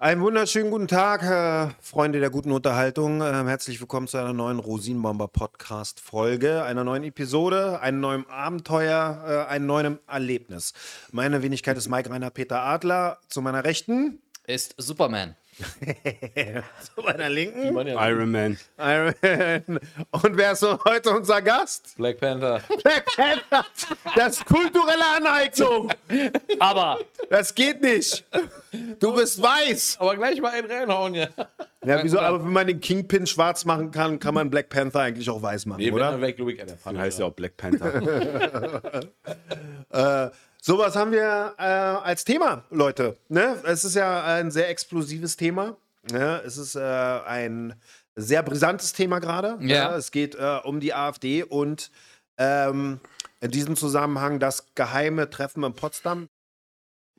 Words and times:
Einen 0.00 0.20
wunderschönen 0.20 0.70
guten 0.70 0.86
Tag, 0.86 1.24
äh, 1.24 1.74
Freunde 1.80 2.20
der 2.20 2.30
guten 2.30 2.52
Unterhaltung. 2.52 3.20
Äh, 3.20 3.32
herzlich 3.32 3.80
willkommen 3.80 4.06
zu 4.06 4.16
einer 4.16 4.32
neuen 4.32 4.60
Rosinenbomber 4.60 5.26
Podcast 5.26 5.98
Folge, 5.98 6.62
einer 6.62 6.84
neuen 6.84 7.02
Episode, 7.02 7.80
einem 7.80 7.98
neuen 7.98 8.24
Abenteuer, 8.30 9.48
äh, 9.48 9.50
einem 9.52 9.66
neuen 9.66 9.98
Erlebnis. 10.06 10.72
Meine 11.10 11.42
Wenigkeit 11.42 11.76
ist 11.76 11.88
Mike 11.88 12.10
Rainer 12.10 12.30
Peter 12.30 12.62
Adler. 12.62 13.18
Zu 13.28 13.42
meiner 13.42 13.64
Rechten 13.64 14.22
ist 14.46 14.76
Superman. 14.78 15.34
Zu 16.94 17.02
meiner 17.02 17.28
Linken 17.28 17.76
Iron 17.88 18.30
Man. 18.30 18.58
Iron 18.78 19.14
Man. 19.22 19.80
Und 20.10 20.36
wer 20.36 20.52
ist 20.52 20.60
so 20.60 20.78
heute 20.84 21.10
unser 21.10 21.42
Gast? 21.42 21.94
Black 21.96 22.18
Panther. 22.20 22.60
Black 22.82 23.04
Panther. 23.16 23.66
Das 24.14 24.36
ist 24.38 24.44
kulturelle 24.46 25.04
Aneignung. 25.16 25.90
Aber 26.60 26.98
Das 27.30 27.54
geht 27.54 27.82
nicht. 27.82 28.24
Du 29.00 29.14
bist 29.14 29.40
weiß. 29.42 29.96
Aber 30.00 30.16
gleich 30.16 30.40
mal 30.40 30.52
einen 30.52 30.70
reinhauen, 30.70 31.14
ja. 31.14 31.28
Ja, 31.84 32.02
wieso? 32.02 32.18
Aber 32.18 32.44
wenn 32.44 32.52
man 32.52 32.66
den 32.66 32.80
Kingpin 32.80 33.26
schwarz 33.26 33.64
machen 33.64 33.90
kann, 33.90 34.18
kann 34.18 34.34
man 34.34 34.50
Black 34.50 34.68
Panther 34.68 35.00
eigentlich 35.00 35.30
auch 35.30 35.40
weiß 35.40 35.66
machen, 35.66 35.78
Nee, 35.80 35.90
oder? 35.92 36.10
dann 36.10 36.20
weg, 36.20 36.36
glaube 36.36 36.52
ich, 36.52 36.58
der 36.58 36.98
heißt 36.98 37.20
ja 37.20 37.26
auch 37.26 37.32
Black 37.32 37.56
Panther. 37.56 39.02
Äh, 39.90 40.28
sowas 40.60 40.96
haben 40.96 41.12
wir 41.12 41.54
äh, 41.58 41.62
als 41.62 42.24
Thema, 42.24 42.64
Leute. 42.70 43.16
Ne? 43.28 43.60
Es 43.64 43.84
ist 43.84 43.94
ja 43.94 44.24
ein 44.24 44.50
sehr 44.50 44.68
explosives 44.68 45.36
Thema. 45.36 45.76
Ne? 46.10 46.42
Es 46.44 46.56
ist 46.56 46.74
äh, 46.74 46.80
ein 46.80 47.74
sehr 48.16 48.42
brisantes 48.42 48.92
Thema 48.92 49.18
gerade. 49.18 49.58
Ja. 49.60 49.90
Ne? 49.90 49.96
Es 49.96 50.10
geht 50.10 50.34
äh, 50.34 50.60
um 50.64 50.80
die 50.80 50.94
AfD 50.94 51.44
und 51.44 51.90
ähm, 52.36 53.00
in 53.40 53.50
diesem 53.50 53.76
Zusammenhang 53.76 54.38
das 54.38 54.74
geheime 54.74 55.30
Treffen 55.30 55.62
in 55.64 55.74
Potsdam. 55.74 56.28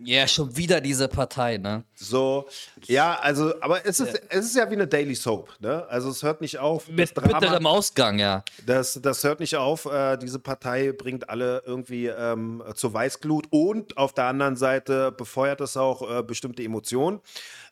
Ja, 0.02 0.27
schon 0.27 0.55
wieder 0.55 0.80
diese 0.80 1.08
Partei, 1.08 1.58
ne? 1.58 1.84
So, 1.95 2.48
ja, 2.85 3.20
also, 3.20 3.53
aber 3.62 3.85
es 3.85 3.99
ist, 3.99 4.22
es 4.30 4.45
ist 4.45 4.55
ja 4.55 4.70
wie 4.70 4.75
eine 4.75 4.88
Daily 4.88 5.16
Soap. 5.16 5.49
Ne? 5.59 5.85
Also 5.89 6.09
es 6.09 6.23
hört 6.23 6.41
nicht 6.41 6.58
auf. 6.58 6.88
Mit 6.88 7.14
bitterem 7.14 7.66
Ausgang, 7.66 8.17
ja. 8.19 8.44
Das, 8.66 9.00
das 9.02 9.23
hört 9.23 9.39
nicht 9.39 9.58
auf. 9.58 9.86
Äh, 9.86 10.17
diese 10.17 10.39
Partei 10.39 10.94
bringt 10.94 11.30
alle 11.30 11.64
irgendwie 11.66 12.08
ähm, 12.08 12.64
zur 12.75 12.94
Weißglut 12.94 13.47
und 13.50 13.97
auf 13.97 14.14
der 14.14 14.25
anderen 14.25 14.56
Seite 14.56 15.11
befeuert 15.11 15.59
es 15.61 15.75
auch 15.75 16.19
äh, 16.19 16.23
bestimmte 16.23 16.63
Emotionen. 16.63 17.19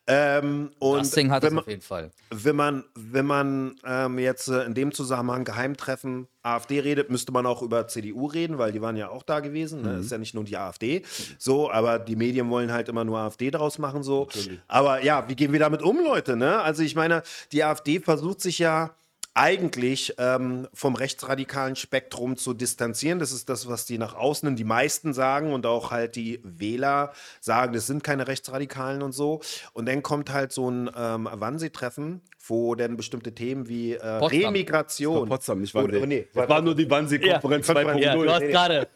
Ähm, 0.09 0.71
und 0.79 0.99
Das 0.99 1.11
Ding 1.11 1.31
hat 1.31 1.43
wenn 1.43 1.49
es 1.49 1.53
man, 1.53 1.63
auf 1.63 1.67
jeden 1.67 1.81
Fall. 1.81 2.11
wenn 2.29 2.55
man, 2.55 2.83
wenn 2.95 3.25
man 3.25 3.75
ähm, 3.85 4.19
jetzt 4.19 4.47
äh, 4.47 4.63
in 4.63 4.73
dem 4.73 4.93
Zusammenhang 4.93 5.43
Geheimtreffen 5.43 6.27
AfD 6.43 6.79
redet, 6.79 7.09
müsste 7.09 7.33
man 7.33 7.45
auch 7.45 7.61
über 7.61 7.87
CDU 7.87 8.27
reden, 8.27 8.57
weil 8.57 8.71
die 8.71 8.81
waren 8.81 8.95
ja 8.95 9.09
auch 9.09 9.23
da 9.23 9.41
gewesen. 9.41 9.81
Ne? 9.81 9.99
Ist 9.99 10.11
ja 10.11 10.17
nicht 10.17 10.33
nur 10.33 10.45
die 10.45 10.55
AfD. 10.55 11.03
So, 11.37 11.69
aber 11.69 11.99
die 11.99 12.15
Medien 12.15 12.49
wollen 12.49 12.71
halt 12.71 12.87
immer 12.87 13.03
nur 13.03 13.19
AfD 13.19 13.51
draus 13.51 13.79
machen. 13.79 14.01
So. 14.01 14.29
Aber 14.69 15.03
ja, 15.03 15.27
wie 15.27 15.35
gehen 15.35 15.51
wir 15.51 15.59
damit 15.59 15.81
um, 15.81 15.97
Leute? 16.01 16.37
Ne? 16.37 16.61
Also 16.61 16.83
ich 16.83 16.95
meine, 16.95 17.21
die 17.51 17.65
AfD 17.65 17.99
versucht 17.99 18.39
sich 18.39 18.59
ja 18.59 18.95
eigentlich 19.37 20.15
ähm, 20.17 20.67
vom 20.73 20.95
rechtsradikalen 20.95 21.75
Spektrum 21.75 22.37
zu 22.37 22.55
distanzieren. 22.55 23.19
Das 23.19 23.31
ist 23.31 23.49
das, 23.49 23.67
was 23.67 23.85
die 23.85 23.99
nach 23.99 24.15
außen, 24.15 24.55
die 24.55 24.63
meisten 24.63 25.13
sagen 25.13 25.53
und 25.53 25.65
auch 25.67 25.91
halt 25.91 26.15
die 26.15 26.39
Wähler 26.43 27.13
sagen, 27.39 27.73
das 27.73 27.85
sind 27.85 28.03
keine 28.03 28.27
Rechtsradikalen 28.27 29.03
und 29.03 29.11
so. 29.11 29.41
Und 29.73 29.87
dann 29.87 30.01
kommt 30.01 30.33
halt 30.33 30.51
so 30.51 30.71
ein 30.71 30.89
ähm, 30.97 31.29
Wannsee-Treffen, 31.31 32.21
wo 32.47 32.73
dann 32.73 32.97
bestimmte 32.97 33.33
Themen 33.33 33.67
wie 33.67 33.93
äh. 33.93 34.07
Remigration. 34.07 35.29
Potsdam, 35.29 35.61
nicht 35.61 35.75
Wannsee. 35.75 36.05
nee, 36.07 36.27
das 36.33 36.49
war 36.49 36.61
nur 36.61 36.73
die 36.73 36.89
Wannsee-Konferenz 36.89 37.67
Ja, 37.67 37.73
2.0. 37.75 37.99
Ja, 37.99 38.15
du 38.15 38.29
hast 38.29 38.41
gerade. 38.41 38.87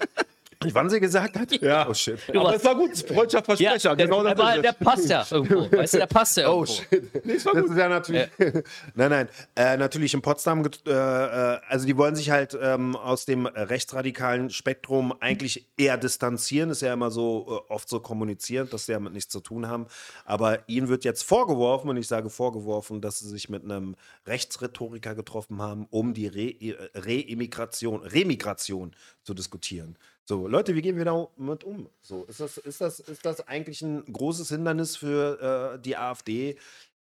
Die 0.64 0.74
Wannsee 0.76 1.00
gesagt 1.00 1.38
hat? 1.38 1.52
Ja. 1.62 1.88
Oh 1.90 1.94
shit. 1.94 2.20
Du 2.32 2.40
Aber 2.40 2.56
es 2.56 2.64
war 2.64 2.76
gut, 2.76 2.96
Freundschaftsversprecher. 2.98 3.90
Ja, 3.90 3.96
der, 3.96 4.06
genau 4.08 4.24
das 4.24 4.32
aber 4.40 4.56
ist 4.56 4.64
der 4.64 4.74
passt 4.74 5.10
ja 5.10 5.26
irgendwo. 5.30 5.72
Weißt 5.78 5.94
du, 5.94 5.98
der 5.98 6.06
passt 6.08 6.38
ja 6.38 6.44
irgendwo. 6.44 6.62
Oh 6.62 6.66
shit. 6.66 7.12
das 7.24 7.66
ist 7.70 7.78
ja 7.78 7.90
natürlich. 7.90 8.28
nein, 8.96 9.10
nein. 9.10 9.30
Äh, 9.56 9.78
natürlich 9.78 10.14
in 10.14 10.22
Potsdam, 10.22 10.64
äh, 10.86 10.92
äh, 10.92 11.60
also 11.68 11.86
die 11.86 11.98
wollen 11.98 12.16
sich 12.16 12.30
halt 12.30 12.58
ähm, 12.62 12.96
aus 12.96 13.26
dem 13.26 13.46
rechtsradikalen 13.46 14.50
Spektrum 14.50 15.14
eigentlich 15.20 15.68
eher 15.78 15.98
distanzieren. 15.98 16.70
Ist 16.70 16.82
ja 16.82 16.94
immer 16.94 17.12
so 17.12 17.64
äh, 17.70 17.72
oft 17.74 17.90
so 17.90 18.00
kommuniziert, 18.00 18.72
dass 18.74 18.86
sie 18.86 18.94
damit 18.94 19.14
nichts 19.14 19.32
zu 19.32 19.40
tun 19.40 19.68
haben. 19.68 19.88
Aber 20.26 20.60
ihnen 20.68 20.90
wird 20.90 21.04
jetzt 21.04 21.24
vorgeworfen, 21.24 21.90
und 21.90 21.98
ich 21.98 22.08
sage 22.08 22.30
vorgeworfen, 22.30 23.02
dass 23.02 23.20
sie 23.20 23.30
sich 23.30 23.50
mit 23.50 23.64
einem 23.64 23.96
Rechtsrhetoriker 24.28 25.16
getroffen 25.16 25.62
haben, 25.62 25.88
um 25.90 26.14
die 26.14 26.28
Re- 26.28 26.90
Re-Immigration, 26.96 28.02
Remigration 28.04 28.96
zu 29.24 29.34
diskutieren. 29.34 29.98
So, 30.26 30.48
Leute, 30.48 30.76
wie 30.76 30.82
gehen 30.82 30.98
wir 30.98 31.06
damit 31.06 31.64
um? 31.64 31.90
So, 32.02 32.24
ist 32.26 32.40
das, 32.40 32.58
ist 32.58 32.80
das, 32.80 33.00
ist 33.00 33.26
das 33.26 33.48
eigentlich 33.48 33.82
ein 33.82 34.06
großes 34.06 34.50
Hindernis 34.50 34.96
für 34.96 35.76
äh, 35.76 35.82
die 35.82 35.98
AfD, 35.98 36.58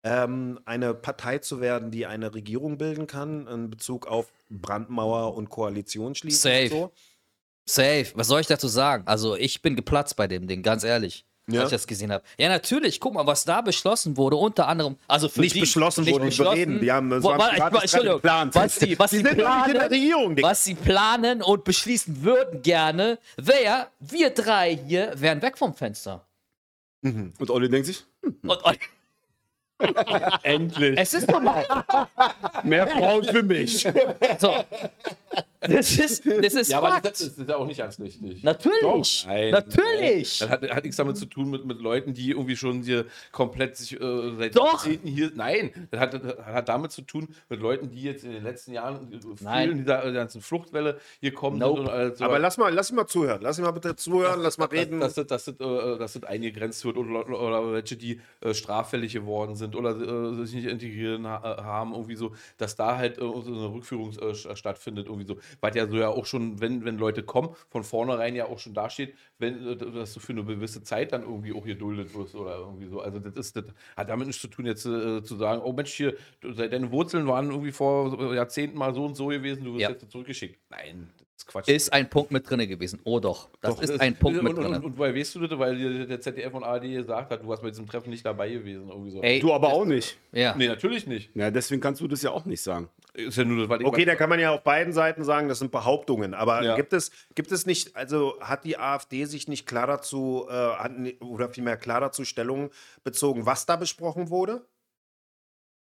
ähm, 0.04 0.60
eine 0.64 0.94
Partei 0.94 1.38
zu 1.38 1.60
werden, 1.60 1.90
die 1.90 2.06
eine 2.06 2.34
Regierung 2.34 2.78
bilden 2.78 3.06
kann 3.06 3.46
in 3.46 3.70
Bezug 3.70 4.06
auf 4.06 4.32
Brandmauer 4.48 5.34
und 5.34 5.50
Koalition 5.50 6.14
schließen? 6.14 6.40
Safe. 6.40 6.74
Und 6.74 6.80
so? 6.80 6.92
Safe. 7.66 8.06
Was 8.14 8.28
soll 8.28 8.40
ich 8.40 8.46
dazu 8.46 8.68
sagen? 8.68 9.02
Also, 9.06 9.36
ich 9.36 9.60
bin 9.60 9.76
geplatzt 9.76 10.16
bei 10.16 10.26
dem 10.26 10.46
Ding, 10.46 10.62
ganz 10.62 10.84
ehrlich. 10.84 11.26
Ja? 11.50 11.62
Als 11.62 11.70
ich 11.72 11.76
das 11.76 11.86
gesehen 11.86 12.12
habe. 12.12 12.22
Ja, 12.36 12.48
natürlich. 12.48 13.00
Guck 13.00 13.14
mal, 13.14 13.26
was 13.26 13.44
da 13.44 13.60
beschlossen 13.62 14.16
wurde, 14.16 14.36
unter 14.36 14.68
anderem. 14.68 14.96
Also 15.08 15.30
Nicht 15.36 15.54
die, 15.54 15.60
beschlossen 15.60 16.04
nicht 16.04 16.12
wurde, 16.14 16.26
nicht 16.26 16.38
bereden. 16.38 16.80
Die 16.80 16.92
haben- 16.92 17.10
es 17.12 17.24
Wo- 17.24 17.28
war 17.30 17.48
privates 17.50 17.82
Entschuldigung. 17.82 18.16
Geplant. 18.16 18.54
Was 18.54 18.76
sie, 18.76 18.98
was 18.98 19.10
Die 19.10 19.16
sie 19.18 19.22
planen, 19.24 19.76
Regierung, 19.76 20.36
was 20.42 20.64
sie 20.64 20.74
planen 20.74 21.42
und 21.42 21.64
beschließen 21.64 22.22
würden 22.22 22.62
gerne, 22.62 23.18
wäre, 23.36 23.88
wir 24.00 24.30
drei 24.30 24.76
hier 24.76 25.12
wären 25.16 25.40
weg 25.42 25.56
vom 25.56 25.74
Fenster. 25.74 26.26
Und 27.02 27.50
Olli 27.50 27.68
denkt 27.70 27.86
sich, 27.86 28.04
hm, 28.22 28.36
Und, 28.42 28.62
und 28.64 28.78
endlich. 30.42 30.98
es 30.98 31.14
ist 31.14 31.30
normal. 31.30 31.64
Mehr 32.64 32.86
Frauen 32.86 33.24
für 33.24 33.42
mich. 33.42 33.86
So. 34.38 34.52
Das 35.60 35.98
ist, 35.98 36.24
das 36.24 36.54
ist 36.54 36.70
Ja, 36.70 36.78
aber 36.78 36.90
Fakt. 36.90 37.06
das, 37.06 37.18
das 37.18 37.38
ist 37.38 37.48
ja 37.48 37.56
auch 37.56 37.66
nicht 37.66 37.78
ganz 37.78 37.98
richtig. 37.98 38.44
Natürlich. 38.44 39.24
Nein, 39.26 39.50
Natürlich. 39.50 40.38
Das 40.38 40.48
hat, 40.48 40.70
hat 40.70 40.84
nichts 40.84 40.96
damit 40.96 41.16
zu 41.16 41.26
tun 41.26 41.50
mit, 41.50 41.64
mit 41.64 41.80
Leuten, 41.80 42.14
die 42.14 42.30
irgendwie 42.30 42.56
schon 42.56 42.82
hier 42.82 43.06
komplett 43.32 43.76
sich 43.76 44.00
äh, 44.00 44.36
seit 44.38 44.56
Doch. 44.56 44.84
Jahrzehnten 44.84 45.08
hier. 45.08 45.32
Nein, 45.34 45.88
das 45.90 46.00
hat, 46.00 46.14
das 46.14 46.38
hat 46.46 46.68
damit 46.68 46.92
zu 46.92 47.02
tun 47.02 47.28
mit 47.48 47.60
Leuten, 47.60 47.90
die 47.90 48.02
jetzt 48.02 48.22
in 48.24 48.32
den 48.32 48.44
letzten 48.44 48.72
Jahren 48.72 49.12
äh, 49.12 49.20
viel 49.20 49.34
Nein. 49.40 49.70
in 49.72 49.78
dieser 49.78 50.04
äh, 50.04 50.12
ganzen 50.12 50.42
Fluchtwelle 50.42 51.00
hier 51.20 51.34
kommen 51.34 51.58
Nope. 51.58 51.82
sind 51.82 51.90
und 51.90 52.16
so. 52.18 52.24
Aber 52.24 52.38
lass 52.38 52.56
mal, 52.56 52.72
lass 52.72 52.92
mal 52.92 53.06
zuhören. 53.06 53.40
Lass 53.42 53.58
ihn 53.58 53.64
mal 53.64 53.72
bitte 53.72 53.96
zuhören, 53.96 54.40
lass 54.40 54.58
mal 54.58 54.66
reden. 54.66 55.00
Dass, 55.00 55.14
dass, 55.14 55.26
dass, 55.26 55.48
äh, 55.48 55.54
dass 55.98 56.12
das 56.12 56.22
eingegrenzt 56.22 56.84
wird 56.84 56.96
oder, 56.96 57.28
oder 57.28 57.72
welche, 57.72 57.96
die 57.96 58.20
äh, 58.40 58.54
straffällig 58.54 59.12
geworden 59.12 59.56
sind 59.56 59.67
oder 59.76 59.90
äh, 59.96 60.34
sich 60.44 60.54
nicht 60.56 60.66
integrieren 60.66 61.26
ha 61.26 61.36
äh, 61.58 61.62
haben, 61.62 61.92
irgendwie 61.92 62.16
so, 62.16 62.34
dass 62.56 62.76
da 62.76 62.96
halt 62.96 63.18
äh, 63.18 63.20
so 63.20 63.42
eine 63.46 63.72
Rückführung 63.72 64.10
äh, 64.12 64.32
st- 64.32 64.56
stattfindet, 64.56 65.06
irgendwie 65.06 65.26
so. 65.26 65.38
Was 65.60 65.74
ja 65.74 65.86
so 65.88 65.96
ja 65.96 66.08
auch 66.08 66.26
schon, 66.26 66.60
wenn, 66.60 66.84
wenn 66.84 66.98
Leute 66.98 67.22
kommen, 67.22 67.50
von 67.70 67.84
vornherein 67.84 68.34
ja 68.34 68.46
auch 68.46 68.58
schon 68.58 68.74
dasteht, 68.74 69.14
wenn, 69.38 69.66
äh, 69.66 69.76
dass 69.76 70.14
du 70.14 70.20
für 70.20 70.32
eine 70.32 70.44
gewisse 70.44 70.82
Zeit 70.82 71.12
dann 71.12 71.22
irgendwie 71.22 71.52
auch 71.52 71.64
geduldet 71.64 72.14
wirst 72.14 72.34
oder 72.34 72.56
irgendwie 72.58 72.86
so. 72.88 73.00
Also 73.00 73.18
das 73.18 73.34
ist, 73.36 73.56
das 73.56 73.64
hat 73.96 74.08
damit 74.08 74.26
nichts 74.26 74.42
zu 74.42 74.48
tun, 74.48 74.66
jetzt 74.66 74.86
äh, 74.86 75.22
zu 75.22 75.36
sagen, 75.36 75.62
oh 75.62 75.72
Mensch, 75.72 75.92
hier, 75.92 76.14
deine 76.40 76.90
Wurzeln 76.92 77.26
waren 77.26 77.50
irgendwie 77.50 77.72
vor 77.72 78.34
Jahrzehnten 78.34 78.78
mal 78.78 78.94
so 78.94 79.04
und 79.04 79.14
so 79.16 79.26
gewesen, 79.28 79.64
du 79.64 79.72
wirst 79.74 79.82
Ja. 79.82 79.90
jetzt 79.90 80.10
zurückgeschickt. 80.10 80.58
Nein, 80.70 81.10
Quatsch. 81.46 81.68
Ist 81.68 81.92
ein 81.92 82.08
Punkt 82.10 82.30
mit 82.30 82.48
drinne 82.48 82.66
gewesen. 82.66 83.00
Oh 83.04 83.20
doch. 83.20 83.48
Das 83.60 83.74
Doch, 83.76 83.82
ist 83.82 83.92
das- 83.92 84.00
ein 84.00 84.16
Punkt 84.16 84.38
und, 84.38 84.44
mit 84.44 84.54
und, 84.56 84.62
drinne. 84.62 84.76
und, 84.78 84.84
und 84.84 84.98
woher 84.98 85.14
weißt 85.14 85.34
du 85.36 85.46
das? 85.46 85.58
Weil 85.58 86.06
der 86.06 86.20
ZDF 86.20 86.52
und 86.54 86.64
ARD 86.64 86.82
gesagt 86.82 87.30
hat, 87.30 87.42
du 87.42 87.48
warst 87.48 87.62
bei 87.62 87.68
diesem 87.70 87.86
Treffen 87.86 88.10
nicht 88.10 88.24
dabei 88.26 88.50
gewesen. 88.50 88.88
Irgendwie 88.88 89.10
so. 89.10 89.22
Ey, 89.22 89.40
Du 89.40 89.52
aber 89.52 89.72
auch 89.72 89.84
nicht. 89.84 90.18
ja. 90.32 90.54
Nee, 90.56 90.68
natürlich 90.68 91.06
nicht. 91.06 91.30
Ja, 91.34 91.50
deswegen 91.50 91.80
kannst 91.80 92.00
du 92.00 92.08
das 92.08 92.22
ja 92.22 92.30
auch 92.30 92.44
nicht 92.44 92.60
sagen. 92.60 92.88
Ist 93.14 93.36
ja 93.36 93.44
nur 93.44 93.58
das, 93.60 93.68
weil 93.68 93.84
Okay, 93.84 94.04
da 94.04 94.14
kann 94.14 94.28
man 94.30 94.38
ja 94.38 94.52
auf 94.52 94.62
beiden 94.62 94.92
Seiten 94.92 95.24
sagen, 95.24 95.48
das 95.48 95.58
sind 95.58 95.72
Behauptungen. 95.72 96.34
Aber 96.34 96.62
Ja. 96.62 96.76
gibt, 96.76 96.92
es, 96.92 97.10
gibt 97.34 97.50
es 97.50 97.66
nicht, 97.66 97.96
also 97.96 98.34
hat 98.40 98.64
die 98.64 98.78
AfD 98.78 99.24
sich 99.24 99.48
nicht 99.48 99.66
klar 99.66 99.86
dazu, 99.88 100.46
äh, 100.48 101.14
oder 101.20 101.48
vielmehr 101.48 101.76
klar 101.76 102.00
dazu 102.00 102.24
Stellung 102.24 102.70
bezogen, 103.02 103.44
was 103.46 103.66
da 103.66 103.74
besprochen 103.76 104.30
wurde? 104.30 104.62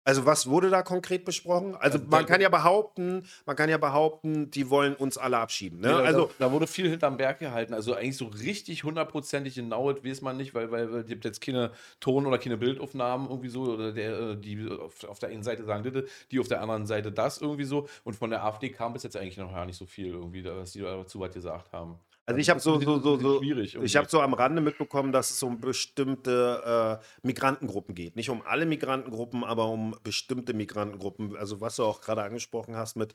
Also 0.03 0.25
was 0.25 0.49
wurde 0.49 0.69
da 0.69 0.81
konkret 0.81 1.25
besprochen? 1.25 1.75
Also 1.75 1.99
Also 1.99 2.09
man 2.09 2.25
kann 2.25 2.41
ja 2.41 2.49
behaupten, 2.49 3.27
man 3.45 3.55
kann 3.55 3.69
ja 3.69 3.77
behaupten, 3.77 4.49
die 4.49 4.69
wollen 4.69 4.95
uns 4.95 5.17
alle 5.17 5.37
abschieben. 5.37 5.79
Ne? 5.79 5.89
Ja, 5.89 5.97
Also 5.99 6.31
da, 6.39 6.47
da 6.47 6.51
wurde 6.51 6.65
viel 6.65 6.89
hinterm 6.89 7.17
Berg 7.17 7.39
gehalten. 7.39 7.73
Also 7.73 7.93
eigentlich 7.93 8.17
so 8.17 8.25
richtig 8.25 8.83
hundertprozentig 8.83 9.55
genau, 9.55 9.93
weiß 9.93 10.21
man 10.21 10.37
nicht, 10.37 10.55
weil, 10.55 10.71
weil, 10.71 11.03
gibt 11.03 11.23
jetzt 11.25 11.41
keine 11.41 11.71
Ton- 11.99 12.25
oder 12.25 12.39
keine 12.39 12.57
Bildaufnahmen 12.57 13.29
irgendwie 13.29 13.49
so, 13.49 13.61
oder 13.63 13.91
der, 13.91 14.19
äh, 14.19 14.37
die 14.37 14.67
auf, 14.69 15.03
auf 15.03 15.19
der 15.19 15.29
einen 15.29 15.43
Seite 15.43 15.65
sagen 15.65 15.83
das, 15.83 16.03
die 16.31 16.39
auf 16.39 16.47
der 16.47 16.61
anderen 16.61 16.87
Seite 16.87 17.11
das 17.11 17.39
irgendwie 17.39 17.65
so. 17.65 17.87
Und 18.03 18.15
von 18.15 18.31
der 18.31 18.43
AfD 18.43 18.69
kam 18.69 18.93
bis 18.93 19.03
jetzt 19.03 19.17
eigentlich 19.17 19.37
noch 19.37 19.53
gar 19.53 19.65
nicht 19.65 19.77
so 19.77 19.85
viel 19.85 20.07
irgendwie, 20.07 20.43
was 20.43 20.71
die 20.71 20.81
dazu 20.81 21.19
was 21.19 21.33
gesagt 21.33 21.73
haben. 21.73 21.99
Also 22.25 22.39
ich 22.39 22.49
habe 22.49 22.59
so, 22.59 22.79
so, 22.79 22.99
so, 22.99 23.17
so 23.17 23.41
ich 23.41 23.95
habe 23.95 24.07
so 24.07 24.21
am 24.21 24.33
Rande 24.33 24.61
mitbekommen, 24.61 25.11
dass 25.11 25.31
es 25.31 25.41
um 25.43 25.59
bestimmte 25.59 26.99
äh, 27.01 27.25
Migrantengruppen 27.27 27.95
geht. 27.95 28.15
Nicht 28.15 28.29
um 28.29 28.41
alle 28.43 28.65
Migrantengruppen, 28.65 29.43
aber 29.43 29.67
um 29.67 29.95
bestimmte 30.03 30.53
Migrantengruppen. 30.53 31.35
Also 31.35 31.61
was 31.61 31.75
du 31.75 31.83
auch 31.83 31.99
gerade 31.99 32.23
angesprochen 32.23 32.75
hast 32.75 32.95
mit 32.95 33.13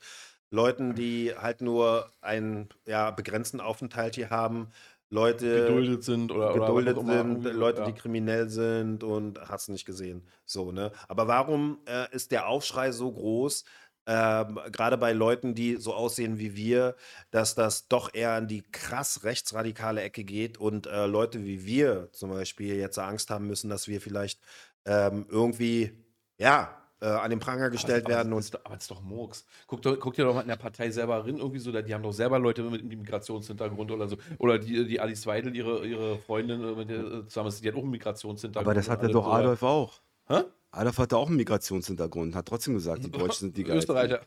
Leuten, 0.49 0.93
die 0.93 1.33
halt 1.35 1.61
nur 1.61 2.11
einen 2.21 2.69
ja, 2.85 3.11
begrenzten 3.11 3.59
Aufenthalt 3.59 4.15
hier 4.15 4.29
haben, 4.29 4.69
Leute 5.09 5.67
geduldet 5.67 6.03
sind 6.03 6.31
oder, 6.31 6.53
geduldet 6.53 6.97
sind, 6.99 7.43
Leute, 7.45 7.81
ja. 7.81 7.85
die 7.85 7.93
kriminell 7.93 8.49
sind 8.49 9.05
und 9.05 9.39
hast 9.47 9.69
nicht 9.69 9.85
gesehen. 9.85 10.27
So, 10.45 10.73
ne? 10.73 10.91
Aber 11.07 11.27
warum 11.27 11.79
äh, 11.85 12.13
ist 12.13 12.31
der 12.31 12.47
Aufschrei 12.47 12.91
so 12.91 13.11
groß, 13.11 13.63
ähm, 14.07 14.57
gerade 14.71 14.97
bei 14.97 15.11
Leuten, 15.11 15.53
die 15.53 15.75
so 15.75 15.93
aussehen 15.93 16.39
wie 16.39 16.55
wir, 16.55 16.95
dass 17.29 17.53
das 17.55 17.87
doch 17.89 18.13
eher 18.13 18.37
in 18.37 18.47
die 18.47 18.63
krass 18.71 19.23
rechtsradikale 19.23 20.01
Ecke 20.01 20.23
geht 20.23 20.57
und 20.57 20.87
äh, 20.87 21.05
Leute 21.05 21.43
wie 21.45 21.65
wir 21.65 22.09
zum 22.13 22.29
Beispiel 22.31 22.75
jetzt 22.75 22.97
Angst 22.97 23.29
haben 23.29 23.47
müssen, 23.47 23.69
dass 23.69 23.87
wir 23.87 23.99
vielleicht 24.01 24.39
ähm, 24.85 25.25
irgendwie, 25.29 25.91
ja, 26.37 26.73
äh, 26.99 27.05
an 27.05 27.29
den 27.29 27.39
Pranger 27.39 27.69
gestellt 27.69 28.05
aber, 28.05 28.15
werden 28.15 28.29
aber, 28.29 28.37
und 28.37 28.39
das 28.39 28.45
ist 28.45 28.53
doch- 28.55 28.65
aber 28.65 28.73
das 28.75 28.83
ist 28.85 28.91
doch 28.91 29.01
Murks. 29.01 29.45
Guck, 29.67 29.81
doch, 29.81 29.99
guck 29.99 30.13
dir 30.15 30.23
doch 30.25 30.33
mal 30.33 30.41
in 30.41 30.47
der 30.47 30.55
Partei 30.55 30.89
selber 30.89 31.23
rein, 31.25 31.37
irgendwie 31.37 31.59
so, 31.59 31.71
die 31.71 31.93
haben 31.93 32.01
doch 32.01 32.13
selber 32.13 32.39
Leute 32.39 32.63
mit 32.63 32.81
einem 32.81 32.97
Migrationshintergrund 32.99 33.91
oder 33.91 34.07
so. 34.07 34.17
Oder 34.39 34.57
die, 34.57 34.87
die 34.87 34.99
Alice 34.99 35.27
Weidel, 35.27 35.55
ihre, 35.55 35.85
ihre 35.85 36.17
Freundin, 36.19 36.63
äh, 36.63 36.71
mit 36.71 36.89
der 36.89 36.99
äh, 36.99 37.27
zusammen 37.27 37.49
ist, 37.49 37.63
die 37.63 37.67
hat 37.67 37.75
auch 37.75 37.81
einen 37.81 37.91
Migrationshintergrund. 37.91 38.65
Aber 38.67 38.73
das 38.73 38.89
hatte 38.89 39.09
doch. 39.09 39.27
Adolf 39.27 39.61
auch. 39.63 39.99
Hä? 40.27 40.41
Adolf 40.77 40.97
hatte 40.99 41.17
auch 41.17 41.27
einen 41.27 41.37
Migrationshintergrund, 41.37 42.35
hat 42.35 42.45
trotzdem 42.47 42.75
gesagt, 42.75 43.03
die 43.03 43.11
Deutschen 43.11 43.39
sind 43.47 43.57
die 43.57 43.63
geilsten. 43.65 43.95
Österreicher. 43.95 44.21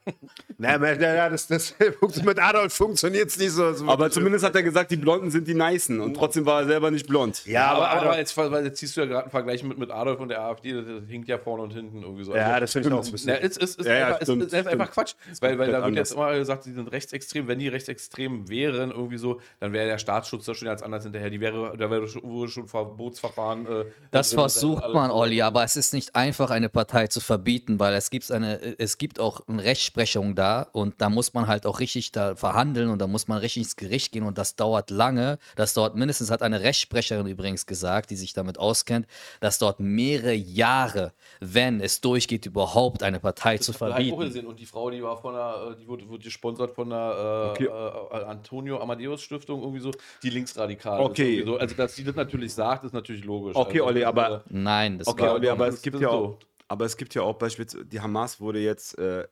Na, 0.58 0.78
na, 0.78 0.94
na, 0.96 1.28
das, 1.30 1.46
das, 1.46 1.74
mit 2.24 2.38
Adolf 2.38 2.72
funktioniert 2.72 3.28
es 3.28 3.38
nicht 3.38 3.52
so. 3.52 3.72
so 3.72 3.86
Aber 3.88 4.10
zumindest 4.10 4.44
hat 4.44 4.54
er 4.56 4.62
gesagt, 4.62 4.90
die 4.90 4.96
Blonden 4.96 5.30
sind 5.30 5.46
die 5.46 5.54
Nicen 5.54 6.00
und 6.00 6.14
trotzdem 6.14 6.46
war 6.46 6.62
er 6.62 6.66
selber 6.66 6.90
nicht 6.90 7.06
blond. 7.06 7.44
ja, 7.46 7.66
aber, 7.66 7.76
aber, 7.78 7.90
aber, 7.90 8.00
Adolf, 8.02 8.16
jetzt, 8.18 8.36
weil 8.36 8.64
jetzt 8.64 8.78
ziehst 8.78 8.96
du 8.96 9.00
ja 9.02 9.06
gerade 9.06 9.22
einen 9.24 9.30
Vergleich 9.30 9.62
mit, 9.62 9.78
mit 9.78 9.90
Adolf 9.90 10.20
und 10.20 10.28
der 10.28 10.42
AfD, 10.42 10.72
das, 10.72 10.84
das 10.86 11.08
hinkt 11.08 11.28
ja 11.28 11.38
vorne 11.38 11.62
und 11.62 11.72
hinten 11.72 12.02
irgendwie 12.02 12.24
so. 12.24 12.34
ja, 12.34 12.46
Also, 12.48 12.60
das 12.60 12.72
finde 12.72 12.88
ich 12.88 12.94
auch 12.94 13.04
ein 13.04 13.12
bisschen. 13.12 13.32
Na, 13.32 13.38
es 13.46 13.56
ist, 13.56 13.78
ist, 13.80 13.86
Ja, 13.86 13.94
ja, 13.94 14.06
einfach, 14.06 14.20
es 14.20 14.26
stimmt, 14.26 14.42
ist 14.44 14.54
einfach 14.54 14.70
stimmt. 14.70 14.90
Quatsch. 14.90 15.14
Weil, 15.40 15.58
weil 15.58 15.70
da 15.72 15.84
wird 15.84 15.94
jetzt 15.96 16.12
immer 16.12 16.32
gesagt, 16.36 16.64
sie 16.64 16.72
sind 16.72 16.90
rechtsextrem. 16.90 17.46
Wenn 17.48 17.58
die 17.58 17.68
rechtsextrem 17.68 18.48
wären, 18.48 18.90
irgendwie 18.90 19.18
so, 19.18 19.40
dann 19.60 19.72
wäre 19.72 19.86
der 19.86 19.98
Staatsschutz 19.98 20.46
da 20.46 20.54
schon 20.54 20.66
ganz 20.66 20.82
anders 20.82 21.04
hinterher. 21.04 21.30
Die 21.30 21.40
wäre, 21.40 21.76
da 21.76 21.90
wäre 21.90 22.08
schon, 22.08 22.48
schon 22.48 22.66
Verbotsverfahren. 22.66 23.66
Äh, 23.66 23.84
Das 24.10 24.32
versucht 24.32 24.82
man. 24.92 25.10
Olli, 25.10 25.42
aber 25.42 25.64
es 25.64 25.76
ist 25.76 25.92
nicht 25.94 26.16
einfach, 26.16 26.39
eine 26.48 26.70
Partei 26.70 27.08
zu 27.08 27.20
verbieten, 27.20 27.78
weil 27.78 27.92
es 27.92 28.08
gibt 28.08 28.30
eine, 28.32 28.78
es 28.78 28.96
gibt 28.96 29.20
auch 29.20 29.46
eine 29.48 29.62
Rechtsprechung 29.62 30.34
da 30.34 30.62
und 30.72 30.94
da 31.02 31.10
muss 31.10 31.34
man 31.34 31.46
halt 31.46 31.66
auch 31.66 31.80
richtig 31.80 32.12
da 32.12 32.34
verhandeln 32.36 32.88
und 32.88 33.00
da 33.00 33.06
muss 33.06 33.28
man 33.28 33.36
richtig 33.38 33.64
ins 33.64 33.76
Gericht 33.76 34.12
gehen 34.12 34.22
und 34.22 34.38
das 34.38 34.56
dauert 34.56 34.90
lange. 34.90 35.38
Das 35.56 35.74
dauert 35.74 35.96
mindestens, 35.96 36.30
hat 36.30 36.40
eine 36.40 36.60
Rechtssprecherin 36.62 37.26
übrigens 37.26 37.66
gesagt, 37.66 38.10
die 38.10 38.16
sich 38.16 38.32
damit 38.32 38.56
auskennt, 38.58 39.06
dass 39.40 39.58
dort 39.58 39.80
mehrere 39.80 40.32
Jahre, 40.32 41.12
wenn 41.40 41.80
es 41.82 42.00
durchgeht, 42.00 42.46
überhaupt 42.46 43.02
eine 43.02 43.20
Partei 43.20 43.58
zu 43.58 43.72
Das 43.72 43.82
auch 43.82 43.88
verbieten. 43.88 44.46
Und 44.46 44.58
die 44.60 44.66
Frau, 44.66 44.88
die 44.90 45.02
war 45.02 45.20
von 45.20 45.34
der, 45.34 45.72
äh, 45.72 45.76
die 45.80 45.86
wurde, 45.88 46.08
wurde 46.08 46.22
gesponsert 46.24 46.70
von 46.70 46.88
der 46.88 47.56
äh, 47.58 47.64
Okay. 47.64 47.66
äh, 47.66 48.24
Antonio 48.24 48.80
Amadeus 48.80 49.22
Stiftung, 49.22 49.60
irgendwie 49.62 49.80
so, 49.80 49.90
die 50.22 50.30
linksradikal 50.30 51.00
Okay. 51.00 51.42
So. 51.44 51.56
Also, 51.56 51.74
dass 51.74 51.96
sie 51.96 52.04
das 52.04 52.14
natürlich 52.14 52.54
sagt, 52.54 52.84
ist 52.84 52.92
natürlich 52.92 53.24
logisch. 53.24 53.56
Okay, 53.56 53.80
also, 53.80 53.86
Olli, 53.86 54.00
das, 54.00 54.08
aber- 54.08 54.30
äh, 54.36 54.40
Nein, 54.50 54.98
das 54.98 55.08
Okay, 55.08 55.22
war 55.22 55.32
Olli, 55.34 55.48
aber 55.48 55.66
es 55.68 55.82
gibt 55.82 55.98
ja 56.00 56.10
so. 56.10 56.19
Aber 56.68 56.84
es 56.84 56.96
gibt 56.96 57.14
ja 57.14 57.22
auch 57.22 57.36
beispielsweise, 57.36 57.84
die 57.84 58.00
Hamas 58.00 58.40
wurde 58.40 58.60
jetzt 58.60 58.96
äh, 58.98 59.26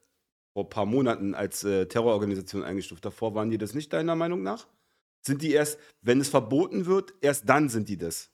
vor 0.52 0.64
ein 0.64 0.70
paar 0.70 0.87
Monaten 0.87 1.35
als 1.35 1.62
äh, 1.64 1.87
Terrororganisation 1.87 2.64
eingestuft. 2.64 3.05
Davor 3.05 3.35
waren 3.35 3.50
die 3.50 3.58
das 3.58 3.75
nicht, 3.75 3.93
deiner 3.93 4.17
Meinung 4.17 4.43
nach? 4.43 4.67
Sind 5.23 5.43
die 5.43 5.52
erst, 5.52 5.79
wenn 6.02 6.20
es 6.20 6.29
verboten 6.29 6.87
wird, 6.87 7.14
erst 7.20 7.49
dann 7.49 7.69
sind 7.69 7.88
die 7.88 7.96
das? 7.96 8.31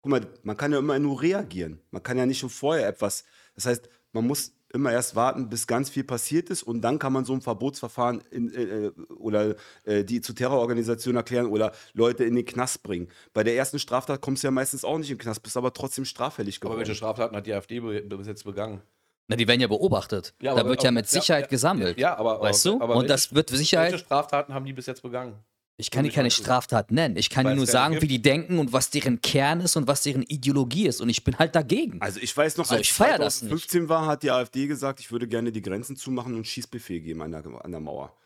Guck 0.00 0.10
mal, 0.10 0.26
man 0.42 0.56
kann 0.56 0.72
ja 0.72 0.78
immer 0.78 0.98
nur 0.98 1.22
reagieren. 1.22 1.80
Man 1.90 2.02
kann 2.02 2.18
ja 2.18 2.26
nicht 2.26 2.40
schon 2.40 2.50
vorher 2.50 2.88
etwas. 2.88 3.24
Das 3.54 3.66
heißt, 3.66 3.88
man 4.12 4.26
muss 4.26 4.52
immer 4.72 4.92
erst 4.92 5.16
warten, 5.16 5.48
bis 5.48 5.66
ganz 5.66 5.90
viel 5.90 6.04
passiert 6.04 6.50
ist 6.50 6.62
und 6.62 6.80
dann 6.80 6.98
kann 6.98 7.12
man 7.12 7.24
so 7.24 7.32
ein 7.32 7.40
Verbotsverfahren 7.40 8.22
in, 8.30 8.52
äh, 8.54 8.90
oder 9.12 9.54
äh, 9.84 10.04
die 10.04 10.20
zu 10.20 10.32
Terrororganisationen 10.32 11.16
erklären 11.16 11.46
oder 11.46 11.72
Leute 11.92 12.24
in 12.24 12.34
den 12.34 12.44
Knast 12.44 12.82
bringen. 12.82 13.08
Bei 13.32 13.44
der 13.44 13.56
ersten 13.56 13.78
Straftat 13.78 14.20
kommst 14.20 14.42
du 14.42 14.48
ja 14.48 14.50
meistens 14.50 14.84
auch 14.84 14.98
nicht 14.98 15.10
in 15.10 15.16
den 15.16 15.22
Knast, 15.22 15.42
bist 15.42 15.56
aber 15.56 15.72
trotzdem 15.72 16.04
straffällig 16.04 16.56
aber 16.56 16.70
geworden. 16.70 16.78
welche 16.80 16.94
Straftaten 16.94 17.36
hat 17.36 17.46
die 17.46 17.54
AfD 17.54 17.80
bis 17.80 18.26
jetzt 18.26 18.44
begangen? 18.44 18.82
Na, 19.28 19.36
die 19.36 19.46
werden 19.46 19.60
ja 19.60 19.68
beobachtet. 19.68 20.34
Ja, 20.40 20.54
da 20.54 20.60
aber- 20.60 20.70
wird 20.70 20.82
ja 20.82 20.88
aber- 20.88 20.94
mit 20.96 21.08
Sicherheit 21.08 21.44
ja, 21.44 21.48
gesammelt. 21.48 21.98
Ja, 21.98 22.16
aber. 22.16 22.40
weißt 22.40 22.66
aber, 22.66 22.78
du? 22.78 22.84
aber 22.84 22.96
und 22.96 23.08
das 23.08 23.34
wird 23.34 23.50
Sicherheit. 23.50 23.92
Welche 23.92 24.04
Straftaten 24.04 24.52
haben 24.52 24.64
die 24.64 24.72
bis 24.72 24.86
jetzt 24.86 25.02
begangen? 25.02 25.36
Ich 25.82 25.90
kann 25.90 26.04
dir 26.04 26.10
keine. 26.10 26.30
Straftat 26.30 26.90
nennen. 26.90 27.16
Ich 27.16 27.28
kann 27.30 27.46
dir 27.46 27.54
nur 27.54 27.66
sagen, 27.66 27.92
gibt. 27.94 28.02
wie 28.04 28.08
die 28.08 28.22
denken 28.22 28.58
und 28.58 28.72
was 28.72 28.88
deren 28.90 29.20
Kern 29.20 29.60
ist 29.60 29.76
und 29.76 29.86
was 29.86 30.02
deren 30.02 30.22
Ideologie 30.22 30.86
ist. 30.86 31.00
Und 31.00 31.08
ich 31.10 31.22
bin 31.24 31.38
halt 31.38 31.54
dagegen. 31.54 32.00
Also 32.00 32.20
ich 32.20 32.34
weiß 32.36 32.56
noch, 32.56 32.64
So, 32.64 32.74
als 32.74 32.82
ich 32.82 32.92
feier 32.92 33.18
das 33.18 33.40
2015 33.40 33.88
war, 33.88 34.06
hat 34.06 34.22
die 34.22 34.30
AfD 34.30 34.66
gesagt, 34.66 35.00
ich 35.00 35.12
würde 35.12 35.28
gerne 35.28 35.52
die 35.52 35.60
Grenzen 35.62 35.96
zumachen 35.96 36.34
und 36.34 36.46
Schießbefehl 36.46 37.00
geben 37.00 37.22
an 37.22 37.32
der, 37.32 37.44
an 37.64 37.70
der 37.70 37.80
Mauer. 37.80 38.16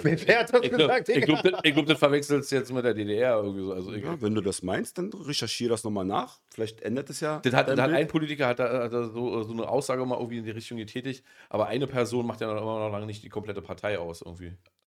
Wer 0.02 0.40
hat 0.40 0.54
das 0.54 0.62
Ich 0.62 0.70
glaube, 0.70 0.76
gesagt? 0.78 1.08
ich 1.10 1.24
glaub, 1.26 1.42
das- 1.42 1.60
ich 1.62 1.74
glaub, 1.74 1.84
das 1.86 1.98
verwechselst 1.98 2.50
du 2.50 2.56
jetzt 2.56 2.72
mit 2.72 2.82
der 2.84 2.94
DDR 2.94 3.36
irgendwie 3.36 3.60
so. 3.62 3.72
Also 3.74 3.92
ich, 3.92 4.02
Ja, 4.02 4.18
wenn 4.22 4.34
du 4.34 4.40
das 4.40 4.62
meinst, 4.62 4.96
dann 4.96 5.12
recherchiere 5.12 5.70
das 5.70 5.84
nochmal 5.84 6.06
nach. 6.06 6.38
Vielleicht 6.48 6.80
ändert 6.80 7.10
es 7.10 7.20
ja. 7.20 7.40
Das 7.40 7.52
hat, 7.52 7.68
das 7.68 7.78
hat 7.78 7.90
ein 7.90 8.08
Politiker 8.08 8.46
hat 8.46 8.58
da, 8.60 8.84
hat 8.84 8.92
da 8.94 9.08
so, 9.10 9.42
so 9.42 9.52
eine 9.52 9.68
Aussage 9.68 10.04
mal 10.06 10.16
irgendwie 10.16 10.38
in 10.38 10.44
die 10.44 10.52
Richtung 10.52 10.78
getätigt, 10.78 11.22
aber 11.50 11.66
eine 11.66 11.86
Person 11.86 12.26
macht 12.26 12.40
ja 12.40 12.46
noch 12.46 12.62
immer 12.62 12.78
noch 12.78 12.90
lange 12.90 13.04
nicht 13.04 13.22
die 13.22 13.28
komplette 13.28 13.60
Partei 13.60 13.98
aus 13.98 14.22
irgendwie. 14.22 14.52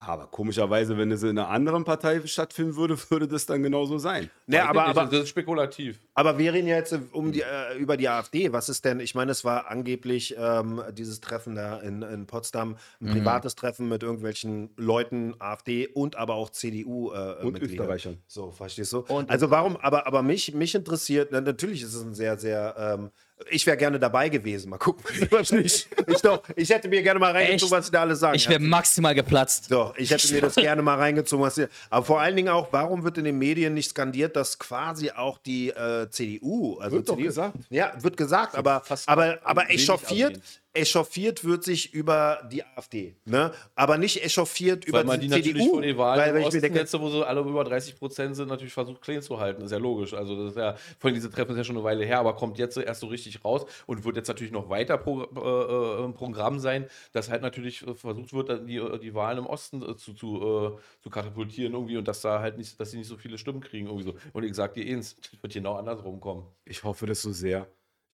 Aber 0.07 0.27
komischerweise, 0.27 0.97
wenn 0.97 1.11
es 1.11 1.23
in 1.23 1.29
einer 1.29 1.49
anderen 1.49 1.83
Partei 1.83 2.21
stattfinden 2.25 2.75
würde, 2.75 2.95
würde 3.09 3.27
das 3.27 3.45
dann 3.45 3.63
genauso 3.63 3.97
sein. 3.97 4.29
Weiß 4.47 4.55
ich 4.55 4.61
aber, 4.61 4.81
nicht, 4.87 4.97
aber, 4.97 5.09
das 5.09 5.19
ist 5.23 5.29
spekulativ. 5.29 5.99
aber 6.13 6.37
wir 6.37 6.53
reden 6.53 6.67
ja 6.67 6.75
jetzt 6.75 6.97
um 7.11 7.31
die, 7.31 7.41
äh, 7.41 7.77
über 7.77 7.97
die 7.97 8.07
AfD. 8.07 8.53
Was 8.53 8.69
ist 8.69 8.85
denn, 8.85 8.99
ich 8.99 9.15
meine, 9.15 9.31
es 9.31 9.43
war 9.43 9.69
angeblich 9.69 10.35
ähm, 10.37 10.81
dieses 10.93 11.21
Treffen 11.21 11.55
da 11.55 11.77
in, 11.79 12.01
in 12.03 12.27
Potsdam, 12.27 12.77
ein 13.01 13.11
privates 13.11 13.55
Treffen 13.55 13.89
mit 13.89 14.03
irgendwelchen 14.03 14.69
Leuten, 14.77 15.33
AfD 15.39 15.87
und 15.87 16.15
aber 16.15 16.35
auch 16.35 16.49
CDU. 16.51 17.11
Äh, 17.11 17.35
Und 17.43 17.53
Mitglieder. 17.53 17.83
Österreichern. 17.83 18.17
So, 18.27 18.51
verstehst 18.51 18.93
du? 18.93 18.99
Und- 18.99 19.29
also 19.29 19.49
warum, 19.49 19.75
aber, 19.77 20.05
aber 20.07 20.21
mich, 20.21 20.53
mich 20.53 20.75
interessiert, 20.75 21.29
na, 21.31 21.41
natürlich 21.41 21.81
ist 21.81 21.93
es 21.95 22.03
ein 22.03 22.13
sehr, 22.13 22.37
sehr, 22.37 22.75
ähm, 22.77 23.09
ich 23.49 23.65
wäre 23.67 23.77
gerne 23.77 23.99
dabei 23.99 24.29
gewesen. 24.29 24.69
Mal 24.69 24.77
gucken. 24.77 25.03
was 25.31 25.51
nicht. 25.51 25.87
Ich 26.07 26.21
doch, 26.21 26.43
ich 26.55 26.69
hätte 26.69 26.87
mir 26.87 27.03
gerne 27.03 27.19
mal 27.19 27.31
reingezogen, 27.31 27.65
Echt? 27.65 27.71
was 27.71 27.85
sie 27.87 27.91
da 27.91 28.01
alle 28.01 28.15
sagen. 28.15 28.35
ich 28.35 28.47
wäre 28.47 28.59
maximal 28.59 29.13
geplatzt. 29.13 29.65
So, 29.69 29.93
ich 29.97 30.09
hätte 30.09 30.33
mir 30.33 30.41
das 30.41 30.55
gerne 30.55 30.81
mal 30.81 30.95
reingezogen. 30.97 31.45
Was 31.45 31.57
ihr, 31.57 31.69
aber 31.89 32.05
vor 32.05 32.21
allen 32.21 32.35
Dingen 32.35 32.49
auch, 32.49 32.71
warum 32.71 33.03
wird 33.03 33.17
in 33.17 33.25
den 33.25 33.37
Medien 33.37 33.73
nicht 33.73 33.89
skandiert, 33.89 34.35
dass 34.35 34.57
quasi 34.57 35.11
auch 35.11 35.37
die 35.37 35.69
äh, 35.69 36.09
CDU, 36.09 36.77
also 36.79 36.97
Wird 36.97 37.09
doch 37.09 37.15
CDU, 37.15 37.27
gesagt. 37.27 37.55
Ja, 37.69 37.93
wird 38.01 38.17
gesagt, 38.17 38.55
aber, 38.55 38.83
aber, 39.05 39.39
aber 39.43 39.69
echauffiert. 39.69 40.39
Echauffiert 40.75 41.43
wird 41.43 41.63
sich 41.63 41.93
über 41.93 42.47
die 42.51 42.63
AfD, 42.63 43.15
ne? 43.25 43.51
Aber 43.75 43.97
nicht 43.97 44.23
echauffiert 44.23 44.85
über 44.85 44.99
Weil 44.99 45.05
man 45.05 45.19
die 45.19 45.27
die 45.27 45.31
natürlich 45.31 45.63
CDU. 45.63 45.71
vor 45.71 45.81
den 45.81 45.97
Wahlen 45.97 46.19
weil, 46.19 46.27
im 46.29 46.33
weil 46.33 46.39
ich 46.41 46.45
mir 46.45 46.47
Osten 46.47 46.61
denke, 46.61 46.79
jetzt, 46.79 46.99
wo 46.99 47.09
sie 47.09 47.25
alle 47.25 47.41
über 47.41 47.63
30 47.63 47.97
Prozent 47.97 48.35
sind, 48.35 48.49
natürlich 48.49 48.73
versucht, 48.73 49.01
clean 49.01 49.21
zu 49.21 49.39
halten. 49.39 49.63
Ist 49.63 49.71
ja 49.71 49.77
logisch. 49.77 50.13
Also 50.13 50.35
das 50.35 50.51
ist 50.51 50.57
ja, 50.57 50.75
vorhin 50.99 51.15
diese 51.15 51.29
Treffen 51.29 51.51
ist 51.51 51.57
ja 51.57 51.63
schon 51.63 51.75
eine 51.75 51.83
Weile 51.85 52.05
her, 52.05 52.19
aber 52.19 52.35
kommt 52.35 52.57
jetzt 52.57 52.77
erst 52.77 53.01
so 53.01 53.07
richtig 53.07 53.43
raus 53.43 53.65
und 53.85 54.03
wird 54.05 54.15
jetzt 54.17 54.27
natürlich 54.27 54.51
noch 54.51 54.69
weiter 54.69 54.97
pro, 54.97 55.23
äh, 55.23 56.01
äh, 56.01 56.05
im 56.05 56.13
Programm 56.13 56.59
sein, 56.59 56.87
dass 57.13 57.29
halt 57.29 57.41
natürlich 57.41 57.85
äh, 57.87 57.93
versucht 57.93 58.33
wird, 58.33 58.69
die, 58.69 58.77
äh, 58.77 58.99
die 58.99 59.13
Wahlen 59.13 59.39
im 59.39 59.45
Osten 59.45 59.81
zu, 59.97 60.13
zu, 60.13 60.77
äh, 60.77 61.01
zu 61.01 61.09
katapultieren 61.09 61.73
irgendwie 61.73 61.97
und 61.97 62.07
dass 62.07 62.21
da 62.21 62.39
halt 62.39 62.57
nicht, 62.57 62.79
dass 62.79 62.91
sie 62.91 62.97
nicht 62.97 63.07
so 63.07 63.17
viele 63.17 63.37
Stimmen 63.37 63.61
kriegen 63.61 63.87
irgendwie 63.87 64.05
so. 64.05 64.15
Und 64.33 64.43
ich 64.43 64.53
sag 64.55 64.73
dir 64.73 64.85
eins, 64.85 65.15
wird 65.41 65.53
genau 65.53 65.75
andersrum 65.75 66.19
kommen. 66.19 66.45
Ich 66.65 66.83
hoffe 66.83 67.05
das 67.05 67.21
so 67.21 67.31
sehr. 67.31 67.67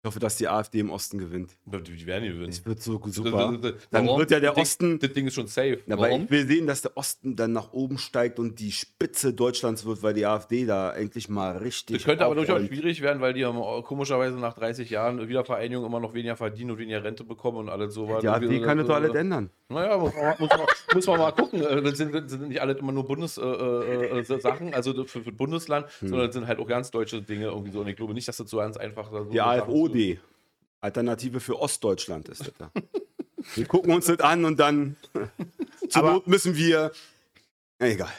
Ich 0.03 0.07
hoffe, 0.07 0.17
dass 0.19 0.35
die 0.35 0.47
AfD 0.47 0.79
im 0.79 0.89
Osten 0.89 1.19
gewinnt. 1.19 1.51
Die 1.63 1.77
die 1.95 2.07
werden 2.07 2.27
gewinnen. 2.27 2.49
Es 2.49 2.65
wird 2.65 2.81
so 2.81 2.97
Das- 2.97 3.13
super. 3.13 3.51
das- 3.61 3.73
das- 3.73 3.89
Dann 3.91 4.07
wird 4.07 4.31
ja 4.31 4.39
der 4.39 4.49
das 4.49 4.55
Ding- 4.55 4.61
Osten. 4.63 4.99
Das 4.99 5.13
Ding 5.13 5.27
ist 5.27 5.35
schon 5.35 5.45
safe. 5.45 5.77
Weil 5.85 5.97
Warum? 5.99 6.23
ich 6.23 6.31
will 6.31 6.47
sehen, 6.47 6.65
dass 6.65 6.81
der 6.81 6.97
Osten 6.97 7.35
dann 7.35 7.51
nach 7.51 7.71
oben 7.71 7.99
steigt 7.99 8.39
und 8.39 8.59
die 8.59 8.71
Spitze 8.71 9.31
Deutschlands 9.31 9.85
wird, 9.85 10.01
weil 10.01 10.15
die 10.15 10.25
AfD 10.25 10.65
da 10.65 10.91
endlich 10.91 11.29
mal 11.29 11.55
richtig. 11.57 11.97
Das 11.97 12.05
könnte 12.05 12.25
aber 12.25 12.33
durchaus 12.33 12.63
schwierig 12.65 13.01
werden, 13.03 13.21
weil 13.21 13.33
die 13.33 13.43
komischerweise 13.83 14.37
nach 14.39 14.55
30 14.55 14.89
Jahren 14.89 15.27
Wiedervereinigung 15.29 15.85
immer 15.85 15.99
noch 15.99 16.15
weniger 16.15 16.35
verdienen 16.35 16.71
und 16.71 16.79
weniger 16.79 17.03
Rente 17.03 17.23
bekommen 17.23 17.57
und 17.59 17.69
alles 17.69 17.93
so 17.93 18.07
Die 18.21 18.27
AfD 18.27 18.59
kann 18.59 18.79
das 18.79 18.87
doch 18.87 18.95
alles 18.95 19.13
ändern. 19.13 19.51
Naja, 19.69 19.97
muss 19.99 20.13
man, 20.15 20.35
muss, 20.39 20.49
man, 20.49 20.67
muss 20.95 21.07
man 21.07 21.19
mal 21.19 21.31
gucken. 21.31 21.61
Äh, 21.61 21.81
Das 21.83 21.97
sind, 21.97 22.13
das 22.13 22.29
sind 22.31 22.47
nicht 22.49 22.59
alle 22.59 22.73
immer 22.73 22.91
nur 22.91 23.05
Bundessachen, 23.05 23.53
äh, 23.53 24.19
äh, 24.19 24.39
Sachen, 24.41 24.73
also 24.73 25.05
für, 25.05 25.21
für 25.21 25.31
Bundesland, 25.31 25.85
sondern 26.01 26.25
das 26.25 26.33
sind 26.33 26.47
halt 26.47 26.59
auch 26.59 26.67
ganz 26.67 26.89
deutsche 26.91 27.21
Dinge 27.21 27.45
irgendwie 27.45 27.71
so. 27.71 27.81
Und 27.81 27.87
ich 27.87 27.95
glaube 27.95 28.13
nicht, 28.15 28.27
dass 28.27 28.37
das 28.37 28.49
so 28.49 28.57
ganz 28.57 28.75
einfach 28.77 29.11
so 29.11 29.25
Die 29.25 29.37
Sachen 29.37 29.69
AfOD. 29.91 30.19
Alternative 30.81 31.39
für 31.39 31.59
Ostdeutschland 31.59 32.27
ist 32.29 32.41
das 32.41 32.53
da. 32.57 32.71
Wir 33.55 33.65
gucken 33.65 33.93
uns 33.93 34.05
das 34.07 34.19
an 34.19 34.45
und 34.45 34.59
dann 34.59 34.95
zur 35.89 36.03
Aber- 36.03 36.11
Not 36.13 36.27
müssen 36.27 36.55
wir. 36.55 36.91
Egal. 37.79 38.11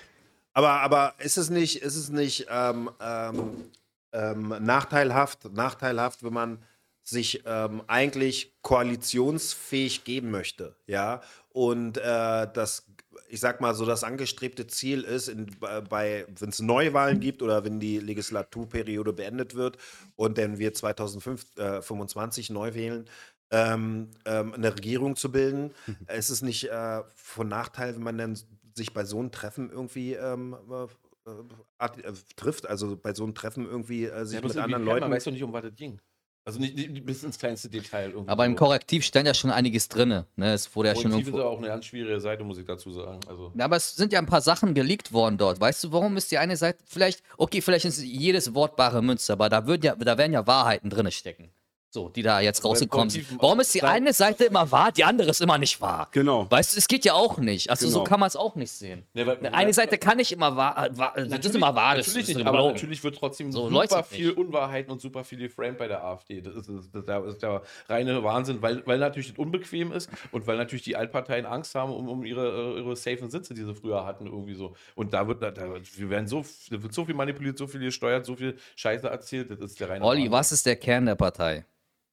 Aber, 0.55 0.81
aber 0.81 1.15
ist 1.19 1.39
es 1.39 1.49
nicht, 1.51 1.83
ist 1.83 1.97
es 1.97 2.09
nicht 2.11 2.47
ähm, 2.51 2.91
ähm, 3.01 3.71
ähm, 4.13 4.55
nachteilhaft, 4.61 5.53
nachteilhaft, 5.53 6.23
wenn 6.23 6.33
man 6.35 6.59
sich 7.03 7.43
ähm, 7.47 7.83
eigentlich 7.87 8.53
koalitionsfähig 8.63 10.05
geben 10.05 10.31
möchte, 10.31 10.77
ja, 10.87 11.23
und 11.49 11.97
äh, 11.99 12.49
das, 12.53 12.87
ich 13.29 13.41
sag 13.41 13.61
mal 13.61 13.75
so, 13.75 13.85
das 13.87 14.05
angestrebte 14.05 14.67
Ziel 14.67 15.03
ist, 15.03 15.29
in, 15.29 15.47
bei- 15.89 16.27
wenn 16.39 16.49
es 16.51 16.61
Neuwahlen 16.61 17.21
gibt 17.21 17.43
oder 17.43 17.65
wenn 17.65 17.81
die 17.81 17.99
Legislaturperiode 17.99 19.13
beendet 19.13 19.55
wird 19.55 19.79
und 20.17 20.39
dann 20.39 20.59
wir 20.59 20.73
2025 20.75 22.51
neu 22.51 22.75
wählen, 22.75 23.09
ähm, 23.51 24.11
ähm, 24.25 24.55
eine 24.55 24.75
Regierung 24.75 25.17
zu 25.17 25.31
bilden, 25.31 25.73
ist 26.09 26.31
es 26.31 26.43
nicht 26.43 26.71
äh, 26.71 27.03
von 27.15 27.49
Nachteil, 27.49 27.95
wenn 27.95 28.03
man 28.03 28.19
dann 28.19 28.39
sich 28.75 28.95
bei 28.95 29.05
so 29.05 29.19
einem 29.19 29.31
Treffen 29.31 29.71
irgendwie 29.71 30.15
ähm, 30.15 30.57
äh, 30.71 31.31
at- 31.79 32.03
äh, 32.03 32.13
trifft, 32.37 32.67
also 32.67 32.97
bei 32.97 33.15
so 33.15 33.25
einem 33.25 33.35
Treffen 33.35 33.67
irgendwie 33.67 34.07
äh, 34.07 34.25
sich 34.25 34.41
Ja, 34.41 34.47
mit 34.47 34.57
anderen 34.57 34.85
Leuten. 34.85 35.01
Man 35.01 35.11
weiß 35.13 35.25
doch 35.25 35.33
nicht, 35.33 35.43
um 35.43 35.53
was 35.53 35.63
das 35.63 35.75
ging. 35.75 36.01
Also 36.45 36.59
nicht, 36.59 36.77
nicht 36.77 37.07
bis 37.07 37.23
ins 37.23 37.39
kleinste 37.39 37.69
Detail. 37.69 38.11
Irgendwie 38.11 38.29
Aber 38.29 38.45
im. 38.47 38.57
Korrektiv 38.57 39.05
stand 39.05 39.29
ja 39.29 39.35
schon 39.35 39.51
einiges 39.51 39.89
drin. 39.89 40.25
Ne? 40.35 40.53
Es 40.53 40.75
wurde 40.75 40.89
ja 40.89 40.95
schon 40.97 41.13
Korrektiv 41.13 41.29
ist 41.29 41.35
irgendwo. 41.35 41.39
ja 41.39 41.45
auch 41.53 41.59
eine 41.59 41.69
ganz 41.69 41.85
schwierige 41.85 42.21
Seite, 42.21 42.43
muss 42.43 42.59
ich 42.59 42.65
dazu 42.65 42.91
sagen. 42.91 43.21
Also, 43.29 43.53
Ja, 43.57 43.65
aber 43.65 43.77
es 43.77 43.95
sind 43.95 44.13
ja 44.13 44.19
ein 44.19 44.27
paar 44.27 44.41
Sachen 44.41 44.75
geleakt 44.75 45.13
worden 45.13 45.39
dort. 45.39 45.61
Weißt 45.61 45.85
du, 45.85 45.93
warum 45.93 46.17
ist 46.17 46.33
die 46.33 46.39
eine 46.39 46.57
Seite 46.57 46.83
vielleicht, 46.85 47.23
okay, 47.37 47.61
vielleicht 47.61 47.85
ist 47.85 48.03
jedes 48.03 48.55
Wort 48.55 48.75
bare 48.77 49.03
Münze, 49.03 49.33
aber 49.33 49.49
da, 49.49 49.67
würden 49.69 49.83
ja, 49.85 49.95
da 49.95 50.19
werden 50.19 50.33
ja 50.33 50.45
Wahrheiten 50.47 50.91
drin 50.91 51.11
stecken. 51.13 51.51
So, 51.95 52.09
die 52.09 52.23
da 52.23 52.41
jetzt 52.41 52.63
beim 52.63 52.71
rausgekommen 52.71 53.11
sind. 53.11 53.27
Warum 53.39 53.61
ist 53.61 53.75
die 53.75 53.83
eine 53.83 54.15
Seite 54.15 54.45
immer 54.45 54.71
wahr, 54.71 54.93
die 54.93 55.05
andere 55.05 55.29
ist 55.29 55.43
immer 55.43 55.59
nicht 55.59 55.79
wahr? 55.83 56.09
Genau. 56.13 56.51
Weißt 56.51 56.73
du, 56.73 56.79
es 56.79 56.89
geht 56.89 57.05
ja 57.05 57.13
auch 57.13 57.37
nicht. 57.37 57.69
Also 57.69 57.87
so 57.87 57.99
Genau. 57.99 58.05
kann 58.09 58.19
man 58.21 58.29
es 58.29 58.35
auch 58.35 58.55
nicht 58.55 58.71
sehen. 58.73 59.05
Ne, 59.13 59.27
weil- 59.27 59.47
Eine 59.49 59.75
Seite 59.75 59.99
kann 59.99 60.17
nicht 60.17 60.33
immer 60.33 60.57
wahr, 60.57 60.87
äh, 60.87 60.97
wahr 60.97 61.13
das 61.17 61.45
ist 61.45 61.55
immer 61.55 61.75
wahr. 61.75 61.97
Das 61.97 62.07
natürlich 62.07 62.31
ist 62.31 62.37
nicht, 62.39 62.47
aber 62.47 62.73
natürlich 62.73 63.05
wird 63.05 63.17
trotzdem 63.19 63.53
So 63.53 63.65
super 63.69 63.75
läuft's 63.75 63.95
nicht. 63.97 64.07
viel 64.09 64.31
Unwahrheiten 64.31 64.91
und 64.91 65.03
super 65.03 65.23
viel 65.23 65.37
geframed 65.37 65.77
bei 65.77 65.87
der 65.87 66.03
AfD. 66.03 66.41
Das 66.41 66.55
ist, 66.57 66.67
das, 66.71 66.91
das, 66.93 67.05
das 67.05 67.27
ist 67.35 67.43
der 67.43 67.61
reine 67.91 68.25
Wahnsinn, 68.25 68.63
weil, 68.63 68.87
weil 68.87 68.99
natürlich 68.99 69.29
das 69.29 69.39
unbequem 69.39 69.93
ist 69.93 70.09
und 70.31 70.47
weil 70.47 70.57
natürlich 70.57 70.85
die 70.85 70.97
Altparteien 70.97 71.45
Angst 71.45 71.75
haben 71.75 71.93
um, 71.93 72.09
um 72.09 72.25
ihre, 72.25 72.75
äh, 72.77 72.79
ihre 72.81 72.97
safen 72.97 73.29
Sitze, 73.31 73.53
die 73.53 73.65
sie 73.65 73.75
früher 73.75 74.07
hatten, 74.07 74.25
irgendwie 74.29 74.55
so. 74.55 74.75
Und 74.95 75.13
da 75.13 75.29
wird, 75.29 75.43
da, 75.43 75.51
da, 75.51 75.75
wir 75.97 76.09
werden 76.09 76.27
so, 76.27 76.43
da 76.71 76.83
wird 76.83 76.95
so 76.95 77.05
viel 77.05 77.15
manipuliert, 77.15 77.59
so 77.59 77.67
viel 77.67 77.81
gesteuert, 77.81 78.25
so 78.25 78.35
viel 78.35 78.57
Scheiße 78.77 79.07
erzählt. 79.11 79.51
Das 79.51 79.59
ist 79.61 79.79
der 79.79 79.91
reine 79.91 80.03
Olli, 80.07 80.21
Wahnsinn. 80.21 80.33
was 80.33 80.53
ist 80.53 80.65
der 80.65 80.77
Kern 80.77 81.05
der 81.05 81.17
Partei? 81.17 81.67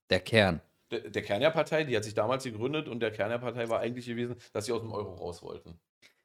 Der 0.10 0.20
Kern. 0.20 0.62
Der, 0.92 1.02
der 1.10 1.22
Kern 1.22 1.42
der 1.42 1.52
Partei, 1.52 1.84
die 1.84 1.96
hat 1.96 2.04
sich 2.04 2.14
damals 2.16 2.44
gegründet 2.44 2.88
und 2.88 3.00
der 3.00 3.12
Kern 3.12 3.30
der 3.30 3.38
Partei 3.38 3.70
war 3.70 3.80
eigentlich 3.80 4.06
gewesen, 4.08 4.36
dass 4.54 4.66
sie 4.66 4.72
aus 4.72 4.82
dem 4.82 4.92
Euro 4.92 5.14
raus 5.14 5.42
wollten. 5.44 5.80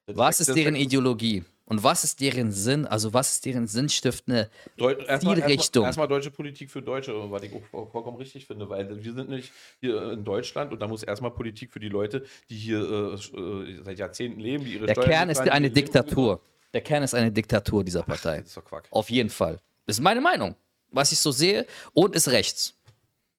Das 0.07 0.17
Was 0.17 0.41
ist 0.41 0.55
deren 0.55 0.75
Ideologie? 0.76 1.45
Und 1.67 1.83
was 1.83 2.05
ist 2.05 2.21
deren 2.21 2.53
Sinn? 2.53 2.85
Also 2.87 3.14
was 3.14 3.33
ist 3.37 3.47
deren 3.47 3.67
sinnstiftende 3.67 4.50
Deu 4.76 4.93
erstmal, 4.93 5.37
Zielrichtung. 5.37 5.85
Erstmal, 5.85 6.05
erstmal 6.05 6.09
deutsche 6.09 6.31
Politik 6.31 6.71
für 6.71 6.83
Deutsche, 6.83 7.14
was 7.31 7.43
ich 7.43 7.55
auch 7.55 7.62
voll- 7.71 7.87
vollkommen 7.91 8.19
richtig 8.19 8.47
finde, 8.47 8.69
weil 8.69 9.03
wir 9.03 9.14
sind 9.14 9.31
nicht 9.31 9.50
hier 9.81 10.12
in 10.12 10.25
Deutschland 10.25 10.73
und 10.73 10.81
da 10.81 10.88
muss 10.88 11.03
erstmal 11.03 11.31
Politik 11.31 11.73
für 11.73 11.81
die 11.81 11.88
Leute, 11.88 12.25
die 12.50 12.57
hier 12.57 12.81
äh, 12.81 13.14
äh, 13.14 13.83
seit 13.83 13.99
Jahrzehnten 13.99 14.41
leben, 14.41 14.64
die 14.64 14.75
ihre 14.75 14.87
Der 14.87 14.93
Steuern 14.95 15.09
Kern 15.09 15.31
ist 15.31 15.41
eine 15.41 15.71
Diktatur. 15.71 16.41
Der 16.75 16.83
Kern 16.83 17.03
ist 17.03 17.14
eine 17.14 17.33
Diktatur 17.33 17.83
dieser 17.83 18.03
Partei. 18.03 18.38
Das 18.41 18.49
ist 18.49 18.57
doch 18.59 18.64
Quack. 18.64 18.88
Auf 18.91 19.09
jeden 19.09 19.31
Fall. 19.31 19.59
Das 19.87 19.97
ist 19.97 20.03
meine 20.03 20.21
Meinung. 20.21 20.55
Was 20.91 21.12
ich 21.12 21.19
so 21.19 21.33
sehe 21.33 21.67
und 21.95 22.14
ist 22.14 22.29
rechts. 22.29 22.75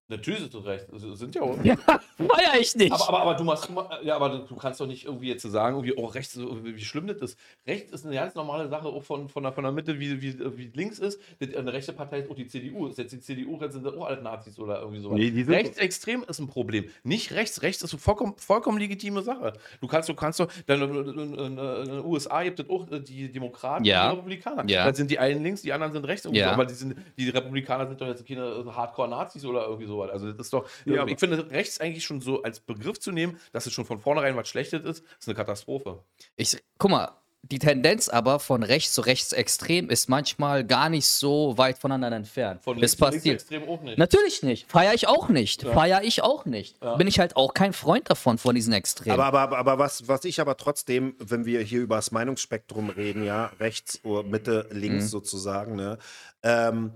Natürlich 0.07 0.41
ist 0.43 0.53
du 0.53 0.59
recht. 0.59 0.85
Es 0.93 1.19
sind 1.19 1.33
ja 1.33 1.41
auch. 1.41 1.57
Feier 1.57 2.59
ich 2.59 2.75
nicht. 2.75 2.91
Aber, 2.91 3.07
aber, 3.09 3.21
aber 3.21 3.33
du 3.35 3.43
machst, 3.43 3.69
ja, 4.03 4.15
aber 4.15 4.29
du 4.47 4.55
kannst 4.55 4.79
doch 4.79 4.87
nicht 4.87 5.05
irgendwie 5.05 5.29
jetzt 5.29 5.41
so 5.41 5.49
sagen, 5.49 5.75
irgendwie, 5.75 5.95
oh, 5.97 6.05
rechts, 6.05 6.33
so, 6.33 6.63
wie 6.63 6.83
schlimm 6.83 7.07
das 7.07 7.17
ist. 7.17 7.39
Rechts 7.65 7.91
ist 7.91 8.05
eine 8.05 8.15
ganz 8.15 8.35
normale 8.35 8.69
Sache, 8.69 8.87
auch 8.87 9.03
von, 9.03 9.29
von, 9.29 9.43
der, 9.43 9.51
von 9.51 9.63
der 9.63 9.73
Mitte, 9.73 9.99
wie, 9.99 10.21
wie, 10.21 10.57
wie 10.57 10.71
links 10.73 10.99
ist. 10.99 11.19
Eine 11.41 11.73
rechte 11.73 11.93
Partei 11.93 12.19
ist 12.19 12.29
auch 12.29 12.35
die 12.35 12.47
CDU. 12.47 12.87
Ist 12.87 12.97
jetzt 12.99 13.13
die 13.13 13.19
CDU, 13.19 13.59
jetzt 13.61 13.73
sind 13.73 13.85
das 13.85 13.95
auch 13.95 14.05
alle 14.05 14.21
Nazis 14.21 14.59
oder 14.59 14.79
irgendwie 14.79 15.01
sowas. 15.01 15.17
Nee, 15.17 15.41
Rechtsextrem 15.41 16.23
ist 16.27 16.39
ein 16.39 16.47
Problem. 16.47 16.85
Nicht 17.03 17.31
rechts. 17.33 17.61
Rechts 17.61 17.81
ist 17.83 17.93
eine 17.93 17.99
vollkommen, 17.99 18.35
vollkommen 18.37 18.77
legitime 18.77 19.21
Sache. 19.23 19.53
Du 19.81 19.87
kannst, 19.87 20.07
du 20.09 20.13
kannst 20.13 20.39
doch, 20.39 20.51
dann 20.67 20.81
äh, 20.81 21.45
in 21.45 21.57
in 21.85 21.89
den 21.89 22.05
USA 22.05 22.43
gibt 22.43 22.59
es 22.59 22.69
auch 22.69 22.89
äh, 22.91 22.99
die 22.99 23.31
Demokraten 23.31 23.85
Ja. 23.85 24.09
und 24.09 24.11
die 24.11 24.15
Republikaner. 24.17 24.69
Ja. 24.69 24.85
Da 24.85 24.93
sind 24.93 25.11
die 25.11 25.19
einen 25.19 25.43
links, 25.43 25.61
die 25.61 25.73
anderen 25.73 25.93
sind 25.93 26.05
rechts. 26.05 26.27
Ja. 26.31 26.47
so. 26.49 26.53
Aber 26.53 26.65
die, 26.65 26.73
sind, 26.73 26.95
die 27.17 27.29
Republikaner 27.29 27.87
sind 27.87 27.99
doch 27.99 28.07
jetzt 28.07 28.27
keine 28.27 28.43
äh, 28.45 28.65
Hardcore-Nazis 28.65 29.45
oder 29.45 29.65
irgendwie 29.65 29.87
sowas. 29.95 30.11
Also 30.11 30.31
das 30.31 30.47
ist 30.47 30.53
doch, 30.53 30.67
Ja, 30.85 31.01
aber- 31.03 31.11
ich 31.11 31.19
finde, 31.19 31.49
rechts 31.51 31.79
eigentlich 31.79 32.03
schon 32.05 32.21
so 32.21 32.43
als 32.43 32.59
Begriff 32.59 32.99
zu 32.99 33.11
nehmen, 33.11 33.39
dass 33.51 33.65
es 33.65 33.73
schon 33.73 33.85
von 33.85 33.99
vornherein 33.99 34.35
was 34.35 34.47
Schlechtes 34.47 34.83
ist, 34.83 35.03
ist 35.19 35.27
eine 35.27 35.35
Katastrophe. 35.35 36.03
Ich, 36.35 36.57
guck 36.77 36.91
mal, 36.91 37.11
die 37.47 37.59
Tendenz 37.59 38.09
aber 38.09 38.39
von 38.39 38.63
rechts 38.63 38.93
zu 38.93 39.01
rechtsextrem 39.01 39.91
ist 39.91 40.09
manchmal 40.09 40.63
gar 40.65 40.89
nicht 40.89 41.07
so 41.07 41.55
weit 41.59 41.77
voneinander 41.77 42.17
entfernt. 42.17 42.63
Von 42.63 42.79
das 42.79 42.81
links 42.81 42.91
zu 42.93 42.97
passiert. 43.17 43.35
extrem 43.35 43.69
auch 43.69 43.83
nicht. 43.83 43.99
Natürlich 43.99 44.41
nicht. 44.41 44.67
Feier 44.67 44.95
ich 44.95 45.07
auch 45.07 45.29
nicht. 45.29 45.61
Feier 45.61 46.01
ich 46.03 46.23
auch 46.23 46.45
nicht. 46.45 46.79
Bin 46.97 47.05
ich 47.05 47.19
halt 47.19 47.35
auch 47.35 47.53
kein 47.53 47.71
Freund 47.73 48.09
davon, 48.09 48.39
von 48.39 48.55
diesen 48.55 48.73
Extremen. 48.73 49.19
Aber, 49.19 49.39
aber, 49.39 49.57
aber 49.59 49.77
was, 49.77 50.07
was 50.07 50.25
ich 50.25 50.41
aber 50.41 50.57
trotzdem, 50.57 51.15
wenn 51.19 51.45
wir 51.45 51.61
hier 51.61 51.81
über 51.81 51.97
das 51.97 52.09
Meinungsspektrum 52.11 52.89
reden, 52.89 53.23
ja, 53.23 53.51
rechts 53.59 53.99
oder 54.03 54.23
Mitte, 54.23 54.67
links 54.71 55.11
sozusagen, 55.11 55.75
ne, 55.75 55.99
ähm, 56.41 56.93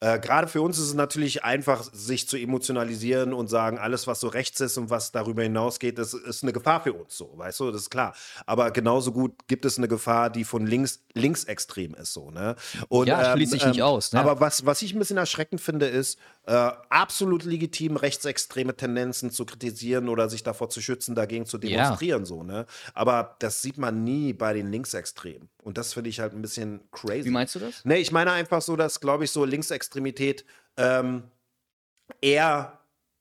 äh, 0.00 0.18
Gerade 0.20 0.46
für 0.48 0.62
uns 0.62 0.78
ist 0.78 0.84
es 0.86 0.94
natürlich 0.94 1.44
einfach, 1.44 1.82
sich 1.92 2.28
zu 2.28 2.36
emotionalisieren 2.36 3.32
und 3.32 3.48
sagen, 3.48 3.78
alles, 3.78 4.06
was 4.06 4.20
so 4.20 4.28
rechts 4.28 4.60
ist 4.60 4.76
und 4.78 4.90
was 4.90 5.12
darüber 5.12 5.42
hinausgeht, 5.42 5.98
das 5.98 6.14
ist 6.14 6.42
eine 6.42 6.52
Gefahr 6.52 6.80
für 6.82 6.92
uns, 6.92 7.16
so, 7.16 7.32
weißt 7.36 7.60
du, 7.60 7.70
das 7.72 7.82
ist 7.82 7.90
klar. 7.90 8.14
Aber 8.46 8.70
genauso 8.70 9.12
gut 9.12 9.32
gibt 9.48 9.64
es 9.64 9.78
eine 9.78 9.88
Gefahr, 9.88 10.30
die 10.30 10.44
von 10.44 10.66
links, 10.66 11.00
linksextrem 11.14 11.94
ist, 11.94 12.12
so, 12.12 12.30
ne? 12.30 12.54
Und, 12.88 13.08
Ja, 13.08 13.32
schließe 13.32 13.56
ich 13.56 13.66
nicht 13.66 13.82
aus, 13.82 14.12
ne? 14.12 14.20
Aber 14.20 14.40
was, 14.40 14.64
was 14.66 14.82
ich 14.82 14.94
ein 14.94 14.98
bisschen 14.98 15.16
erschreckend 15.16 15.60
finde, 15.60 15.86
ist, 15.86 16.18
äh, 16.46 16.52
absolut 16.88 17.44
legitim, 17.44 17.96
rechtsextreme 17.96 18.74
Tendenzen 18.76 19.30
zu 19.30 19.44
kritisieren 19.44 20.08
oder 20.08 20.28
sich 20.30 20.42
davor 20.42 20.70
zu 20.70 20.80
schützen, 20.80 21.14
dagegen 21.14 21.44
zu 21.44 21.58
Ja. 21.58 21.68
demonstrieren, 21.68 22.24
so, 22.24 22.42
ne? 22.42 22.66
Aber 22.94 23.36
das 23.40 23.62
sieht 23.62 23.78
man 23.78 24.04
nie 24.04 24.32
bei 24.32 24.52
den 24.54 24.70
Linksextremen. 24.70 25.48
Und 25.62 25.76
das 25.76 25.92
finde 25.92 26.08
ich 26.08 26.20
halt 26.20 26.32
ein 26.32 26.40
bisschen 26.40 26.80
crazy. 26.92 27.26
Wie 27.26 27.30
meinst 27.30 27.54
du 27.54 27.58
das? 27.58 27.84
Nee, 27.84 27.96
ich 27.96 28.10
meine 28.12 28.32
einfach 28.32 28.62
so, 28.62 28.76
dass, 28.76 29.00
glaube 29.00 29.24
ich, 29.24 29.30
so 29.30 29.44
Linksextremität 29.88 30.44
ähm, 30.76 31.24
eher 32.20 32.78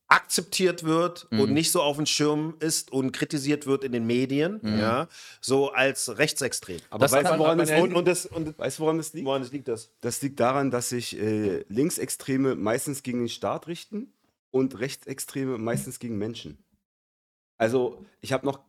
akzeptiert 0.09 0.83
wird 0.83 1.27
Mhm. 1.31 1.39
und 1.41 1.53
nicht 1.53 1.69
so 1.71 1.81
auf 1.81 1.97
dem 1.97 2.05
Schirm 2.05 2.55
ist 2.61 2.93
und 2.93 3.11
kritisiert 3.11 3.65
wird 3.65 3.83
in 3.83 3.91
den 3.91 4.07
Medien, 4.07 4.59
Mhm. 4.63 4.79
ja, 4.79 5.07
so 5.41 5.71
als 5.71 6.17
rechtsextrem. 6.17 6.79
Aber 6.89 6.99
Das 7.01 7.11
weißt 7.11 7.31
du, 7.31 7.39
woran 7.39 7.57
das 7.57 7.71
Und, 7.71 7.93
und, 7.93 8.07
das, 8.07 8.25
und 8.25 8.57
Weißt 8.57 8.79
du, 8.79 8.83
woran 8.83 8.97
das 8.97 9.11
liegt? 9.13 9.25
woran 9.25 9.41
das 9.41 9.51
liegt 9.51 9.67
das? 9.67 9.91
Das 9.99 10.21
liegt 10.21 10.39
daran, 10.39 10.71
dass 10.71 10.89
sich 10.89 11.19
äh, 11.19 11.65
Linksextreme 11.67 12.55
meistens 12.55 13.03
gegen 13.03 13.19
den 13.19 13.29
Staat 13.29 13.67
richten 13.67 14.13
und 14.49 14.79
Rechtsextreme 14.79 15.57
meistens 15.57 15.99
gegen 15.99 16.17
Menschen. 16.17 16.57
Also, 17.57 18.05
ich 18.21 18.31
habe 18.31 18.45
noch 18.45 18.59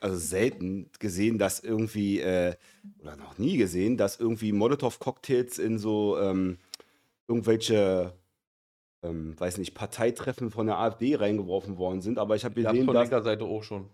also 0.00 0.16
selten 0.16 0.88
gesehen, 1.00 1.36
dass 1.38 1.60
irgendwie, 1.60 2.20
äh, 2.20 2.54
oder 3.00 3.16
noch 3.16 3.38
nie 3.38 3.56
gesehen, 3.56 3.96
dass 3.96 4.20
irgendwie 4.20 4.52
Molotow-Cocktails 4.52 5.58
in 5.58 5.78
so 5.78 6.16
ähm, 6.18 6.58
irgendwelche, 7.30 8.12
ähm, 9.02 9.38
weiß 9.38 9.56
nicht, 9.58 9.74
Parteitreffen 9.74 10.50
von 10.50 10.66
der 10.66 10.78
AfD 10.78 11.14
reingeworfen 11.14 11.78
worden 11.78 12.02
sind. 12.02 12.18
Aber 12.18 12.36
ich 12.36 12.44
habe 12.44 12.54
gesehen, 12.56 12.84
von 12.84 12.94
dass. 12.94 13.04
linker 13.04 13.22
Seite 13.22 13.44
auch 13.44 13.62
schon. 13.62 13.88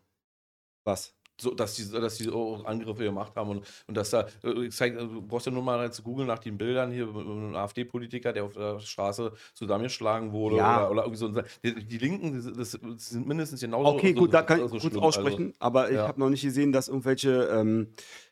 Was? 0.85 1.15
So, 1.39 1.53
dass 1.53 1.75
die, 1.75 1.91
dass 1.91 2.17
die 2.17 2.31
auch 2.31 2.65
Angriffe 2.65 3.05
gemacht 3.05 3.37
haben 3.37 3.51
und, 3.51 3.67
und 3.87 3.95
dass 3.95 4.09
da, 4.09 4.27
äh, 4.43 4.69
ich 4.69 4.75
zeig, 4.75 4.97
du 4.97 5.21
brauchst 5.21 5.45
ja 5.45 5.53
nur 5.53 5.63
mal 5.63 5.93
zu 5.93 6.03
googeln 6.03 6.27
nach 6.27 6.39
den 6.39 6.57
Bildern 6.57 6.91
hier, 6.91 7.07
mit 7.09 7.27
einem 7.27 7.55
AfD-Politiker, 7.55 8.33
der 8.33 8.45
auf 8.45 8.55
der 8.55 8.81
Straße 8.81 9.33
zusammengeschlagen 9.53 10.33
wurde 10.33 10.57
Ja. 10.57 10.89
oder, 10.89 10.91
oder 10.93 11.03
irgendwie 11.03 11.19
so. 11.19 11.43
Die, 11.63 11.87
die 11.87 11.99
Linken, 11.99 12.43
das, 12.57 12.79
das 12.81 13.09
sind 13.11 13.29
mindestens 13.29 13.61
genauso. 13.61 13.91
Okay, 13.91 14.15
so, 14.15 14.21
gut, 14.21 14.33
da 14.33 14.41
kann 14.41 14.61
ich 14.61 14.65
so 14.65 14.71
kurz 14.71 14.85
schlimm. 14.85 15.03
aussprechen, 15.03 15.55
aber 15.59 15.91
ich 15.91 15.97
ja. 15.97 16.09
habe 16.09 16.19
noch 16.19 16.31
nicht 16.31 16.43
gesehen, 16.43 16.73
dass 16.73 16.89
irgendwelche 16.89 17.51
ähm, 17.53 17.89
äh, 17.89 18.26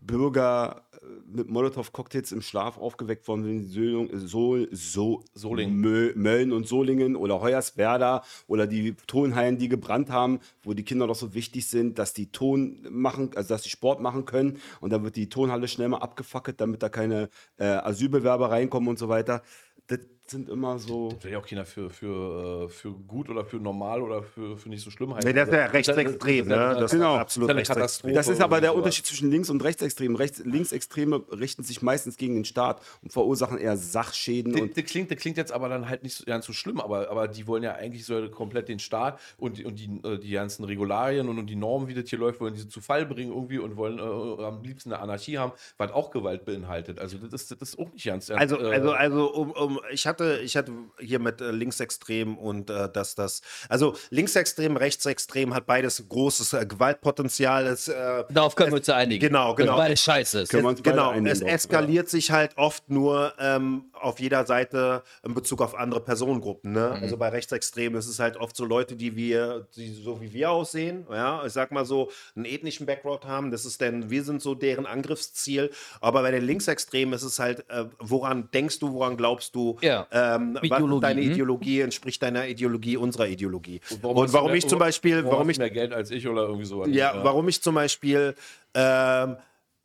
Bürger 0.00 0.82
äh, 0.92 1.06
mit 1.26 1.48
Molotow-Cocktails 1.48 2.32
im 2.32 2.42
Schlaf 2.42 2.78
aufgeweckt 2.78 3.28
worden 3.28 3.44
sind. 3.44 3.68
Solung, 3.68 4.10
äh, 4.10 4.18
Sol, 4.18 4.68
so, 4.72 5.24
Solingen. 5.34 5.76
Mö, 5.76 6.12
Mölln 6.16 6.52
und 6.52 6.66
Solingen 6.66 7.14
oder 7.14 7.40
Hoyerswerda 7.40 8.24
oder 8.48 8.66
die 8.66 8.94
Tonhallen, 9.06 9.58
die 9.58 9.68
gebrannt 9.68 10.10
haben, 10.10 10.40
wo 10.62 10.74
die 10.74 10.84
Kinder 10.84 11.06
doch 11.06 11.14
so 11.14 11.34
wichtig 11.34 11.66
sind, 11.68 11.98
dass 11.98 12.12
die 12.12 12.32
Ton 12.32 12.86
machen, 12.90 13.30
also 13.36 13.50
dass 13.50 13.62
die 13.62 13.70
Sport 13.70 14.00
machen 14.00 14.24
können 14.24 14.58
und 14.80 14.92
dann 14.92 15.04
wird 15.04 15.16
die 15.16 15.28
Tonhalle 15.28 15.68
schnell 15.68 15.88
mal 15.88 15.98
abgefackelt, 15.98 16.60
damit 16.60 16.82
da 16.82 16.88
keine 16.88 17.28
äh, 17.58 17.64
Asylbewerber 17.64 18.50
reinkommen 18.50 18.88
und 18.88 18.98
so 18.98 19.08
weiter. 19.08 19.42
Das 19.86 20.00
sind 20.26 20.48
immer 20.48 20.78
so. 20.78 21.10
Das 21.10 21.24
will 21.24 21.32
ja 21.32 21.38
auch 21.38 21.46
keiner 21.46 21.64
für, 21.66 21.90
für, 21.90 22.64
äh, 22.64 22.68
für 22.68 22.92
gut 22.92 23.28
oder 23.28 23.44
für 23.44 23.56
normal 23.56 24.00
oder 24.02 24.22
für, 24.22 24.56
für 24.56 24.68
nicht 24.68 24.82
so 24.82 24.90
schlimm 24.90 25.12
halten. 25.12 25.26
Nee, 25.26 25.34
das 25.34 25.48
ist 25.48 25.54
ja 25.54 25.66
rechtsextrem, 25.66 26.46
ne? 26.48 26.54
Das 26.78 26.84
ist 26.84 26.90
Genau. 26.92 27.16
absolut 27.16 27.50
eine 27.50 27.58
rechtsextrem. 27.58 27.82
Katastrophe. 27.82 28.14
Das 28.14 28.28
ist 28.28 28.40
aber 28.40 28.60
der 28.60 28.74
Unterschied 28.74 29.04
zwischen 29.04 29.30
Links- 29.30 29.50
und 29.50 29.62
Rechtsextremen. 29.62 30.16
Rechts, 30.16 30.38
Linksextreme 30.44 31.22
richten 31.32 31.64
sich 31.64 31.82
meistens 31.82 32.16
gegen 32.16 32.34
den 32.36 32.44
Staat 32.44 32.80
und 33.02 33.12
verursachen 33.12 33.58
eher 33.58 33.76
Sachschäden. 33.76 34.52
Das, 34.52 34.62
Und 34.62 34.76
das, 34.76 34.84
klingt, 34.84 35.10
das 35.10 35.18
klingt 35.18 35.36
jetzt 35.36 35.52
aber 35.52 35.68
dann 35.68 35.88
halt 35.88 36.02
nicht 36.02 36.14
so, 36.16 36.24
ganz 36.24 36.46
so 36.46 36.52
schlimm, 36.52 36.80
aber, 36.80 37.10
aber 37.10 37.28
die 37.28 37.46
wollen 37.46 37.62
ja 37.62 37.74
eigentlich 37.74 38.04
so 38.06 38.28
komplett 38.30 38.68
den 38.68 38.78
Staat 38.78 39.18
und, 39.38 39.58
die- 39.58 39.64
und 39.64 39.78
die, 39.78 39.90
äh, 40.08 40.18
die 40.18 40.30
ganzen 40.30 40.64
Regularien 40.64 41.28
und, 41.28 41.38
und 41.38 41.46
die 41.46 41.56
Normen, 41.56 41.88
wie 41.88 41.94
das 41.94 42.08
hier 42.08 42.18
läuft, 42.18 42.40
wollen 42.40 42.54
diese 42.54 42.68
zu 42.68 42.80
Fall 42.80 43.06
bringen 43.06 43.32
irgendwie 43.32 43.58
und 43.58 43.76
wollen 43.76 43.98
äh, 43.98 44.44
am 44.44 44.62
liebsten 44.62 44.92
eine 44.92 45.02
Anarchie 45.02 45.38
haben, 45.38 45.52
was 45.76 45.90
auch 45.90 46.10
Gewalt 46.10 46.44
beinhaltet. 46.44 46.98
Also 47.00 47.18
das 47.18 47.42
ist, 47.42 47.60
das 47.60 47.70
ist 47.70 47.78
auch 47.78 47.92
nicht 47.92 48.06
ganz 48.06 48.30
Also, 48.30 48.58
äh, 48.58 48.72
also, 48.72 48.92
also 48.92 49.32
um, 49.34 49.50
um, 49.50 49.80
ich 49.90 50.06
hatte, 50.12 50.40
ich 50.42 50.56
hatte 50.56 50.72
hier 50.98 51.18
mit 51.18 51.40
äh, 51.40 51.50
Linksextrem 51.50 52.36
und 52.36 52.70
äh, 52.70 52.90
dass 52.92 53.14
das, 53.14 53.42
also 53.68 53.96
Linksextrem, 54.10 54.76
Rechtsextrem 54.76 55.54
hat 55.54 55.66
beides 55.66 56.04
großes 56.08 56.52
äh, 56.52 56.66
Gewaltpotenzial. 56.66 57.66
Es, 57.66 57.88
äh, 57.88 58.24
Darauf 58.28 58.54
können 58.54 58.72
wir 58.72 58.78
uns 58.78 58.86
ja 58.86 58.96
einigen. 58.96 59.20
Genau, 59.20 59.54
genau. 59.54 59.76
Weil 59.76 59.92
es 59.92 60.02
scheiße 60.02 60.40
ist. 60.40 60.50
Können 60.50 60.64
wir 60.64 60.70
uns 60.70 60.82
beide 60.82 60.96
genau, 60.96 61.10
einigen 61.10 61.26
es 61.26 61.40
eskaliert 61.40 62.08
sich 62.08 62.30
halt 62.30 62.56
oft 62.56 62.90
nur 62.90 63.32
ähm, 63.38 63.91
auf 64.02 64.20
jeder 64.20 64.44
Seite 64.46 65.02
in 65.24 65.34
Bezug 65.34 65.62
auf 65.62 65.74
andere 65.74 66.00
Personengruppen. 66.00 66.72
Ne? 66.72 66.94
Mhm. 66.96 67.02
Also 67.02 67.16
bei 67.16 67.28
Rechtsextremen 67.28 67.98
ist 67.98 68.06
es 68.08 68.18
halt 68.18 68.36
oft 68.36 68.56
so 68.56 68.64
Leute, 68.64 68.96
die 68.96 69.16
wir, 69.16 69.66
die 69.76 69.92
so 69.92 70.20
wie 70.20 70.32
wir 70.32 70.50
aussehen, 70.50 71.06
ja, 71.10 71.44
ich 71.46 71.52
sag 71.52 71.70
mal 71.72 71.84
so, 71.84 72.10
einen 72.34 72.44
ethnischen 72.44 72.86
Background 72.86 73.24
haben. 73.24 73.50
Das 73.50 73.64
ist 73.64 73.80
denn, 73.80 74.10
wir 74.10 74.24
sind 74.24 74.42
so 74.42 74.54
deren 74.54 74.86
Angriffsziel. 74.86 75.70
Aber 76.00 76.22
bei 76.22 76.30
den 76.30 76.44
Linksextremen 76.44 77.14
ist 77.14 77.22
es 77.22 77.38
halt, 77.38 77.68
äh, 77.70 77.84
woran 77.98 78.48
denkst 78.52 78.78
du, 78.78 78.92
woran 78.92 79.16
glaubst 79.16 79.54
du, 79.54 79.78
Ja. 79.80 80.06
ähm, 80.10 80.58
was 80.60 81.00
deine 81.00 81.22
hm? 81.22 81.32
Ideologie 81.32 81.80
entspricht 81.80 82.22
deiner 82.22 82.46
Ideologie, 82.46 82.96
unserer 82.96 83.28
Ideologie. 83.28 83.80
Und 83.90 84.02
warum, 84.02 84.22
hast 84.22 84.34
du 84.34 84.44
mehr- 84.44 84.54
ich 84.54 84.68
zum 84.68 84.78
Beispiel, 84.78 85.24
warum 85.24 85.40
hast 85.40 85.50
ich 85.52 85.58
mehr 85.58 85.70
Geld 85.70 85.92
als 85.92 86.10
ich 86.10 86.26
oder 86.26 86.42
irgendwie 86.42 86.64
sowas. 86.66 86.88
ja, 86.90 87.22
warum 87.22 87.48
ich 87.48 87.62
zum 87.62 87.74
Beispiel 87.74 88.34
ähm, 88.74 89.36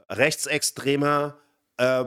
Rechtsextreme, 0.09 1.35
äh, 1.77 2.05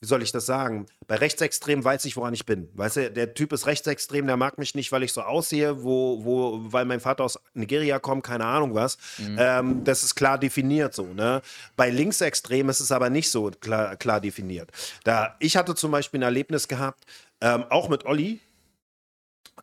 wie 0.00 0.06
soll 0.06 0.22
ich 0.22 0.32
das 0.32 0.46
sagen? 0.46 0.86
Bei 1.06 1.16
Rechtsextremen 1.16 1.84
weiß 1.84 2.06
ich, 2.06 2.16
woran 2.16 2.32
ich 2.32 2.46
bin. 2.46 2.70
Weißt 2.74 2.96
du, 2.96 3.10
der 3.10 3.34
Typ 3.34 3.52
ist 3.52 3.66
rechtsextrem, 3.66 4.26
der 4.26 4.38
mag 4.38 4.56
mich 4.56 4.74
nicht, 4.74 4.90
weil 4.92 5.02
ich 5.02 5.12
so 5.12 5.20
aussehe, 5.20 5.82
wo, 5.82 6.24
wo, 6.24 6.60
weil 6.72 6.86
mein 6.86 7.00
Vater 7.00 7.24
aus 7.24 7.38
Nigeria 7.52 7.98
kommt, 7.98 8.24
keine 8.24 8.46
Ahnung 8.46 8.74
was. 8.74 8.96
Ähm, 9.38 9.84
das 9.84 10.02
ist 10.02 10.14
klar 10.14 10.38
definiert 10.38 10.94
so. 10.94 11.04
Ne? 11.04 11.42
Bei 11.76 11.90
Linksextremen 11.90 12.70
ist 12.70 12.80
es 12.80 12.92
aber 12.92 13.10
nicht 13.10 13.30
so 13.30 13.50
klar, 13.60 13.96
klar 13.96 14.20
definiert. 14.20 14.70
Da, 15.04 15.36
ich 15.38 15.56
hatte 15.56 15.74
zum 15.74 15.90
Beispiel 15.90 16.20
ein 16.20 16.24
Erlebnis 16.24 16.66
gehabt, 16.66 17.04
ähm, 17.42 17.64
auch 17.68 17.90
mit 17.90 18.06
Olli, 18.06 18.40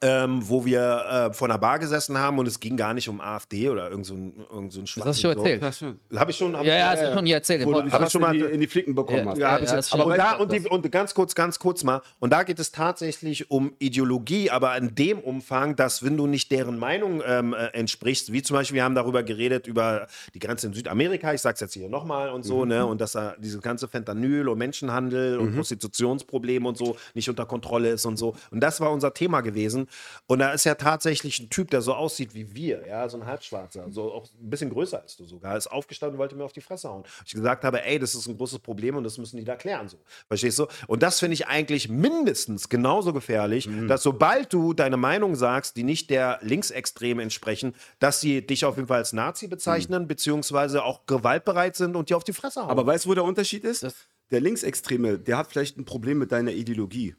ähm, 0.01 0.47
wo 0.47 0.63
wir 0.63 1.29
äh, 1.31 1.33
vor 1.33 1.47
einer 1.49 1.57
Bar 1.57 1.79
gesessen 1.79 2.19
haben 2.19 2.37
und 2.37 2.47
es 2.47 2.59
ging 2.59 2.77
gar 2.77 2.93
nicht 2.93 3.09
um 3.09 3.19
AfD 3.19 3.67
oder 3.69 3.89
irgend 3.89 4.05
so 4.05 4.13
ein, 4.13 4.45
irgend 4.51 4.71
so 4.71 4.79
ein 4.81 4.85
Das 4.85 5.05
hast 5.05 5.17
du 5.17 5.21
schon 5.29 5.37
erzählt. 5.37 5.63
Das 5.63 5.79
schon. 5.79 5.99
Habe 6.15 6.29
ich 6.31 6.37
schon. 6.37 6.55
Hab 6.55 6.63
Ja, 6.65 6.73
ich, 6.75 6.79
ja, 6.79 6.89
hast 6.91 7.01
du 7.01 7.13
schon 7.15 7.25
hier 7.25 7.35
erzählt. 7.37 7.65
Wo 7.65 7.73
du 7.73 7.81
dich 7.81 7.93
ich 7.93 8.09
schon 8.11 8.21
mal- 8.21 8.35
in 8.35 8.41
die, 8.47 8.53
in 8.53 8.59
die 8.61 8.67
Flicken 8.67 8.93
bekommen 8.93 9.25
Ja, 9.25 9.31
hast. 9.31 9.37
ja, 9.39 9.55
ich 9.59 9.69
ja, 9.69 9.75
jetzt. 9.75 9.91
das 9.91 9.91
aber 9.93 10.05
und, 10.05 10.17
da, 10.17 10.35
und, 10.35 10.51
die, 10.51 10.59
und 10.67 10.91
ganz 10.91 11.15
kurz, 11.15 11.33
ganz 11.33 11.57
kurz 11.57 11.83
mal. 11.83 12.01
Und 12.19 12.31
da 12.31 12.43
geht 12.43 12.59
es 12.59 12.71
tatsächlich 12.71 13.49
um 13.49 13.73
Ideologie, 13.79 14.51
aber 14.51 14.77
in 14.77 14.93
dem 14.93 15.17
Umfang, 15.19 15.75
dass 15.75 16.03
wenn 16.03 16.15
du 16.15 16.27
nicht 16.27 16.51
deren 16.51 16.77
Meinung 16.77 17.23
ähm, 17.25 17.53
äh, 17.55 17.65
entsprichst, 17.73 18.31
wie 18.31 18.43
zum 18.43 18.55
Beispiel, 18.55 18.75
wir 18.75 18.83
haben 18.83 18.93
darüber 18.95 19.23
geredet, 19.23 19.65
über 19.65 20.05
die 20.35 20.39
Grenze 20.39 20.67
in 20.67 20.73
Südamerika, 20.73 21.33
ich 21.33 21.41
sag's 21.41 21.59
jetzt 21.59 21.73
hier 21.73 21.89
nochmal 21.89 22.29
und 22.29 22.43
so, 22.43 22.65
ne, 22.65 22.85
und 22.85 23.01
dass 23.01 23.13
da 23.13 23.35
diese 23.39 23.59
ganze 23.61 23.87
Fentanyl 23.87 24.47
und 24.47 24.59
Menschenhandel 24.59 25.39
und 25.39 25.55
Prostitutionsprobleme 25.55 26.67
und 26.67 26.77
so 26.77 26.97
nicht 27.13 27.29
unter 27.29 27.45
Kontrolle 27.45 27.89
ist 27.89 28.05
und 28.05 28.17
so. 28.17 28.35
Und 28.51 28.59
das 28.59 28.79
war 28.79 28.91
unser 28.91 29.13
Thema 29.13 29.41
gewesen. 29.41 29.76
Und 30.25 30.39
da 30.39 30.51
ist 30.53 30.63
ja 30.63 30.73
tatsächlich 30.75 31.39
ein 31.39 31.49
Typ, 31.49 31.69
der 31.69 31.81
so 31.81 31.93
aussieht 31.93 32.33
wie 32.33 32.55
wir, 32.55 32.87
ja, 32.87 33.07
so 33.09 33.17
ein 33.17 33.25
Halbschwarzer, 33.27 33.91
so 33.91 34.11
auch 34.13 34.25
ein 34.41 34.49
bisschen 34.49 34.69
größer 34.71 35.01
als 35.01 35.15
du 35.17 35.25
sogar, 35.25 35.55
ist 35.57 35.67
aufgestanden 35.67 36.15
und 36.15 36.19
wollte 36.19 36.35
mir 36.35 36.45
auf 36.45 36.53
die 36.53 36.61
Fresse 36.61 36.89
hauen. 36.89 37.03
Ich 37.25 37.33
gesagt 37.33 37.63
habe, 37.63 37.83
ey, 37.83 37.99
das 37.99 38.15
ist 38.15 38.27
ein 38.27 38.37
großes 38.37 38.59
Problem 38.59 38.95
und 38.95 39.03
das 39.03 39.17
müssen 39.17 39.37
die 39.37 39.43
da 39.43 39.55
klären, 39.55 39.87
so. 39.89 39.97
Verstehst 40.27 40.57
du? 40.59 40.67
Und 40.87 41.03
das 41.03 41.19
finde 41.19 41.33
ich 41.35 41.47
eigentlich 41.47 41.89
mindestens 41.89 42.69
genauso 42.69 43.13
gefährlich, 43.13 43.69
dass 43.87 44.01
sobald 44.03 44.51
du 44.53 44.73
deine 44.73 44.97
Meinung 44.97 45.35
sagst, 45.35 45.75
die 45.77 45.83
nicht 45.83 46.09
der 46.09 46.39
Linksextreme 46.41 47.21
entsprechen, 47.21 47.75
dass 47.99 48.21
sie 48.21 48.45
dich 48.45 48.65
auf 48.65 48.75
jeden 48.77 48.87
Fall 48.87 48.97
als 48.99 49.13
Nazi 49.13 49.47
bezeichnen, 49.47 50.07
beziehungsweise 50.07 50.83
auch 50.83 51.05
gewaltbereit 51.05 51.75
sind 51.75 51.95
und 51.95 52.09
dir 52.09 52.17
auf 52.17 52.23
die 52.23 52.33
Fresse 52.33 52.61
hauen. 52.61 52.69
Aber 52.69 52.85
weißt 52.85 53.05
du, 53.05 53.09
wo 53.09 53.13
der 53.13 53.23
Unterschied 53.23 53.63
ist? 53.63 53.83
Das- 53.83 53.95
der 54.31 54.41
Linksextreme, 54.41 55.17
der 55.19 55.37
hat 55.37 55.47
vielleicht 55.47 55.77
ein 55.77 55.85
Problem 55.85 56.17
mit 56.17 56.31
deiner 56.33 56.51
Ideologie. 56.51 57.15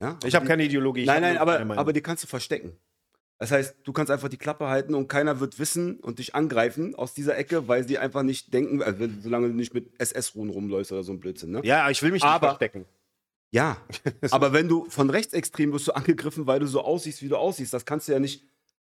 Ja? 0.00 0.18
ich 0.24 0.34
habe 0.34 0.46
keine 0.46 0.64
Ideologie. 0.64 1.04
Nein, 1.04 1.22
nein, 1.22 1.38
aber, 1.38 1.60
aber 1.76 1.92
die 1.92 2.00
kannst 2.00 2.22
du 2.24 2.26
verstecken. 2.26 2.72
Das 3.38 3.50
heißt, 3.50 3.76
du 3.84 3.92
kannst 3.94 4.10
einfach 4.10 4.28
die 4.28 4.36
Klappe 4.36 4.66
halten 4.68 4.94
und 4.94 5.08
keiner 5.08 5.40
wird 5.40 5.58
wissen 5.58 5.98
und 6.00 6.18
dich 6.18 6.34
angreifen 6.34 6.94
aus 6.94 7.14
dieser 7.14 7.38
Ecke, 7.38 7.68
weil 7.68 7.88
sie 7.88 7.96
einfach 7.96 8.22
nicht 8.22 8.52
denken, 8.52 8.82
also 8.82 9.08
solange 9.22 9.48
du 9.48 9.54
nicht 9.54 9.72
mit 9.72 9.98
SS-Ruhen 9.98 10.50
rumläufst 10.50 10.92
oder 10.92 11.02
so 11.02 11.12
ein 11.12 11.20
Blödsinn. 11.20 11.50
Ne? 11.52 11.60
ja, 11.64 11.88
ich 11.88 12.02
will 12.02 12.10
mich 12.12 12.22
Aber- 12.22 12.48
nicht 12.48 12.58
verstecken. 12.58 12.84
Ja, 13.52 13.78
aber 14.30 14.52
wenn 14.52 14.68
du 14.68 14.88
von 14.90 15.10
Rechtsextremen 15.10 15.72
wirst 15.74 15.88
du 15.88 15.92
angegriffen, 15.92 16.46
weil 16.46 16.60
du 16.60 16.66
so 16.66 16.82
aussiehst, 16.82 17.20
wie 17.22 17.28
du 17.28 17.36
aussiehst, 17.36 17.72
das 17.72 17.84
kannst 17.84 18.06
du 18.06 18.12
ja 18.12 18.20
nicht. 18.20 18.44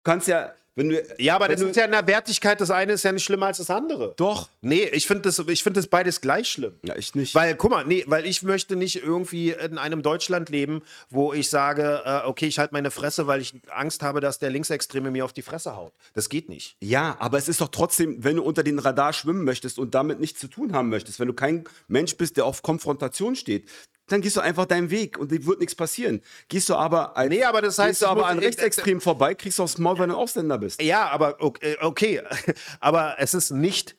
Du 0.05 0.11
kannst 0.11 0.27
ja, 0.27 0.53
wenn 0.75 0.89
du. 0.89 1.03
Ja, 1.19 1.35
aber 1.37 1.49
das 1.49 1.61
ist 1.61 1.77
ja 1.77 1.85
in 1.85 1.91
der 1.91 2.07
Wertigkeit, 2.07 2.61
das 2.61 2.71
eine 2.71 2.95
ist 2.95 3.03
ja 3.03 3.13
nicht 3.13 3.25
schlimmer 3.25 3.47
als 3.47 3.59
das 3.59 3.69
andere. 3.69 4.15
Doch. 4.17 4.49
Nee, 4.63 4.85
ich 4.85 5.07
finde 5.07 5.23
das, 5.23 5.39
ich 5.39 5.63
find 5.63 5.77
das 5.77 5.87
beides 5.87 6.21
gleich 6.21 6.49
schlimm. 6.49 6.75
Ja, 6.83 6.97
ich 6.97 7.15
nicht. 7.15 7.35
Weil, 7.35 7.57
guck 7.57 7.71
mal, 7.71 7.85
nee, 7.85 8.05
weil 8.07 8.25
ich 8.25 8.43
möchte 8.43 8.75
nicht 8.75 9.03
irgendwie 9.03 9.51
in 9.51 9.77
einem 9.77 10.03
Deutschland 10.03 10.49
leben, 10.49 10.83
wo 11.11 11.33
ich 11.35 11.51
sage, 11.51 12.03
äh, 12.05 12.27
okay, 12.27 12.47
ich 12.47 12.59
halte 12.59 12.73
meine 12.73 12.91
Fresse, 12.91 13.27
weil 13.27 13.43
ich 13.43 13.55
Angst 13.71 14.03
habe, 14.03 14.21
dass 14.21 14.39
der 14.39 14.51
Linksextreme 14.51 15.11
mir 15.11 15.25
auf 15.25 15.35
die 15.35 15.43
Fresse 15.43 15.77
haut. 15.77 15.93
Das 16.15 16.31
geht 16.31 16.49
nicht. 16.49 16.77
Ja, 16.81 17.17
aber 17.19 17.37
es 17.37 17.49
ist 17.49 17.61
doch 17.61 17.69
trotzdem, 17.69 18.25
wenn 18.25 18.37
du 18.37 18.43
unter 18.43 18.63
den 18.63 18.79
Radar 18.79 19.13
schwimmen 19.13 19.45
möchtest 19.45 19.79
und 19.79 19.95
damit 19.95 20.21
nichts 20.21 20.41
zu 20.41 20.49
tun 20.49 20.73
haben 20.73 20.89
möchtest, 20.89 21.21
wenn 21.21 21.29
du 21.29 21.35
kein 21.35 21.65
Mensch 21.87 22.17
bist, 22.17 22.39
der 22.39 22.47
auf 22.47 22.63
Konfrontation 22.63 23.37
steht, 23.37 23.69
dann 24.09 24.21
gehst 24.21 24.37
du 24.37 24.41
einfach 24.41 24.67
deinen 24.67 24.91
Weg 24.91 25.19
und 25.19 25.31
dir 25.31 25.45
wird 25.47 25.61
nichts 25.61 25.75
passieren. 25.75 26.21
Gehst 26.49 26.69
du 26.69 26.75
aber, 26.75 27.17
als, 27.17 27.31
Nee, 27.31 27.45
aber 27.45 27.63
das 27.63 27.79
heißt, 27.79 27.89
gehst 27.91 28.03
du 28.03 28.07
aber 28.07 28.27
an 28.27 28.39
Rechtsextremen 28.39 29.01
vorbei, 29.01 29.35
kriegst 29.35 29.59
du 29.59 29.63
aufs 29.63 29.79
Maul, 29.79 29.99
wenn 29.99 30.11
du 30.11 30.17
Ausländer 30.17 30.59
bist. 30.59 30.83
Ja, 30.83 31.09
aber 31.09 31.37
okay, 31.41 31.77
okay. 31.81 32.23
aber 32.81 33.17
es 33.19 33.35
ist 33.35 33.51
nicht. 33.51 33.97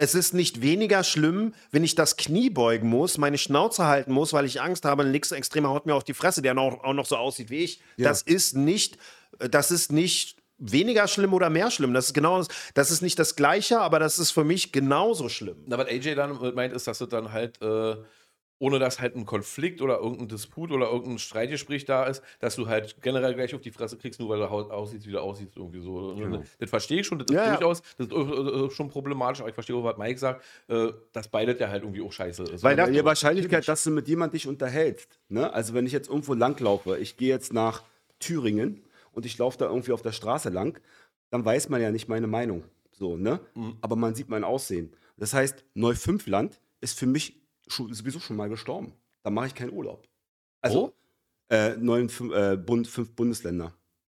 Es 0.00 0.14
ist 0.14 0.32
nicht 0.32 0.62
weniger 0.62 1.02
schlimm, 1.02 1.54
wenn 1.72 1.82
ich 1.82 1.96
das 1.96 2.16
Knie 2.16 2.50
beugen 2.50 2.88
muss, 2.88 3.18
meine 3.18 3.36
Schnauze 3.36 3.86
halten 3.86 4.12
muss, 4.12 4.32
weil 4.32 4.44
ich 4.44 4.60
Angst 4.60 4.84
habe, 4.84 5.02
ein 5.02 5.10
Linksextremer 5.10 5.70
haut 5.70 5.86
mir 5.86 5.94
auf 5.96 6.04
die 6.04 6.14
Fresse, 6.14 6.40
der 6.40 6.54
noch, 6.54 6.84
auch 6.84 6.92
noch 6.92 7.04
so 7.06 7.16
aussieht 7.16 7.50
wie 7.50 7.64
ich. 7.64 7.80
Ja. 7.96 8.08
Das 8.08 8.22
ist 8.22 8.54
nicht, 8.54 8.96
das 9.40 9.72
ist 9.72 9.90
nicht 9.90 10.38
weniger 10.58 11.08
schlimm 11.08 11.34
oder 11.34 11.50
mehr 11.50 11.72
schlimm. 11.72 11.94
Das 11.94 12.06
ist 12.06 12.14
genau, 12.14 12.38
das- 12.38 12.46
das 12.74 12.92
ist 12.92 13.02
nicht 13.02 13.18
das 13.18 13.34
Gleiche, 13.34 13.80
aber 13.80 13.98
das 13.98 14.20
ist 14.20 14.30
für 14.30 14.44
mich 14.44 14.70
genauso 14.70 15.28
schlimm. 15.28 15.56
Na, 15.66 15.76
was 15.78 15.88
AJ 15.88 16.14
dann 16.14 16.54
meint, 16.54 16.72
ist, 16.74 16.86
dass 16.86 16.98
du 16.98 17.06
dann 17.06 17.32
halt, 17.32 17.60
äh, 17.60 17.96
ohne 18.58 18.78
dass 18.78 19.00
halt 19.00 19.14
ein 19.16 19.24
Konflikt 19.24 19.80
oder 19.80 19.98
irgendein 19.98 20.28
Disput 20.28 20.70
oder 20.72 20.90
irgendein 20.90 21.18
Streitgespräch 21.18 21.84
da 21.84 22.04
ist, 22.04 22.22
dass 22.40 22.56
du 22.56 22.66
halt 22.66 22.96
generell 23.02 23.34
gleich 23.34 23.54
auf 23.54 23.60
die 23.60 23.70
Fresse 23.70 23.96
kriegst, 23.96 24.18
nur 24.20 24.28
weil 24.28 24.38
du 24.38 24.46
aussiehst, 24.46 25.06
wie 25.06 25.12
du 25.12 25.20
aussiehst, 25.20 25.56
irgendwie 25.56 25.80
so. 25.80 25.96
Und 25.96 26.44
Das 26.58 26.70
verstehe 26.70 27.00
ich 27.00 27.06
schon, 27.06 27.18
das 27.18 27.28
ist 27.28 27.34
Ja, 27.34 27.50
durchaus, 27.50 27.82
das 27.96 28.08
ist 28.08 28.12
äh, 28.12 28.16
äh, 28.16 28.70
schon 28.70 28.88
problematisch, 28.88 29.40
aber 29.40 29.48
ich 29.48 29.54
verstehe 29.54 29.76
auch, 29.76 29.84
was 29.84 29.96
Mike 29.96 30.18
sagt, 30.18 30.44
äh, 30.68 30.88
dass 31.12 31.28
beides 31.28 31.58
ja 31.60 31.68
halt 31.68 31.82
irgendwie 31.82 32.02
auch 32.02 32.12
scheiße 32.12 32.42
ist. 32.44 32.62
Weil 32.62 32.76
Die 32.92 33.04
Wahrscheinlichkeit, 33.04 33.68
dass 33.68 33.84
du 33.84 33.90
mit 33.90 34.08
jemandem 34.08 34.38
dich 34.38 34.48
unterhältst, 34.48 35.20
ne? 35.28 35.52
also 35.52 35.74
wenn 35.74 35.86
ich 35.86 35.92
jetzt 35.92 36.08
irgendwo 36.08 36.34
langlaufe, 36.34 36.98
ich 36.98 37.16
gehe 37.16 37.28
jetzt 37.28 37.52
nach 37.52 37.82
Thüringen 38.18 38.82
und 39.12 39.24
ich 39.26 39.38
laufe 39.38 39.58
da 39.58 39.66
irgendwie 39.66 39.92
auf 39.92 40.02
der 40.02 40.12
Straße 40.12 40.48
lang, 40.48 40.80
dann 41.30 41.44
weiß 41.44 41.68
man 41.68 41.80
ja 41.80 41.90
nicht 41.90 42.08
meine 42.08 42.26
Meinung. 42.26 42.64
So, 42.90 43.16
ne? 43.16 43.38
Aber 43.80 43.94
man 43.94 44.14
sieht 44.16 44.28
mein 44.28 44.42
Aussehen. 44.42 44.92
Das 45.16 45.32
heißt, 45.32 45.64
Neufünfland 45.74 46.60
ist 46.80 46.98
für 46.98 47.06
mich 47.06 47.40
schon, 47.72 47.92
sowieso 47.92 48.20
schon 48.20 48.36
mal 48.36 48.48
gestorben. 48.48 48.92
Da 49.22 49.30
mache 49.30 49.46
ich 49.48 49.54
keinen 49.54 49.72
Urlaub. 49.72 50.06
Also, 50.60 50.92
äh, 51.50 51.76
neun, 51.76 52.08
fün- 52.08 52.32
äh, 52.34 52.56
Bund, 52.56 52.86
fünf 52.88 53.12
Bundesländer. 53.12 53.72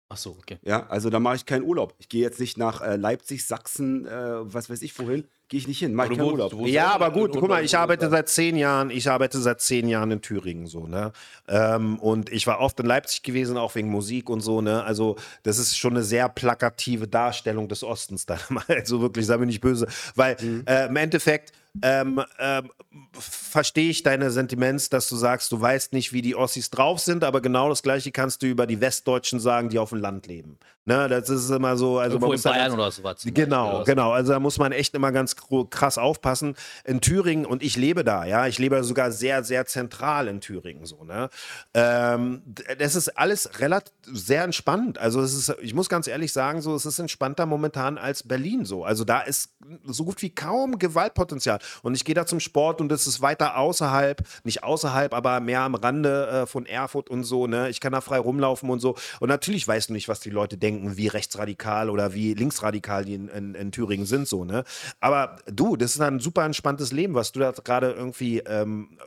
Ach 0.09 0.17
so, 0.17 0.31
okay. 0.39 0.59
Ja, 0.61 0.85
also 0.87 1.09
da 1.09 1.19
mache 1.19 1.37
ich 1.37 1.45
keinen 1.45 1.63
Urlaub. 1.63 1.95
Ich 1.97 2.07
gehe 2.07 2.21
jetzt 2.21 2.39
nicht 2.39 2.57
nach 2.57 2.81
äh, 2.81 2.97
Leipzig, 2.97 3.47
Sachsen, 3.47 4.05
äh, 4.05 4.53
was 4.53 4.69
weiß 4.69 4.83
ich 4.83 4.97
wohin, 4.99 5.27
gehe 5.47 5.57
ich 5.59 5.67
nicht 5.67 5.79
hin, 5.79 5.95
mache 5.95 6.11
ich 6.11 6.17
keinen 6.19 6.27
wohnst- 6.27 6.53
Urlaub. 6.53 6.67
Ja, 6.67 6.91
aber 6.91 7.09
gut, 7.11 7.31
guck 7.31 7.47
mal, 7.49 7.63
ich 7.65 7.75
arbeite 7.75 8.09
seit 8.11 8.29
zehn 8.29 8.55
Jahren, 8.55 8.91
ich 8.91 9.09
arbeite 9.09 9.39
seit 9.41 9.61
zehn 9.61 9.87
Jahren 9.87 10.11
in 10.11 10.21
Thüringen 10.21 10.67
so, 10.67 10.85
ne? 10.85 11.13
Ähm, 11.47 11.97
und 11.97 12.29
ich 12.31 12.45
war 12.45 12.59
oft 12.59 12.79
in 12.79 12.85
Leipzig 12.85 13.23
gewesen, 13.23 13.57
auch 13.57 13.73
wegen 13.73 13.89
Musik 13.89 14.29
und 14.29 14.41
so, 14.41 14.61
ne? 14.61 14.83
Also, 14.83 15.15
das 15.41 15.57
ist 15.57 15.75
schon 15.77 15.93
eine 15.93 16.03
sehr 16.03 16.29
plakative 16.29 17.07
Darstellung 17.07 17.67
des 17.67 17.83
Ostens 17.83 18.27
da. 18.27 18.37
Also 18.67 19.01
wirklich, 19.01 19.25
sei 19.25 19.37
mir 19.37 19.47
nicht 19.47 19.61
böse. 19.61 19.87
Weil 20.13 20.35
äh, 20.67 20.85
im 20.87 20.95
Endeffekt 20.95 21.53
ähm, 21.81 22.21
ähm, 22.39 22.71
verstehe 23.13 23.89
ich 23.89 24.03
deine 24.03 24.29
Sentiments, 24.31 24.89
dass 24.89 25.09
du 25.09 25.15
sagst, 25.15 25.51
du 25.51 25.59
weißt 25.59 25.93
nicht, 25.93 26.13
wie 26.13 26.21
die 26.21 26.35
Ossis 26.35 26.69
drauf 26.69 26.99
sind, 26.99 27.23
aber 27.23 27.41
genau 27.41 27.69
das 27.69 27.81
Gleiche 27.81 28.11
kannst 28.11 28.43
du 28.43 28.47
über 28.47 28.67
die 28.67 28.79
Westdeutschen 28.79 29.39
sagen, 29.39 29.69
die 29.69 29.79
auf 29.79 29.89
dem 29.89 29.99
Land 29.99 30.27
leben. 30.27 30.59
Ne? 30.85 31.07
Das 31.07 31.29
ist 31.29 31.49
immer 31.49 31.77
so. 31.77 31.97
Also 31.97 32.15
Irgendwo 32.15 32.27
man 32.27 32.31
in 32.31 32.35
muss 32.35 32.41
da 32.41 32.49
Bayern 32.51 32.63
ganz- 32.67 32.73
oder 32.73 32.91
sowas. 32.91 33.19
zum 33.19 33.33
Genau, 33.33 33.77
oder 33.77 33.83
genau. 33.85 34.11
Also 34.11 34.33
da 34.33 34.39
muss 34.39 34.57
man 34.57 34.71
echt 34.73 34.93
immer 34.95 35.11
ganz 35.11 35.35
krass 35.69 35.97
aufpassen. 35.97 36.55
In 36.83 36.99
Thüringen, 36.99 37.45
und 37.45 37.63
ich 37.63 37.77
lebe 37.77 38.03
da, 38.03 38.25
ja, 38.25 38.47
ich 38.47 38.59
lebe 38.59 38.83
sogar 38.83 39.11
sehr, 39.11 39.43
sehr 39.43 39.65
zentral 39.65 40.27
in 40.27 40.41
Thüringen 40.41 40.85
so, 40.85 41.03
ne? 41.03 41.29
Ähm, 41.73 42.41
das 42.77 42.95
ist 42.95 43.17
alles 43.17 43.59
relativ 43.59 43.93
sehr 44.03 44.43
entspannt. 44.43 44.97
Also 44.97 45.21
es 45.21 45.33
ist, 45.33 45.55
ich 45.61 45.73
muss 45.73 45.87
ganz 45.87 46.07
ehrlich 46.07 46.33
sagen, 46.33 46.61
so, 46.61 46.75
es 46.75 46.85
ist 46.85 46.99
entspannter 46.99 47.45
momentan 47.45 47.97
als 47.97 48.23
Berlin 48.23 48.65
so. 48.65 48.83
Also 48.83 49.05
da 49.05 49.21
ist 49.21 49.53
so 49.85 50.03
gut 50.03 50.21
wie 50.21 50.29
kaum 50.29 50.77
Gewaltpotenzial. 50.77 51.59
Und 51.81 51.95
ich 51.95 52.05
gehe 52.05 52.15
da 52.15 52.25
zum 52.25 52.39
Sport 52.39 52.81
und 52.81 52.89
das 52.89 53.07
ist 53.07 53.21
weiter 53.21 53.57
außerhalb, 53.57 54.21
nicht 54.43 54.63
außerhalb, 54.63 55.13
aber 55.13 55.39
mehr 55.39 55.61
am 55.61 55.75
Rande 55.75 56.27
äh, 56.27 56.45
von 56.45 56.65
Erfurt 56.65 57.09
und 57.09 57.23
so, 57.23 57.47
ne? 57.47 57.69
Ich 57.69 57.79
kann 57.79 57.91
da 57.91 58.01
frei 58.01 58.19
rumlaufen 58.19 58.69
und 58.69 58.79
so. 58.79 58.95
Und 59.19 59.29
natürlich 59.29 59.67
weißt 59.67 59.89
du 59.89 59.93
nicht, 59.93 60.07
was 60.07 60.19
die 60.19 60.29
Leute 60.29 60.57
denken, 60.57 60.97
wie 60.97 61.07
rechtsradikal 61.07 61.89
oder 61.89 62.13
wie 62.13 62.33
linksradikal 62.33 63.05
die 63.05 63.15
in, 63.15 63.27
in, 63.29 63.55
in 63.55 63.71
Thüringen 63.71 64.05
sind, 64.05 64.27
so, 64.27 64.43
ne? 64.45 64.63
Aber 64.99 65.37
du, 65.47 65.75
das 65.75 65.95
ist 65.95 66.01
ein 66.01 66.19
super 66.19 66.45
entspanntes 66.45 66.91
Leben, 66.91 67.13
was 67.13 67.31
du 67.31 67.39
da 67.39 67.51
gerade 67.51 67.91
irgendwie 67.91 68.39
ähm, 68.39 68.97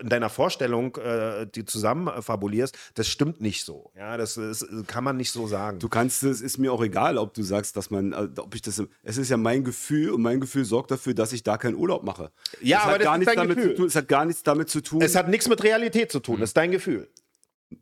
in 0.00 0.08
deiner 0.08 0.28
Vorstellung 0.30 0.96
äh, 0.96 1.46
die 1.46 1.64
zusammen 1.64 2.08
äh, 2.08 2.22
fabulierst, 2.22 2.76
das 2.94 3.08
stimmt 3.08 3.40
nicht 3.40 3.64
so. 3.64 3.90
Ja, 3.96 4.16
das, 4.16 4.36
ist, 4.36 4.66
kann 4.86 5.04
man 5.04 5.16
nicht 5.16 5.30
so 5.30 5.46
sagen. 5.46 5.78
Du 5.78 5.88
kannst, 5.88 6.22
es 6.22 6.40
ist 6.40 6.58
mir 6.58 6.72
auch 6.72 6.82
egal, 6.82 7.18
ob 7.18 7.34
du 7.34 7.42
sagst, 7.42 7.76
dass 7.76 7.90
man, 7.90 8.12
äh, 8.12 8.28
ob 8.38 8.54
ich 8.54 8.62
das, 8.62 8.82
es 9.02 9.16
ist 9.16 9.28
ja 9.30 9.36
mein 9.36 9.64
Gefühl 9.64 10.10
und 10.10 10.22
mein 10.22 10.40
Gefühl 10.40 10.64
sorgt 10.64 10.90
dafür, 10.90 11.14
dass 11.14 11.32
ich 11.32 11.42
da 11.42 11.58
keinen 11.58 11.76
Urlaub 11.76 12.04
mache. 12.04 12.30
Ja, 12.60 12.78
es 12.78 12.82
aber 12.84 12.92
hat 12.92 13.00
das 13.00 13.04
gar 13.04 13.14
ist 13.14 13.18
nichts 13.20 13.34
dein 13.34 13.36
damit 13.36 13.56
Gefühl. 13.56 13.70
zu 13.72 13.76
tun. 13.76 13.86
Es 13.86 13.96
hat 13.96 14.08
gar 14.08 14.24
nichts 14.24 14.42
damit 14.42 14.68
zu 14.70 14.80
tun. 14.80 15.02
es 15.02 15.14
hat 15.14 15.28
nichts 15.28 15.48
mit 15.48 15.62
Realität 15.62 16.12
zu 16.12 16.20
tun, 16.20 16.40
das 16.40 16.50
ist 16.50 16.56
dein 16.56 16.70
Gefühl. 16.70 17.08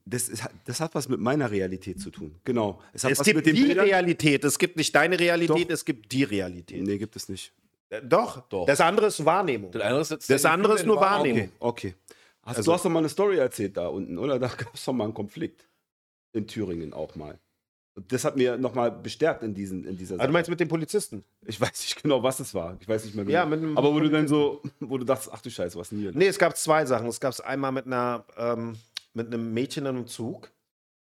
das, 0.05 0.29
ist, 0.29 0.43
das 0.65 0.81
hat 0.81 0.95
was 0.95 1.09
mit 1.09 1.21
meiner 1.21 1.51
Realität 1.51 2.01
zu 2.01 2.11
tun. 2.11 2.37
Genau. 2.45 2.81
Es 2.93 3.05
hat 3.05 3.13
Es 3.13 3.19
was 3.21 3.27
gibt 3.27 3.47
die 3.47 3.53
Bildern. 3.53 3.87
Realität, 3.87 4.45
es 4.45 4.59
gibt 4.59 4.77
nicht 4.77 4.95
deine 4.95 5.19
Realität, 5.19 5.69
Doch. 5.69 5.75
es 5.75 5.85
gibt 5.85 6.13
die 6.13 6.25
Realität. 6.25 6.83
Nee, 6.83 6.99
gibt 6.99 7.17
es 7.17 7.29
nicht. 7.29 7.53
Äh, 7.91 8.01
Doch, 8.03 8.49
Doch. 8.49 8.67
das 8.67 8.81
andere 8.81 9.07
ist 9.07 9.25
Wahrnehmung. 9.25 9.71
Das 9.73 9.83
andere 9.83 10.01
ist, 10.01 10.31
Das 10.31 10.45
andere 10.45 10.75
ist 10.75 10.87
nur 10.87 11.01
Wahrnehmung. 11.01 11.51
Okay, 11.59 11.89
okay. 11.89 11.95
Hast, 12.43 12.57
Also- 12.59 12.71
du 12.71 12.75
hast 12.75 12.85
doch 12.85 12.91
mal 12.91 13.01
eine 13.01 13.09
Story 13.09 13.37
erzählt 13.37 13.77
da 13.77 13.89
unten, 13.89 14.17
oder? 14.19 14.39
Da 14.39 14.49
gab 14.49 14.75
es 14.75 14.85
doch 14.85 14.93
mal 14.93 15.05
einen 15.05 15.15
Konflikt. 15.15 15.67
In 16.33 16.47
Thüringen 16.47 16.93
auch 16.95 17.17
mal. 17.17 17.39
Und 17.97 18.13
das 18.13 18.25
hat 18.25 18.37
mir 18.37 18.57
nochmal 18.57 18.93
bestärkt 18.93 19.43
in, 19.43 19.53
diesen, 19.53 19.85
in 19.85 19.97
dieser 19.97 20.15
Also 20.15 20.27
du 20.29 20.33
meinst 20.33 20.49
mit 20.49 20.61
den 20.61 20.69
Polizisten? 20.69 21.25
Ich 21.45 21.61
weiß 21.61 21.73
nicht 21.73 22.01
genau, 22.03 22.23
was 22.23 22.39
es 22.39 22.55
war. 22.55 22.77
Ich 22.81 22.89
weiß 22.89 23.05
nicht 23.05 23.17
mehr 23.17 23.25
genau. 23.25 23.35
Ja, 23.37 23.45
mit 23.45 23.59
einem 23.59 23.77
Aber 23.77 23.93
wo 23.93 23.99
du 23.99 24.09
dann 24.09 24.29
so, 24.29 24.63
wo 24.79 24.97
du 24.97 25.05
dachtest, 25.05 25.31
ach 25.33 25.43
du 25.43 25.51
Scheiße, 25.51 25.77
was 25.77 25.89
denn 25.89 25.99
hier? 25.99 26.13
Nee, 26.15 26.29
es 26.29 26.39
gab 26.39 26.57
zwei 26.57 26.87
Sachen. 26.87 27.09
Es 27.09 27.19
gab 27.19 27.33
es 27.33 27.41
einmal 27.41 27.73
mit 27.73 27.87
einer 27.87 28.25
ähm, 28.37 28.77
mit 29.13 29.27
einem 29.27 29.53
Mädchen 29.53 29.87
in 29.87 29.97
einem 29.97 30.07
Zug. 30.07 30.53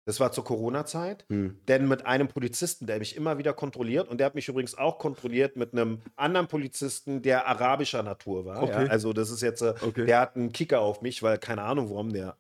Das 0.10 0.19
war 0.19 0.32
zur 0.32 0.43
Corona-Zeit. 0.43 1.24
Hm. 1.30 1.60
Denn 1.67 1.88
mit 1.88 2.04
einem 2.08 2.30
Polizisten, 2.30 2.88
der 2.88 2.98
mich 2.98 3.15
immer 3.15 3.38
wieder 3.38 3.54
kontrolliert, 3.54 4.10
und 4.10 4.17
der 4.17 4.26
hat 4.26 4.34
mich 4.34 4.48
übrigens 4.48 4.76
auch 4.76 4.98
kontrolliert 4.98 5.56
mit 5.56 5.72
einem 5.74 6.02
anderen 6.15 6.48
Polizisten, 6.48 7.22
der 7.22 7.45
arabischer 7.45 8.02
Natur 8.02 8.43
war. 8.43 8.63
Okay. 8.63 8.86
Ja, 8.86 8.89
also 8.89 9.13
das 9.13 9.30
ist 9.30 9.41
jetzt, 9.43 9.62
äh, 9.62 9.76
Okay. 9.80 10.08
der 10.08 10.19
hat 10.22 10.36
einen 10.36 10.52
Kicker 10.52 10.80
auf 10.82 11.04
mich, 11.04 11.22
weil 11.22 11.38
keine 11.38 11.62
Ahnung, 11.62 11.91
warum 11.91 12.12
der. 12.12 12.38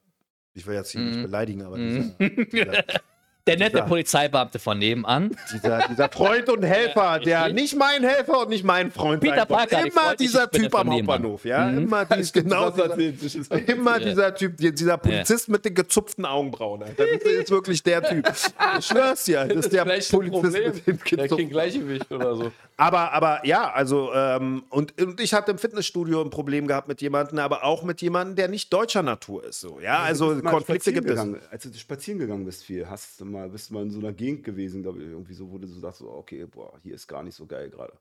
Ich 0.55 0.65
will 0.65 0.73
jetzt 0.73 0.89
hier 0.89 1.01
nicht 1.01 1.19
Mhm. 1.19 1.21
beleidigen, 1.21 1.61
aber 1.61 1.77
Mhm. 1.77 2.15
dieser, 2.19 2.45
dieser, 2.45 2.83
Der 3.47 3.57
nette 3.57 3.77
Dieser- 3.77 3.85
Polizeibeamte 3.85 4.59
von 4.59 4.77
nebenan. 4.77 5.35
dieser, 5.51 5.87
dieser 5.87 6.09
Freund 6.09 6.49
und 6.49 6.61
Helfer, 6.63 7.01
Ja, 7.01 7.17
der 7.19 7.45
richtig. 7.45 7.61
nicht 7.63 7.75
mein 7.77 8.03
Helfer 8.03 8.41
und 8.41 8.49
nicht 8.49 8.63
mein 8.63 8.91
Freund 8.91 9.21
Peter. 9.21 9.45
Parker, 9.45 9.85
Immer 9.87 10.15
dieser 10.15 10.51
Typ 10.51 10.75
am. 10.75 10.91
Hauptbahnhof, 10.91 11.45
ja. 11.45 11.65
Mhm. 11.65 11.83
Immer 11.85 12.05
dies, 12.17 12.31
genau 12.31 12.69
dieser, 12.69 12.89
erzählt. 12.91 13.67
Immer 13.69 13.97
Ja. 13.99 14.05
dieser 14.07 14.35
Typ, 14.35 14.57
die- 14.57 14.71
dieser 14.73 14.97
Polizist 14.97 15.49
mit 15.49 15.65
den 15.65 15.73
gezupften 15.73 16.25
Augenbrauen. 16.25 16.83
Alter. 16.83 17.03
Das 17.05 17.21
ist 17.23 17.49
wirklich 17.49 17.81
der 17.81 18.03
Typ. 18.03 18.29
Ich 18.77 18.85
schwör's 18.85 19.23
dir, 19.23 19.45
das 19.45 19.65
ist 19.65 19.73
der 19.73 19.83
Polizist 19.83 20.11
Problem. 20.11 20.73
mit 20.73 20.85
den 20.87 20.97
Der 20.97 20.97
kein 20.97 21.17
gezupften 21.23 21.49
Gleichgewicht 21.49 22.11
oder 22.11 22.35
so. 22.35 22.51
Aber, 22.79 23.11
aber 23.11 23.45
ja, 23.45 23.71
also, 23.73 24.13
ähm, 24.13 24.63
und, 24.69 25.01
und 25.01 25.19
ich 25.19 25.33
hatte 25.33 25.51
im 25.51 25.57
Fitnessstudio 25.57 26.21
ein 26.21 26.29
Problem 26.29 26.65
gehabt 26.65 26.87
mit 26.87 27.01
jemandem, 27.01 27.39
aber 27.39 27.65
auch 27.65 27.83
mit 27.83 28.01
jemandem, 28.01 28.37
der 28.37 28.47
nicht 28.47 28.71
deutscher 28.71 29.03
Natur 29.03 29.43
ist. 29.43 29.59
So. 29.59 29.81
Ja, 29.81 29.99
also 29.99 30.33
du 30.33 30.41
mal 30.41 30.51
Konflikte 30.51 30.93
gibt 30.93 31.09
es. 31.09 31.19
Als 31.51 31.63
du 31.63 31.73
spazieren 31.73 32.19
gegangen 32.19 32.45
bist 32.45 32.63
viel, 32.63 32.89
hast 32.89 33.19
du 33.19 33.25
mal, 33.25 33.49
bist 33.49 33.69
du 33.69 33.73
mal 33.73 33.83
in 33.83 33.91
so 33.91 33.99
einer 33.99 34.13
Gegend 34.13 34.45
gewesen, 34.45 34.81
glaube 34.81 34.99
ich, 35.03 35.09
irgendwie 35.09 35.33
so, 35.33 35.51
wo 35.51 35.57
du 35.57 35.67
so 35.67 35.91
so, 35.91 36.09
okay, 36.09 36.45
boah, 36.45 36.79
hier 36.81 36.95
ist 36.95 37.05
gar 37.07 37.21
nicht 37.21 37.35
so 37.35 37.45
geil 37.45 37.69
gerade. 37.69 37.93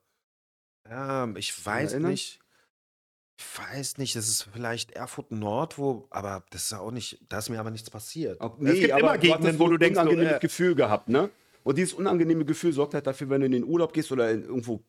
Ja, 0.89 1.27
ich 1.35 1.65
weiß 1.65 1.91
erinnern? 1.91 2.11
nicht. 2.11 2.39
Ich 3.37 3.59
weiß 3.59 3.97
nicht, 3.97 4.15
das 4.15 4.27
ist 4.29 4.49
vielleicht 4.53 4.91
Erfurt 4.91 5.31
Nord, 5.31 5.77
wo, 5.77 6.07
aber 6.09 6.43
das 6.51 6.63
ist 6.63 6.73
auch 6.73 6.91
nicht, 6.91 7.19
da 7.29 7.39
ist 7.39 7.49
mir 7.49 7.59
aber 7.59 7.71
nichts 7.71 7.89
passiert. 7.89 8.39
Auch- 8.39 8.57
es 8.59 8.79
gibt 8.79 8.97
immer 8.97 9.17
Gegenden, 9.17 9.59
wo 9.59 9.67
du 9.67 9.77
denkst, 9.77 9.99
unangenehmes 9.99 10.37
äh, 10.37 10.39
Gefühl 10.39 10.75
gehabt, 10.75 11.09
ne? 11.09 11.29
Und 11.69 11.77
dieses 11.77 11.93
unangenehme 11.93 12.45
Gefühl 12.45 12.73
sorgt 12.73 12.95
halt 12.95 13.05
dafür, 13.05 13.29
wenn 13.29 13.41
du 13.41 13.45
in 13.45 13.51
den 13.51 13.63
Urlaub 13.63 13.93
gehst 13.93 14.11
oder 14.11 14.31
in 14.31 14.41
irgendwo, 14.43 14.81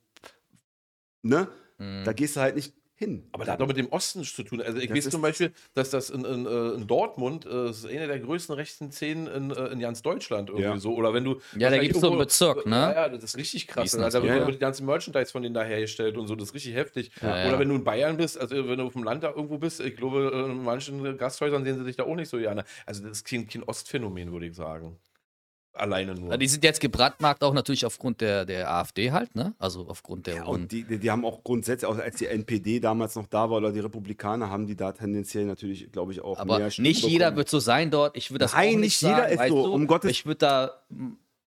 ne? 1.20 1.46
Mhm. 1.76 2.04
Da 2.06 2.14
gehst 2.14 2.36
du 2.36 2.40
halt 2.40 2.56
nicht 2.56 2.72
hin. 2.94 3.28
Aber 3.32 3.44
das 3.44 3.52
hat 3.52 3.60
doch 3.60 3.66
mit 3.66 3.76
dem 3.76 3.88
Osten 3.88 4.24
zu 4.24 4.42
tun. 4.44 4.62
Also 4.62 4.78
ich 4.78 4.88
Das 4.88 4.96
weiß 4.96 5.04
ist- 5.04 5.12
zum 5.12 5.20
Beispiel, 5.20 5.52
dass 5.74 5.90
das 5.90 6.08
in, 6.08 6.24
in, 6.24 6.46
äh, 6.46 6.68
in 6.72 6.86
Dortmund 6.86 7.44
äh, 7.44 7.48
das 7.50 7.80
ist 7.80 7.86
eine 7.86 8.06
der 8.06 8.18
größten 8.18 8.54
rechten 8.54 8.92
Szenen 8.92 9.26
in, 9.26 9.50
äh, 9.50 9.66
in 9.66 9.78
ganz 9.80 10.00
Deutschland 10.00 10.48
irgendwie 10.48 10.68
Ja. 10.68 10.78
so. 10.78 10.94
Oder 10.94 11.12
wenn 11.12 11.24
du. 11.24 11.32
Ja, 11.32 11.36
da 11.36 11.60
wahrscheinlich 11.64 11.88
gibt's 11.88 12.00
so 12.00 12.08
einen 12.08 12.18
Bezirk, 12.18 12.64
ne? 12.64 12.76
Ja, 12.76 12.92
ja, 12.92 13.08
das 13.10 13.24
ist 13.24 13.36
richtig 13.36 13.66
krass. 13.66 13.94
Also, 13.94 14.18
da 14.20 14.22
wird 14.26 14.38
ja. 14.38 14.50
die 14.50 14.58
ganze 14.58 14.82
Merchandise 14.82 15.30
von 15.32 15.42
denen 15.42 15.54
da 15.54 15.62
hergestellt 15.62 16.16
und 16.16 16.28
so. 16.28 16.34
Das 16.34 16.48
ist 16.48 16.54
richtig 16.54 16.74
heftig. 16.76 17.10
Ja, 17.20 17.40
ja. 17.42 17.48
Oder 17.50 17.58
wenn 17.58 17.68
du 17.68 17.74
in 17.74 17.84
Bayern 17.84 18.16
bist, 18.16 18.38
also 18.40 18.56
wenn 18.68 18.78
du 18.78 18.84
auf 18.84 18.94
dem 18.94 19.02
Land 19.04 19.22
da 19.22 19.28
irgendwo 19.34 19.58
bist, 19.58 19.80
ich 19.80 19.96
glaube, 19.96 20.46
in 20.48 20.64
manchen 20.64 21.18
Gasthäusern 21.18 21.62
sehen 21.62 21.76
sie 21.78 21.84
dich 21.84 21.96
da 21.96 22.04
auch 22.04 22.16
nicht 22.16 22.30
so 22.30 22.38
gerne. 22.38 22.64
Also 22.86 23.02
das 23.02 23.18
ist 23.18 23.24
kein, 23.26 23.46
kein 23.46 23.64
Ostphänomen, 23.64 24.32
würde 24.32 24.46
ich 24.46 24.54
sagen. 24.56 24.98
Alleine 25.72 26.14
nur. 26.14 26.36
Die 26.36 26.48
sind 26.48 26.64
jetzt 26.64 26.80
gebrandmarkt 26.80 27.42
auch 27.44 27.54
natürlich 27.54 27.86
aufgrund 27.86 28.20
der, 28.20 28.44
der 28.44 28.70
AfD 28.70 29.12
halt, 29.12 29.34
ne? 29.36 29.54
Also 29.58 29.86
aufgrund 29.88 30.26
der 30.26 30.34
Ja, 30.36 30.44
und 30.44 30.72
die, 30.72 30.82
die, 30.98 31.10
haben 31.10 31.24
auch 31.24 31.44
grundsätzlich, 31.44 31.88
auch 31.88 31.96
als 31.96 32.16
die 32.16 32.26
NPD 32.26 32.80
damals 32.80 33.14
noch 33.14 33.26
da 33.28 33.48
war 33.48 33.58
oder 33.58 33.70
die 33.72 33.78
Republikaner, 33.80 34.50
haben 34.50 34.66
die 34.66 34.74
da 34.74 34.90
tendenziell 34.92 35.44
natürlich, 35.46 35.90
glaube 35.92 36.12
ich, 36.12 36.20
auch 36.22 36.38
Aber 36.38 36.58
mehr 36.58 36.66
nicht 36.78 36.82
jeder 37.04 37.26
bekommen. 37.26 37.36
wird 37.36 37.48
so 37.50 37.60
sein 37.60 37.90
dort. 37.90 38.16
Ich 38.16 38.30
würde 38.30 38.44
das 38.44 38.52
Nein, 38.52 38.68
auch 38.74 38.78
nicht 38.80 38.80
nicht 38.80 39.02
jeder 39.02 39.16
sagen, 39.28 39.32
ist 39.42 39.48
so, 39.48 39.64
Du? 39.66 39.72
um 39.72 39.86
Gottes- 39.86 40.10
Ich 40.10 40.26
würde 40.26 40.38
da, 40.38 40.82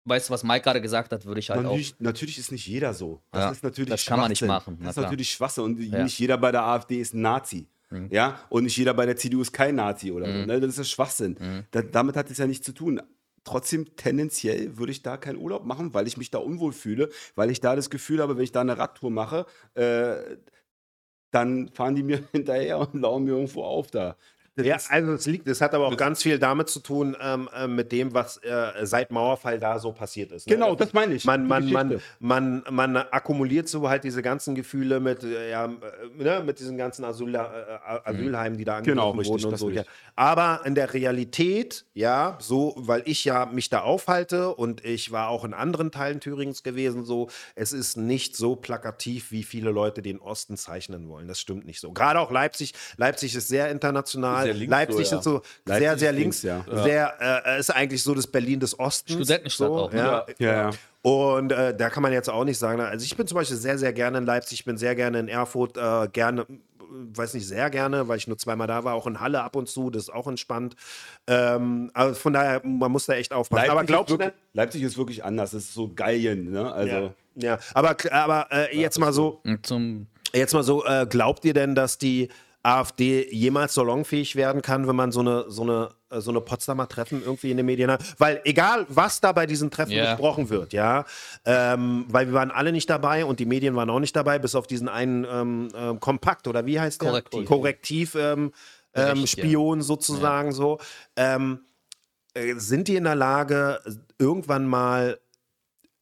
weißt 0.04 0.28
du, 0.28 0.32
was 0.32 0.42
Mike 0.42 0.62
gerade 0.64 0.80
gesagt 0.80 1.12
hat, 1.12 1.24
würde 1.24 1.38
ich 1.38 1.50
halt 1.50 1.62
Natürlich, 1.62 1.94
natürlich 2.00 2.38
ist 2.38 2.50
nicht 2.50 2.66
jeder 2.66 2.94
so. 2.94 3.22
Das 3.30 3.44
Ja, 3.44 3.50
ist 3.52 3.62
natürlich 3.62 3.90
das 3.90 4.04
kann 4.04 4.18
man 4.18 4.30
nicht 4.30 4.42
machen, 4.42 4.78
Das 4.82 4.96
ist 4.96 5.02
natürlich 5.02 5.30
Schwachsinn. 5.30 5.64
Und 5.64 5.80
Ja. 5.80 6.02
nicht 6.02 6.18
jeder 6.18 6.38
bei 6.38 6.50
der 6.50 6.64
AfD 6.64 7.00
ist 7.00 7.14
ein 7.14 7.22
Nazi. 7.22 7.68
Mhm. 7.90 8.08
Ja, 8.10 8.40
und 8.50 8.64
nicht 8.64 8.76
jeder 8.76 8.92
bei 8.94 9.06
der 9.06 9.16
CDU 9.16 9.40
ist 9.40 9.52
kein 9.52 9.74
Nazi 9.76 10.10
oder 10.12 10.26
so. 10.26 10.32
Mhm. 10.40 10.46
Ne? 10.46 10.60
Das 10.60 10.76
ist 10.76 10.90
Schwachsinn. 10.90 11.36
Mhm. 11.40 11.64
Da, 11.70 11.80
damit 11.82 12.16
hat 12.16 12.30
es 12.30 12.36
ja 12.36 12.46
nichts 12.46 12.66
zu 12.66 12.72
tun. 12.72 13.00
Trotzdem, 13.48 13.96
tendenziell 13.96 14.76
würde 14.76 14.92
ich 14.92 15.02
da 15.02 15.16
keinen 15.16 15.38
Urlaub 15.38 15.64
machen, 15.64 15.94
weil 15.94 16.06
ich 16.06 16.18
mich 16.18 16.30
da 16.30 16.36
unwohl 16.36 16.74
fühle, 16.74 17.08
weil 17.34 17.50
ich 17.50 17.62
da 17.62 17.74
das 17.74 17.88
Gefühl 17.88 18.20
habe, 18.20 18.36
wenn 18.36 18.44
ich 18.44 18.52
da 18.52 18.60
eine 18.60 18.76
Radtour 18.76 19.10
mache, 19.10 19.46
äh, 19.72 20.36
dann 21.30 21.68
fahren 21.70 21.94
die 21.94 22.02
mir 22.02 22.22
hinterher 22.32 22.78
und 22.78 22.94
lauern 23.00 23.24
mir 23.24 23.32
irgendwo 23.32 23.64
auf 23.64 23.90
da. 23.90 24.16
Das 24.58 24.66
Ja, 24.66 24.76
also 24.88 25.12
es 25.12 25.26
liegt, 25.26 25.46
es 25.46 25.60
hat 25.60 25.72
aber 25.72 25.86
auch 25.86 25.96
ganz 25.96 26.22
viel 26.22 26.38
damit 26.38 26.68
zu 26.68 26.80
tun, 26.80 27.16
ähm, 27.22 27.48
äh, 27.56 27.68
mit 27.68 27.92
dem, 27.92 28.12
was 28.12 28.38
äh, 28.38 28.72
seit 28.82 29.12
Mauerfall 29.12 29.60
da 29.60 29.78
so 29.78 29.92
passiert 29.92 30.32
ist. 30.32 30.48
ne? 30.48 30.54
genau, 30.54 30.74
das 30.74 30.92
meine 30.92 31.14
ich. 31.14 31.24
man, 31.24 31.46
man, 31.46 31.70
man, 31.70 32.00
man, 32.18 32.64
man 32.68 32.96
akkumuliert 32.96 33.68
so 33.68 33.88
halt 33.88 34.02
diese 34.02 34.20
ganzen 34.20 34.56
Gefühle 34.56 34.98
mit, 34.98 35.22
äh, 35.22 35.50
ja, 35.50 35.66
äh, 35.66 35.68
ne, 36.16 36.42
mit 36.44 36.58
diesen 36.58 36.76
ganzen 36.76 37.04
Asyl, 37.04 37.36
äh, 37.36 37.38
Asylheimen, 38.04 38.58
die 38.58 38.64
da 38.64 38.78
angegriffen 38.78 38.98
Genau, 38.98 39.10
richtig, 39.12 39.44
wurden 39.44 39.52
und 39.52 39.58
so. 39.58 39.70
Ja. 39.70 39.84
Aber 40.16 40.62
in 40.64 40.74
der 40.74 40.92
Realität, 40.92 41.84
ja, 41.94 42.36
so, 42.40 42.74
weil 42.76 43.02
ich 43.04 43.24
ja 43.24 43.46
mich 43.46 43.70
da 43.70 43.82
aufhalte 43.82 44.52
und 44.54 44.84
ich 44.84 45.12
war 45.12 45.28
auch 45.28 45.44
in 45.44 45.54
anderen 45.54 45.92
Teilen 45.92 46.18
Thüringens 46.18 46.64
gewesen, 46.64 47.04
so, 47.04 47.28
es 47.54 47.72
ist 47.72 47.96
nicht 47.96 48.34
so 48.34 48.56
plakativ, 48.56 49.30
wie 49.30 49.44
viele 49.44 49.70
Leute 49.70 50.02
den 50.02 50.18
Osten 50.18 50.56
zeichnen 50.56 51.08
wollen. 51.08 51.28
Das 51.28 51.38
stimmt 51.38 51.64
nicht 51.64 51.80
so. 51.80 51.92
Gerade 51.92 52.18
auch 52.18 52.32
Leipzig. 52.32 52.74
Leipzig 52.96 53.36
ist 53.36 53.46
sehr 53.46 53.70
international. 53.70 54.47
Sehr 54.48 54.54
links 54.54 54.70
Leipzig 54.70 55.06
so, 55.06 55.14
ja. 55.14 55.18
ist 55.18 55.24
so 55.24 55.42
sehr, 55.66 55.80
Leipzig 55.80 56.00
sehr 56.00 56.10
ist 56.10 56.16
links. 56.16 56.42
links, 56.42 56.66
ja. 56.66 56.82
Sehr, 56.82 57.44
äh, 57.46 57.60
ist 57.60 57.70
eigentlich 57.70 58.02
so 58.02 58.14
das 58.14 58.26
Berlin 58.26 58.60
des 58.60 58.78
Ostens. 58.78 59.14
Studentenstadt 59.14 59.68
so, 59.68 59.74
auch, 59.76 59.92
ne? 59.92 59.98
Ja. 59.98 60.26
Ja, 60.38 60.52
ja. 60.52 60.70
Und 61.02 61.52
äh, 61.52 61.76
da 61.76 61.90
kann 61.90 62.02
man 62.02 62.12
jetzt 62.12 62.28
auch 62.28 62.44
nicht 62.44 62.58
sagen, 62.58 62.80
also 62.80 63.04
ich 63.04 63.16
bin 63.16 63.26
zum 63.26 63.36
Beispiel 63.36 63.56
sehr, 63.56 63.78
sehr 63.78 63.92
gerne 63.92 64.18
in 64.18 64.26
Leipzig, 64.26 64.60
ich 64.60 64.64
bin 64.64 64.76
sehr 64.76 64.94
gerne 64.94 65.20
in 65.20 65.28
Erfurt, 65.28 65.76
äh, 65.76 66.08
gerne, 66.12 66.42
äh, 66.42 66.46
weiß 66.80 67.34
nicht, 67.34 67.46
sehr 67.46 67.70
gerne, 67.70 68.08
weil 68.08 68.16
ich 68.16 68.26
nur 68.26 68.36
zweimal 68.36 68.66
da 68.66 68.84
war, 68.84 68.94
auch 68.94 69.06
in 69.06 69.20
Halle 69.20 69.42
ab 69.42 69.56
und 69.56 69.68
zu, 69.68 69.90
das 69.90 70.04
ist 70.04 70.10
auch 70.10 70.26
entspannt. 70.26 70.74
Ähm, 71.26 71.90
also 71.94 72.14
von 72.14 72.32
daher, 72.32 72.60
man 72.64 72.90
muss 72.90 73.06
da 73.06 73.14
echt 73.14 73.32
aufpassen. 73.32 73.70
aber 73.70 73.84
glaubst 73.84 74.10
ist 74.10 74.18
du, 74.18 74.18
ne? 74.18 74.26
wirklich, 74.26 74.42
Leipzig 74.54 74.82
ist 74.82 74.98
wirklich 74.98 75.24
anders. 75.24 75.52
Das 75.52 75.64
ist 75.64 75.74
so 75.74 75.92
Gallien, 75.94 76.50
ne? 76.50 76.72
Also, 76.72 76.94
ja, 76.94 77.12
ja, 77.36 77.58
aber, 77.74 77.96
aber 78.10 78.48
äh, 78.50 78.76
jetzt 78.78 78.98
mal 78.98 79.12
so, 79.12 79.40
Jetzt 80.34 80.52
mal 80.52 80.62
so, 80.62 80.84
äh, 80.84 81.06
glaubt 81.08 81.44
ihr 81.44 81.54
denn, 81.54 81.74
dass 81.74 81.98
die 81.98 82.28
AfD 82.68 83.28
jemals 83.32 83.74
salonfähig 83.74 84.36
werden 84.36 84.62
kann, 84.62 84.86
wenn 84.86 84.96
man 84.96 85.12
so 85.12 85.20
eine, 85.20 85.46
so 85.48 85.62
eine, 85.62 85.90
äh, 86.10 86.20
so 86.20 86.30
eine 86.30 86.40
Potsdamer 86.40 86.88
Treffen 86.88 87.22
irgendwie 87.24 87.50
in 87.50 87.56
den 87.56 87.66
Medien 87.66 87.90
hat? 87.90 88.02
Weil 88.18 88.40
egal, 88.44 88.86
was 88.88 89.20
da 89.20 89.32
bei 89.32 89.46
diesen 89.46 89.70
Treffen 89.70 89.92
Ja. 89.92 90.14
besprochen 90.14 90.50
wird, 90.50 90.72
ja, 90.72 91.04
ähm, 91.44 92.04
weil 92.08 92.26
wir 92.26 92.34
waren 92.34 92.50
alle 92.50 92.72
nicht 92.72 92.90
dabei 92.90 93.24
und 93.24 93.40
die 93.40 93.46
Medien 93.46 93.74
waren 93.74 93.90
auch 93.90 94.00
nicht 94.00 94.14
dabei, 94.14 94.38
bis 94.38 94.54
auf 94.54 94.66
diesen 94.66 94.88
einen 94.88 95.26
ähm, 95.30 95.68
ähm, 95.74 96.00
Kompakt 96.00 96.46
oder 96.46 96.66
wie 96.66 96.78
heißt 96.78 97.00
der? 97.02 97.10
Korrektiv. 97.10 97.44
Korrektiv 97.46 98.14
ähm, 98.14 98.52
ähm, 98.94 99.20
ja. 99.20 99.26
Spion 99.26 99.82
sozusagen 99.82 100.52
so. 100.52 100.78
Ähm, 101.16 101.60
äh, 102.34 102.54
sind 102.54 102.88
die 102.88 102.96
in 102.96 103.04
der 103.04 103.14
Lage, 103.14 103.80
irgendwann 104.18 104.66
mal 104.66 105.18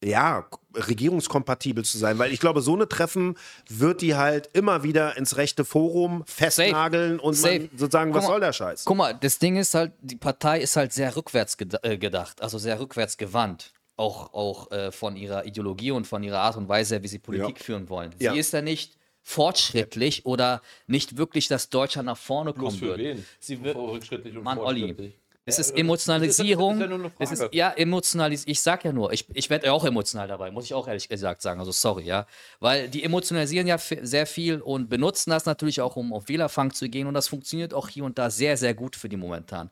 ja, 0.05 0.47
regierungskompatibel 0.77 1.85
zu 1.85 1.99
sein, 1.99 2.19
weil 2.19 2.33
ich 2.33 2.41
glaube, 2.41 2.61
so 2.61 2.75
eine 2.75 2.89
Treffen 2.89 3.37
wird 3.69 4.01
die 4.03 4.15
halt 4.15 4.51
immer 4.53 4.83
wieder 4.83 5.17
ins 5.17 5.37
rechte 5.37 5.65
Forum 5.65 6.23
festnageln 6.27 7.19
und 7.19 7.35
Safe. 7.35 7.61
man 7.61 7.71
sozusagen, 7.77 8.15
was 8.15 8.25
mal, 8.25 8.31
soll 8.31 8.41
der 8.41 8.53
Scheiß? 8.53 8.85
Guck 8.85 8.97
mal, 8.97 9.15
das 9.15 9.39
Ding 9.39 9.57
ist 9.57 9.75
halt, 9.75 9.93
die 10.01 10.17
Partei 10.17 10.61
ist 10.61 10.77
halt 10.77 10.93
sehr 10.93 11.17
rückwärts 11.17 11.57
äh, 11.83 11.99
gedacht, 11.99 12.43
also 12.43 12.59
sehr 12.59 12.79
rückwärts 12.81 13.17
gewandt. 13.17 13.73
Auch, 13.99 14.35
auch 14.35 14.71
äh, 14.73 14.93
von 14.93 15.17
ihrer 15.17 15.47
Ideologie 15.47 15.91
und 15.91 16.07
von 16.07 16.23
ihrer 16.23 16.41
Art 16.41 16.57
und 16.59 16.69
Weise, 16.69 17.03
wie 17.03 17.09
sie 17.09 17.19
Politik 17.19 17.59
Ja. 17.59 17.65
führen 17.65 17.89
wollen. 17.89 18.15
Ja. 18.19 18.35
Sie 18.35 18.39
ist 18.39 18.53
ja 18.53 18.61
nicht 18.61 18.99
fortschrittlich 19.23 20.27
oder 20.27 20.61
nicht 20.87 21.17
wirklich, 21.17 21.49
dass 21.49 21.71
Deutschland 21.71 22.07
nach 22.07 22.17
vorne 22.19 22.53
Bloß 22.53 22.65
kommen 22.75 22.79
für 22.79 22.87
wird. 22.89 22.99
wen? 22.99 23.27
Sie 23.41 23.63
wird, 23.65 23.77
Rückschrittlich 23.77 24.37
und 24.37 24.45
Mann, 24.45 24.59
Olli. 24.59 25.15
Es 25.49 25.59
ist 25.61 25.71
das 25.71 25.75
ist- 25.75 25.79
Emotionalisierung. 25.79 26.79
das 26.81 26.87
ist 26.87 26.91
ja 26.91 26.97
nur 26.99 27.07
eine 27.07 27.13
Es 27.21 27.31
ist, 27.33 27.39
Frage. 27.39 27.57
ja, 27.57 27.71
emotionalis 27.71 28.43
Ich 28.47 28.61
sag 28.61 28.85
ja 28.85 28.93
nur, 28.93 29.13
ich, 29.13 29.27
ich 29.33 29.49
werde 29.49 29.67
ja 29.67 29.73
auch 29.73 29.85
emotional 29.85 30.27
dabei, 30.29 30.51
muss 30.51 30.65
ich 30.65 30.75
auch 30.75 30.89
ehrlich 30.89 31.09
gesagt 31.09 31.41
sagen. 31.41 31.61
Also 31.61 31.71
sorry, 31.73 32.03
ja. 32.05 32.27
Weil 32.61 32.89
die 32.89 33.05
emotionalisieren 33.05 33.67
ja 33.69 33.79
sehr 33.79 34.27
viel 34.27 34.61
und 34.61 34.89
benutzen 34.89 35.31
das 35.31 35.47
natürlich 35.47 35.81
auch, 35.81 35.95
um 35.97 36.13
auf 36.13 36.29
Wählerfang 36.29 36.73
zu 36.73 36.89
gehen. 36.89 37.07
Und 37.07 37.15
das 37.15 37.29
funktioniert 37.29 37.73
auch 37.75 37.89
hier 37.89 38.05
und 38.05 38.19
da 38.19 38.29
sehr, 38.29 38.57
sehr 38.57 38.75
gut 38.75 38.97
für 38.97 39.09
die 39.09 39.17
momentan. 39.17 39.71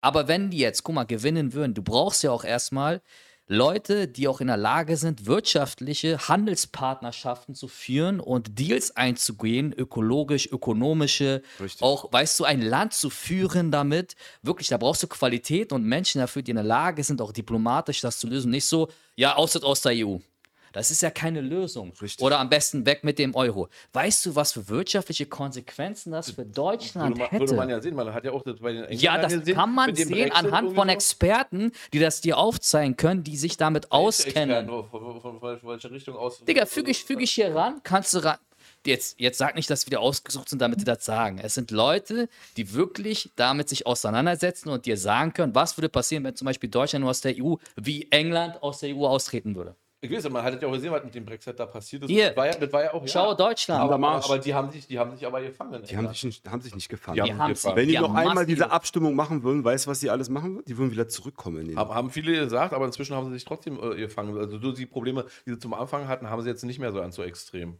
Aber 0.00 0.28
wenn 0.28 0.50
die 0.50 0.58
jetzt, 0.58 0.84
guck 0.84 0.94
mal, 0.94 1.04
gewinnen 1.04 1.52
würden, 1.52 1.74
du 1.74 1.82
brauchst 1.82 2.22
ja 2.22 2.30
auch 2.30 2.44
erstmal 2.44 3.02
Leute, 3.50 4.08
die 4.08 4.28
auch 4.28 4.42
in 4.42 4.48
der 4.48 4.58
Lage 4.58 4.98
sind, 4.98 5.24
wirtschaftliche 5.24 6.28
Handelspartnerschaften 6.28 7.54
zu 7.54 7.66
führen 7.66 8.20
und 8.20 8.58
Deals 8.58 8.94
einzugehen, 8.94 9.72
ökologisch, 9.72 10.52
ökonomische, 10.52 11.42
Richtig. 11.58 11.82
auch, 11.82 12.12
weißt 12.12 12.38
du, 12.40 12.44
ein 12.44 12.60
Land 12.60 12.92
zu 12.92 13.08
führen 13.08 13.70
damit. 13.70 14.16
Wirklich, 14.42 14.68
da 14.68 14.76
brauchst 14.76 15.02
du 15.02 15.06
Qualität 15.06 15.72
und 15.72 15.84
Menschen 15.84 16.20
dafür, 16.20 16.42
die 16.42 16.50
in 16.50 16.56
der 16.56 16.64
Lage 16.64 17.02
sind, 17.02 17.22
auch 17.22 17.32
diplomatisch 17.32 18.02
das 18.02 18.18
zu 18.18 18.26
lösen. 18.26 18.50
Nicht 18.50 18.66
so, 18.66 18.88
ja, 19.16 19.34
austritt 19.34 19.64
aus 19.64 19.80
der 19.80 19.92
EU. 19.94 20.18
Das 20.72 20.90
ist 20.90 21.02
ja 21.02 21.10
keine 21.10 21.40
Lösung. 21.40 21.92
Richtig. 22.00 22.24
Oder 22.24 22.38
am 22.38 22.48
besten 22.48 22.86
weg 22.86 23.04
mit 23.04 23.18
dem 23.18 23.34
Euro. 23.34 23.68
Weißt 23.92 24.26
du, 24.26 24.34
was 24.34 24.52
für 24.52 24.68
wirtschaftliche 24.68 25.26
Konsequenzen 25.26 26.12
das 26.12 26.30
für 26.30 26.44
Deutschland 26.44 27.10
Würde 27.10 27.20
man, 27.20 27.28
hätte? 27.30 27.40
würde 27.40 27.54
man 27.54 27.70
ja 27.70 27.80
sehen, 27.80 27.94
man 27.94 28.12
hat 28.12 28.24
ja 28.24 28.32
auch 28.32 28.42
das 28.42 28.60
bei 28.60 28.72
den 28.72 28.82
Ja, 28.84 29.14
Engländern 29.14 29.22
das 29.22 29.38
gesehen, 29.40 29.54
kann 29.54 29.74
man 29.74 29.94
sehen 29.94 30.08
Brexit 30.10 30.34
anhand 30.34 30.74
von. 30.74 30.88
Experten, 30.88 31.72
die 31.92 31.98
das 31.98 32.20
dir 32.20 32.38
aufzeigen 32.38 32.96
können, 32.96 33.22
die 33.22 33.36
sich 33.36 33.56
damit 33.56 33.92
auskennen. 33.92 34.66
Von, 34.66 34.88
von, 34.88 35.20
von, 35.20 35.40
von 35.40 35.70
welcher 35.70 35.90
Richtung 35.90 36.16
aus? 36.16 36.44
Digga, 36.44 36.66
füge 36.66 36.90
ich, 36.90 37.04
füge 37.04 37.22
ich 37.24 37.30
hier 37.32 37.54
ran, 37.54 37.80
kannst 37.82 38.14
du 38.14 38.18
ran. 38.24 38.38
Jetzt, 38.86 39.18
jetzt 39.20 39.38
sag 39.38 39.54
nicht, 39.56 39.68
dass 39.70 39.90
wir 39.90 40.00
ausgesucht 40.00 40.48
sind, 40.48 40.62
damit 40.62 40.80
die 40.80 40.84
das 40.84 41.04
sagen. 41.04 41.38
Es 41.38 41.54
sind 41.54 41.70
Leute, 41.70 42.28
die 42.56 42.72
wirklich 42.72 43.30
damit 43.36 43.68
sich 43.68 43.86
auseinandersetzen 43.86 44.68
und 44.70 44.86
dir 44.86 44.96
sagen 44.96 45.32
können, 45.32 45.54
was 45.54 45.76
würde 45.76 45.88
passieren, 45.88 46.24
wenn 46.24 46.36
zum 46.36 46.46
Beispiel 46.46 46.70
Deutschland 46.70 47.02
nur 47.02 47.10
aus 47.10 47.20
der 47.20 47.34
EU, 47.42 47.56
wie 47.76 48.06
England 48.10 48.62
aus 48.62 48.80
der 48.80 48.94
EU 48.96 49.06
austreten 49.06 49.56
würde. 49.56 49.74
Ich 50.00 50.12
weiß, 50.12 50.28
man 50.30 50.44
hat 50.44 50.62
ja 50.62 50.68
auch 50.68 50.72
gesehen, 50.72 50.92
was 50.92 51.02
mit 51.02 51.12
dem 51.12 51.24
Brexit 51.24 51.58
da 51.58 51.66
passiert 51.66 52.04
ist. 52.04 52.10
Hier. 52.10 52.28
Das 52.28 52.36
war 52.36 52.46
ja, 52.46 52.54
das 52.54 52.72
war 52.72 52.84
ja 52.84 52.94
auch. 52.94 53.08
Schau 53.08 53.30
ja. 53.30 53.34
Deutschland. 53.34 53.82
Aber, 53.82 54.08
aber, 54.08 54.38
die 54.38 54.54
haben 54.54 54.70
sich, 54.70 54.86
die 54.86 54.96
haben 54.96 55.10
sich 55.10 55.26
aber 55.26 55.40
gefangen. 55.42 55.82
Die 55.82 55.96
haben 55.96 56.08
sich 56.08 56.22
nicht, 56.22 56.48
haben 56.48 56.60
sich 56.60 56.72
nicht 56.72 56.88
gefangen. 56.88 57.16
Die 57.16 57.22
Die 57.22 57.34
haben 57.34 57.48
gefangen. 57.48 57.76
Wenn 57.76 57.88
die, 57.88 57.94
die 57.94 58.00
noch 58.00 58.14
einmal 58.14 58.46
diese 58.46 58.70
Abstimmung 58.70 59.16
machen 59.16 59.42
würden, 59.42 59.64
weißt 59.64 59.86
du, 59.86 59.90
was 59.90 59.98
die 59.98 60.08
alles 60.08 60.28
machen 60.28 60.54
würden? 60.54 60.64
Die 60.66 60.78
würden 60.78 60.92
wieder 60.92 61.08
zurückkommen. 61.08 61.58
In 61.62 61.68
den 61.68 61.78
Haben, 61.78 61.94
haben 61.94 62.10
viele 62.10 62.32
gesagt, 62.32 62.74
aber 62.74 62.86
inzwischen 62.86 63.16
haben 63.16 63.26
sie 63.26 63.34
sich 63.34 63.44
trotzdem 63.44 63.76
äh, 63.82 63.96
gefangen. 63.96 64.38
Also 64.38 64.60
so 64.60 64.70
die 64.70 64.86
Probleme, 64.86 65.24
die 65.44 65.50
sie 65.54 65.58
zum 65.58 65.74
Anfang 65.74 66.06
hatten, 66.06 66.30
haben 66.30 66.42
sie 66.42 66.48
jetzt 66.48 66.62
nicht 66.62 66.78
mehr 66.78 66.92
so 66.92 67.00
ganz 67.00 67.16
so 67.16 67.24
extrem. 67.24 67.78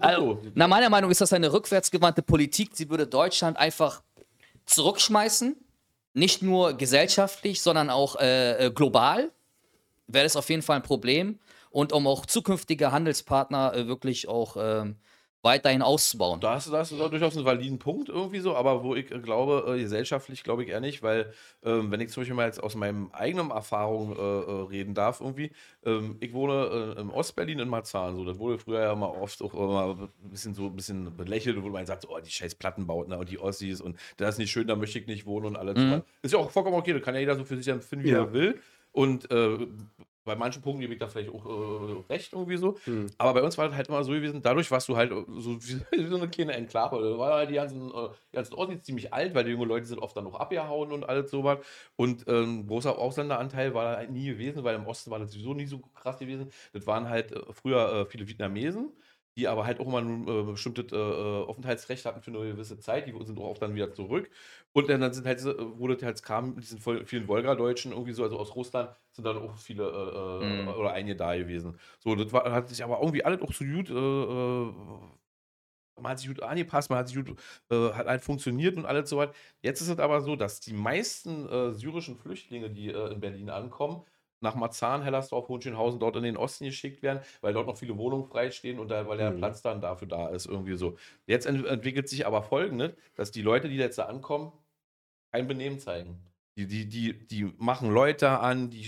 Also, 0.00 0.38
so. 0.42 0.50
nach 0.54 0.68
meiner 0.68 0.90
Meinung 0.90 1.10
ist 1.10 1.22
das 1.22 1.32
eine 1.32 1.50
rückwärtsgewandte 1.50 2.20
Politik. 2.20 2.72
Sie 2.74 2.90
würde 2.90 3.06
Deutschland 3.06 3.56
einfach 3.56 4.02
zurückschmeißen. 4.66 5.56
Nicht 6.12 6.42
nur 6.42 6.74
gesellschaftlich, 6.74 7.62
sondern 7.62 7.88
auch 7.88 8.16
äh, 8.16 8.66
äh, 8.66 8.70
global. 8.70 9.30
Wäre 10.12 10.24
das 10.24 10.36
auf 10.36 10.48
jeden 10.48 10.62
Fall 10.62 10.76
ein 10.76 10.82
Problem. 10.82 11.38
Und 11.70 11.92
um 11.92 12.06
auch 12.06 12.26
zukünftige 12.26 12.90
Handelspartner 12.90 13.74
äh, 13.74 13.86
wirklich 13.86 14.26
auch 14.28 14.56
ähm, 14.58 14.96
weiterhin 15.42 15.80
auszubauen. 15.82 16.40
Da 16.40 16.54
hast, 16.54 16.66
du, 16.66 16.70
da 16.72 16.78
hast 16.80 16.92
du 16.92 16.96
durchaus 17.08 17.34
einen 17.36 17.46
validen 17.46 17.78
Punkt 17.78 18.08
irgendwie 18.08 18.40
so, 18.40 18.54
aber 18.56 18.84
wo 18.84 18.94
ich 18.94 19.10
äh, 19.10 19.18
glaube, 19.20 19.64
äh, 19.74 19.80
gesellschaftlich 19.80 20.42
glaube 20.42 20.64
ich 20.64 20.68
eher 20.68 20.80
nicht, 20.80 21.02
weil 21.02 21.32
ähm, 21.62 21.90
wenn 21.90 22.00
ich 22.00 22.10
zum 22.10 22.22
Beispiel 22.22 22.34
mal 22.36 22.46
jetzt 22.46 22.62
aus 22.62 22.74
meinem 22.74 23.10
eigenen 23.12 23.50
Erfahrung 23.50 24.14
äh, 24.16 24.20
äh, 24.20 24.62
reden 24.68 24.94
darf 24.94 25.20
irgendwie, 25.20 25.52
ähm, 25.84 26.16
ich 26.20 26.34
wohne 26.34 26.94
äh, 26.96 27.00
im 27.00 27.10
Ostberlin 27.10 27.58
in 27.58 27.68
Marzahn, 27.68 28.16
so, 28.16 28.24
das 28.24 28.38
wurde 28.38 28.58
früher 28.58 28.80
ja 28.82 28.94
mal 28.94 29.06
oft 29.08 29.40
auch 29.42 29.54
immer 29.54 29.96
ein 30.22 30.30
bisschen 30.30 30.54
so 30.54 30.66
ein 30.66 30.76
bisschen 30.76 31.16
belächelt, 31.16 31.62
wo 31.62 31.68
man 31.68 31.86
sagt, 31.86 32.06
oh, 32.08 32.18
die 32.18 32.30
scheiß 32.30 32.56
Plattenbauten 32.56 33.12
und 33.14 33.30
die 33.30 33.38
Ossis 33.38 33.80
und 33.80 33.96
das 34.18 34.34
ist 34.34 34.38
nicht 34.38 34.50
schön, 34.50 34.66
da 34.66 34.76
möchte 34.76 34.98
ich 34.98 35.06
nicht 35.06 35.24
wohnen 35.24 35.46
und 35.46 35.56
alles. 35.56 35.78
Ist 36.22 36.32
ja 36.32 36.38
auch 36.38 36.50
vollkommen 36.50 36.76
okay, 36.76 36.92
da 36.92 37.00
kann 37.00 37.14
ja 37.14 37.20
jeder 37.20 37.36
so 37.36 37.44
für 37.44 37.56
sich 37.56 37.68
empfinden, 37.68 38.04
wie 38.04 38.10
Ja. 38.10 38.18
er 38.18 38.32
will 38.32 38.60
und 38.92 39.30
äh, 39.30 39.66
bei 40.24 40.36
manchen 40.36 40.62
Punkten 40.62 40.80
gebe 40.80 40.92
ich 40.92 40.98
da 41.00 41.08
vielleicht 41.08 41.30
auch 41.30 41.44
äh, 41.46 42.04
recht 42.12 42.32
irgendwie 42.32 42.56
so. 42.56 42.78
Aber 43.18 43.34
bei 43.34 43.42
uns 43.42 43.56
war 43.58 43.66
das 43.66 43.76
halt 43.76 43.88
immer 43.88 44.04
so 44.04 44.12
gewesen, 44.12 44.42
dadurch 44.42 44.70
warst 44.70 44.88
du 44.88 44.96
halt 44.96 45.10
äh, 45.10 45.24
so 45.38 45.56
wie, 45.62 46.06
so 46.06 46.16
eine 46.16 46.28
kleine 46.28 46.52
Enklave. 46.52 47.00
Da 47.02 47.18
waren 47.18 47.32
halt 47.32 47.50
die 47.50 47.54
ganzen, 47.54 47.88
äh, 47.90 48.08
die 48.32 48.36
ganzen 48.36 48.54
Ossis 48.54 48.82
ziemlich 48.82 49.12
alt, 49.12 49.34
weil 49.34 49.44
die 49.44 49.50
jungen 49.52 49.68
Leute 49.68 49.86
sind 49.86 49.98
oft 49.98 50.16
dann 50.16 50.24
noch 50.24 50.38
abgehauen 50.38 50.92
und 50.92 51.08
alles 51.08 51.30
sowas. 51.30 51.58
Und 51.96 52.28
ein 52.28 52.66
großer 52.66 52.98
Ausländeranteil 52.98 53.74
war 53.74 53.84
da 53.92 53.96
halt 53.96 54.10
nie 54.10 54.26
gewesen, 54.26 54.62
weil 54.62 54.76
im 54.76 54.86
Osten 54.86 55.10
war 55.10 55.18
das 55.18 55.32
sowieso 55.32 55.54
nie 55.54 55.66
so 55.66 55.78
krass 55.78 56.18
gewesen. 56.18 56.50
Das 56.72 56.86
waren 56.86 57.08
halt 57.08 57.32
äh, 57.32 57.40
früher 57.52 57.92
äh, 57.92 58.06
viele 58.06 58.28
Vietnamesen. 58.28 58.92
Die 59.40 59.48
aber 59.48 59.64
halt 59.66 59.80
auch 59.80 59.86
immer 59.86 59.98
ein 60.00 60.28
äh, 60.28 60.42
bestimmtes 60.44 60.92
äh, 60.92 60.96
äh, 60.96 61.44
Aufenthaltsrecht 61.46 62.04
hatten 62.04 62.20
für 62.22 62.30
eine 62.30 62.40
gewisse 62.52 62.78
Zeit, 62.78 63.06
die 63.06 63.14
sind 63.24 63.38
auch 63.38 63.58
dann 63.58 63.74
wieder 63.74 63.92
zurück. 63.92 64.30
Und 64.72 64.88
dann, 64.88 65.00
dann 65.00 65.12
sind 65.12 65.26
halt, 65.26 65.40
äh, 65.40 65.78
wurde 65.78 65.96
halt, 66.04 66.22
kam 66.22 66.54
mit 66.54 66.64
diesen 66.64 66.80
vielen 67.06 67.28
Wolga-Deutschen 67.28 67.92
irgendwie 67.92 68.12
so, 68.12 68.22
also 68.22 68.38
aus 68.38 68.54
Russland, 68.54 68.90
sind 69.12 69.24
dann 69.26 69.38
auch 69.38 69.56
viele 69.56 69.84
äh, 69.84 69.88
äh, 69.88 70.74
Mhm. 70.74 70.74
oder 70.78 70.92
einige 70.92 71.16
da 71.16 71.36
gewesen. 71.36 71.78
So, 71.98 72.14
das 72.14 72.32
war, 72.32 72.50
hat 72.52 72.68
sich 72.68 72.84
aber 72.84 73.00
irgendwie 73.00 73.24
alles 73.24 73.40
auch 73.42 73.52
so 73.52 73.64
gut, 73.64 73.88
man 75.96 76.12
hat 76.12 76.18
sich 76.18 76.28
gut 76.28 76.42
angepasst, 76.42 76.88
man 76.90 76.98
hat 77.00 77.08
sich 77.08 77.16
gut, 77.16 77.38
hat 77.70 78.06
halt 78.06 78.22
funktioniert 78.22 78.76
und 78.76 78.86
alles 78.86 79.10
so 79.10 79.18
weit. 79.18 79.34
Jetzt 79.60 79.80
ist 79.82 79.88
es 79.88 79.98
aber 79.98 80.20
so, 80.22 80.36
dass 80.36 80.60
die 80.60 80.72
meisten 80.72 81.46
syrischen 81.74 82.16
Flüchtlinge, 82.16 82.70
die 82.70 82.88
in 82.90 83.20
Berlin 83.20 83.50
ankommen, 83.50 84.04
nach 84.40 84.54
Marzahn, 84.54 85.02
Hellersdorf, 85.02 85.48
Hohenschönhausen 85.48 86.00
dort 86.00 86.16
in 86.16 86.22
den 86.22 86.36
Osten 86.36 86.64
geschickt 86.64 87.02
werden, 87.02 87.20
weil 87.40 87.52
dort 87.52 87.66
noch 87.66 87.76
viele 87.78 87.96
Wohnungen 87.98 88.26
freistehen 88.26 88.78
und 88.78 88.88
da, 88.88 89.06
weil 89.08 89.18
der 89.18 89.30
Mhm. 89.30 89.32
Platz 89.32 89.62
dann 89.62 89.80
dafür 89.80 90.08
da 90.08 90.28
ist, 90.28 90.46
irgendwie 90.46 90.76
so. 90.76 90.96
Jetzt 91.26 91.46
ent 91.46 91.66
entwickelt 91.66 92.08
sich 92.08 92.26
aber 92.26 92.42
folgendes, 92.42 92.92
dass 93.16 93.30
die 93.30 93.42
Leute, 93.42 93.68
die 93.68 93.76
jetzt 93.76 93.98
da 93.98 94.06
ankommen, 94.06 94.52
kein 95.32 95.48
Benehmen 95.48 95.80
zeigen. 95.80 96.29
Die, 96.66 96.66
die, 96.66 96.86
die, 96.86 97.12
die 97.14 97.52
machen 97.58 97.90
Leute 97.90 98.28
an, 98.40 98.70
die, 98.70 98.86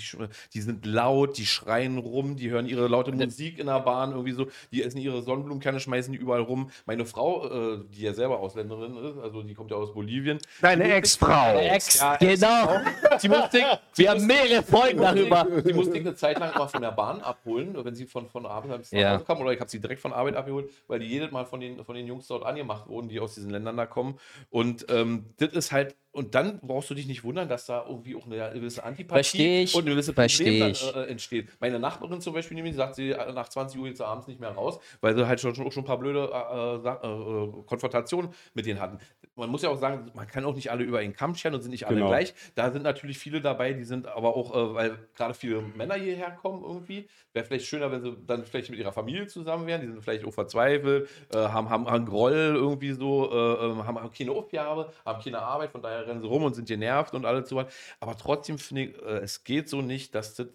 die 0.53 0.61
sind 0.61 0.85
laut, 0.85 1.39
die 1.39 1.47
schreien 1.47 1.97
rum, 1.99 2.37
die 2.37 2.51
hören 2.51 2.67
ihre 2.67 2.87
laute 2.89 3.13
Musik 3.13 3.59
in 3.59 3.67
der 3.67 3.81
Bahn 3.81 4.11
irgendwie 4.11 4.33
so, 4.33 4.47
die 4.73 4.83
essen 4.83 4.99
ihre 4.99 5.23
Sonnenblumenkerne, 5.23 5.81
schmeißen 5.81 6.13
die 6.13 6.19
überall 6.19 6.43
rum. 6.43 6.71
Meine 6.87 7.07
Frau, 7.07 7.47
äh, 7.77 7.85
die 7.95 8.03
ja 8.03 8.13
selber 8.13 8.41
Ausländerin 8.41 8.97
ist, 8.97 9.19
also 9.19 9.43
die 9.43 9.55
kommt 9.55 9.71
ja 9.71 9.77
aus 9.79 9.95
Bolivien. 9.95 10.39
Deine 10.61 10.93
Ex-Frau. 10.93 11.59
Ex, 11.59 11.99
Ja, 12.01 12.17
genau. 12.17 12.81
Die 13.23 13.29
musste 13.29 13.59
ich, 13.93 13.99
Wir 13.99 14.11
haben 14.11 14.27
mehrere 14.27 14.63
Folgen 14.63 15.01
darüber. 15.01 15.47
die 15.65 15.73
musste 15.73 15.97
ich 15.97 16.01
eine 16.07 16.15
Zeit 16.15 16.39
lang 16.39 16.55
mal 16.59 16.69
von 16.69 16.83
der 16.83 16.93
Bahn 16.93 17.21
abholen, 17.21 17.75
wenn 17.85 17.95
sie 17.95 18.07
von, 18.07 18.29
von 18.29 18.45
Arbeit 18.47 18.71
nach 18.91 18.99
Ja. 18.99 19.15
Hause 19.15 19.25
kam. 19.25 19.41
Oder 19.41 19.53
ich 19.53 19.61
habe 19.61 19.71
sie 19.71 19.81
direkt 19.81 20.01
von 20.01 20.13
Arbeit 20.13 20.37
abgeholt, 20.37 20.71
weil 20.89 20.99
die 21.01 21.07
jedes 21.07 21.31
Mal 21.31 21.47
von 21.47 21.61
den, 21.61 21.85
von 21.85 21.95
den 21.95 22.07
Jungs 22.07 22.27
dort 22.27 22.45
angemacht 22.45 22.89
wurden, 22.89 23.09
die 23.09 23.21
aus 23.21 23.35
diesen 23.35 23.51
Ländern 23.51 23.77
da 23.77 23.87
kommen. 23.87 24.19
Und 24.51 24.87
ähm, 24.91 25.27
das 25.39 25.53
ist 25.53 25.73
halt, 25.73 25.97
und 26.12 26.35
dann 26.35 26.61
brauchst 26.61 26.88
du 26.90 26.94
dich 26.94 27.07
nicht 27.07 27.25
wundern, 27.25 27.48
dass 27.48 27.66
da 27.66 27.85
irgendwie 27.88 28.14
auch 28.14 28.27
eine 28.27 28.37
gewisse 28.53 28.85
Antipathie 28.85 29.62
ich. 29.62 29.75
und 29.75 29.83
eine 29.83 29.90
gewisse 29.92 30.12
Versteh 30.12 30.44
Problem 30.59 30.92
dann, 30.94 31.05
äh, 31.05 31.11
entsteht. 31.11 31.48
Meine 31.61 31.79
Nachbarin 31.79 32.20
zum 32.20 32.35
Beispiel, 32.35 32.55
nämlich, 32.55 32.77
sagt 32.77 32.94
sie 32.96 33.11
äh, 33.11 33.33
nach 33.33 33.48
20 33.48 33.81
Uhr 33.81 33.88
jetzt 33.88 34.01
abends 34.03 34.27
nicht 34.29 34.38
mehr 34.38 34.51
raus, 34.51 34.79
weil 35.01 35.16
sie 35.16 35.27
halt 35.27 35.40
schon, 35.40 35.55
schon, 35.55 35.70
schon 35.72 35.83
ein 35.83 35.87
paar 35.87 35.98
blöde 35.98 36.25
äh, 36.25 36.81
Sa- 36.83 37.01
äh, 37.03 37.09
äh, 37.09 37.62
Konfrontationen 37.66 38.31
mit 38.55 38.66
denen 38.66 38.81
hatten. 38.81 38.98
Man 39.35 39.49
muss 39.49 39.62
ja 39.62 39.71
auch 39.71 39.79
sagen, 39.79 40.11
man 40.14 40.27
kann 40.27 40.45
auch 40.45 40.55
nicht 40.55 40.71
alle 40.71 40.85
über 40.85 40.99
einen 40.99 41.14
Kamm 41.14 41.35
scheren 41.35 41.55
und 41.55 41.62
sind 41.62 41.71
nicht 41.71 41.87
alle 41.87 41.97
Genau. 41.97 42.09
gleich. 42.09 42.35
Da 42.55 42.71
sind 42.71 42.83
natürlich 42.83 43.18
viele 43.18 43.40
dabei, 43.40 43.73
die 43.73 43.85
sind 43.85 44.07
aber 44.07 44.37
auch, 44.37 44.55
äh, 44.55 44.75
weil 44.75 44.99
gerade 45.16 45.33
viele 45.33 45.62
Männer 45.62 45.95
hierher 45.95 46.33
kommen 46.33 46.62
irgendwie. 46.62 47.09
Wäre 47.33 47.47
vielleicht 47.47 47.64
schöner, 47.64 47.90
wenn 47.90 48.03
sie 48.03 48.14
dann 48.27 48.45
vielleicht 48.45 48.68
mit 48.68 48.79
ihrer 48.79 48.92
Familie 48.92 49.27
zusammen 49.29 49.66
wären. 49.66 49.81
Die 49.81 49.87
sind 49.87 50.03
vielleicht 50.03 50.27
auch 50.27 50.35
verzweifelt, 50.35 51.09
äh, 51.33 51.38
haben, 51.38 51.71
haben, 51.71 51.90
haben 51.90 52.05
Groll 52.05 52.33
irgendwie 52.55 52.92
so, 52.92 53.31
äh, 53.33 53.35
äh, 53.35 53.77
haben, 53.83 53.99
haben 53.99 54.12
keine 54.12 54.33
Aufgabe, 54.33 54.92
haben 55.07 55.23
keine 55.23 55.38
Arbeit, 55.38 55.71
von 55.71 55.81
daher 55.81 56.07
rennen 56.07 56.21
sie 56.21 56.27
rum 56.29 56.42
und 56.42 56.53
sind 56.55 56.68
genervt 56.68 57.14
und 57.14 57.25
alles 57.25 57.49
so 57.49 57.57
was. 57.57 57.73
Aber 58.01 58.16
trotzdem 58.18 58.59
finde 58.59 58.83
ich, 58.83 59.03
äh, 59.03 59.21
es 59.23 59.45
geht 59.45 59.66
so 59.71 59.81
nicht, 59.81 60.14
dass, 60.14 60.35
das, 60.35 60.49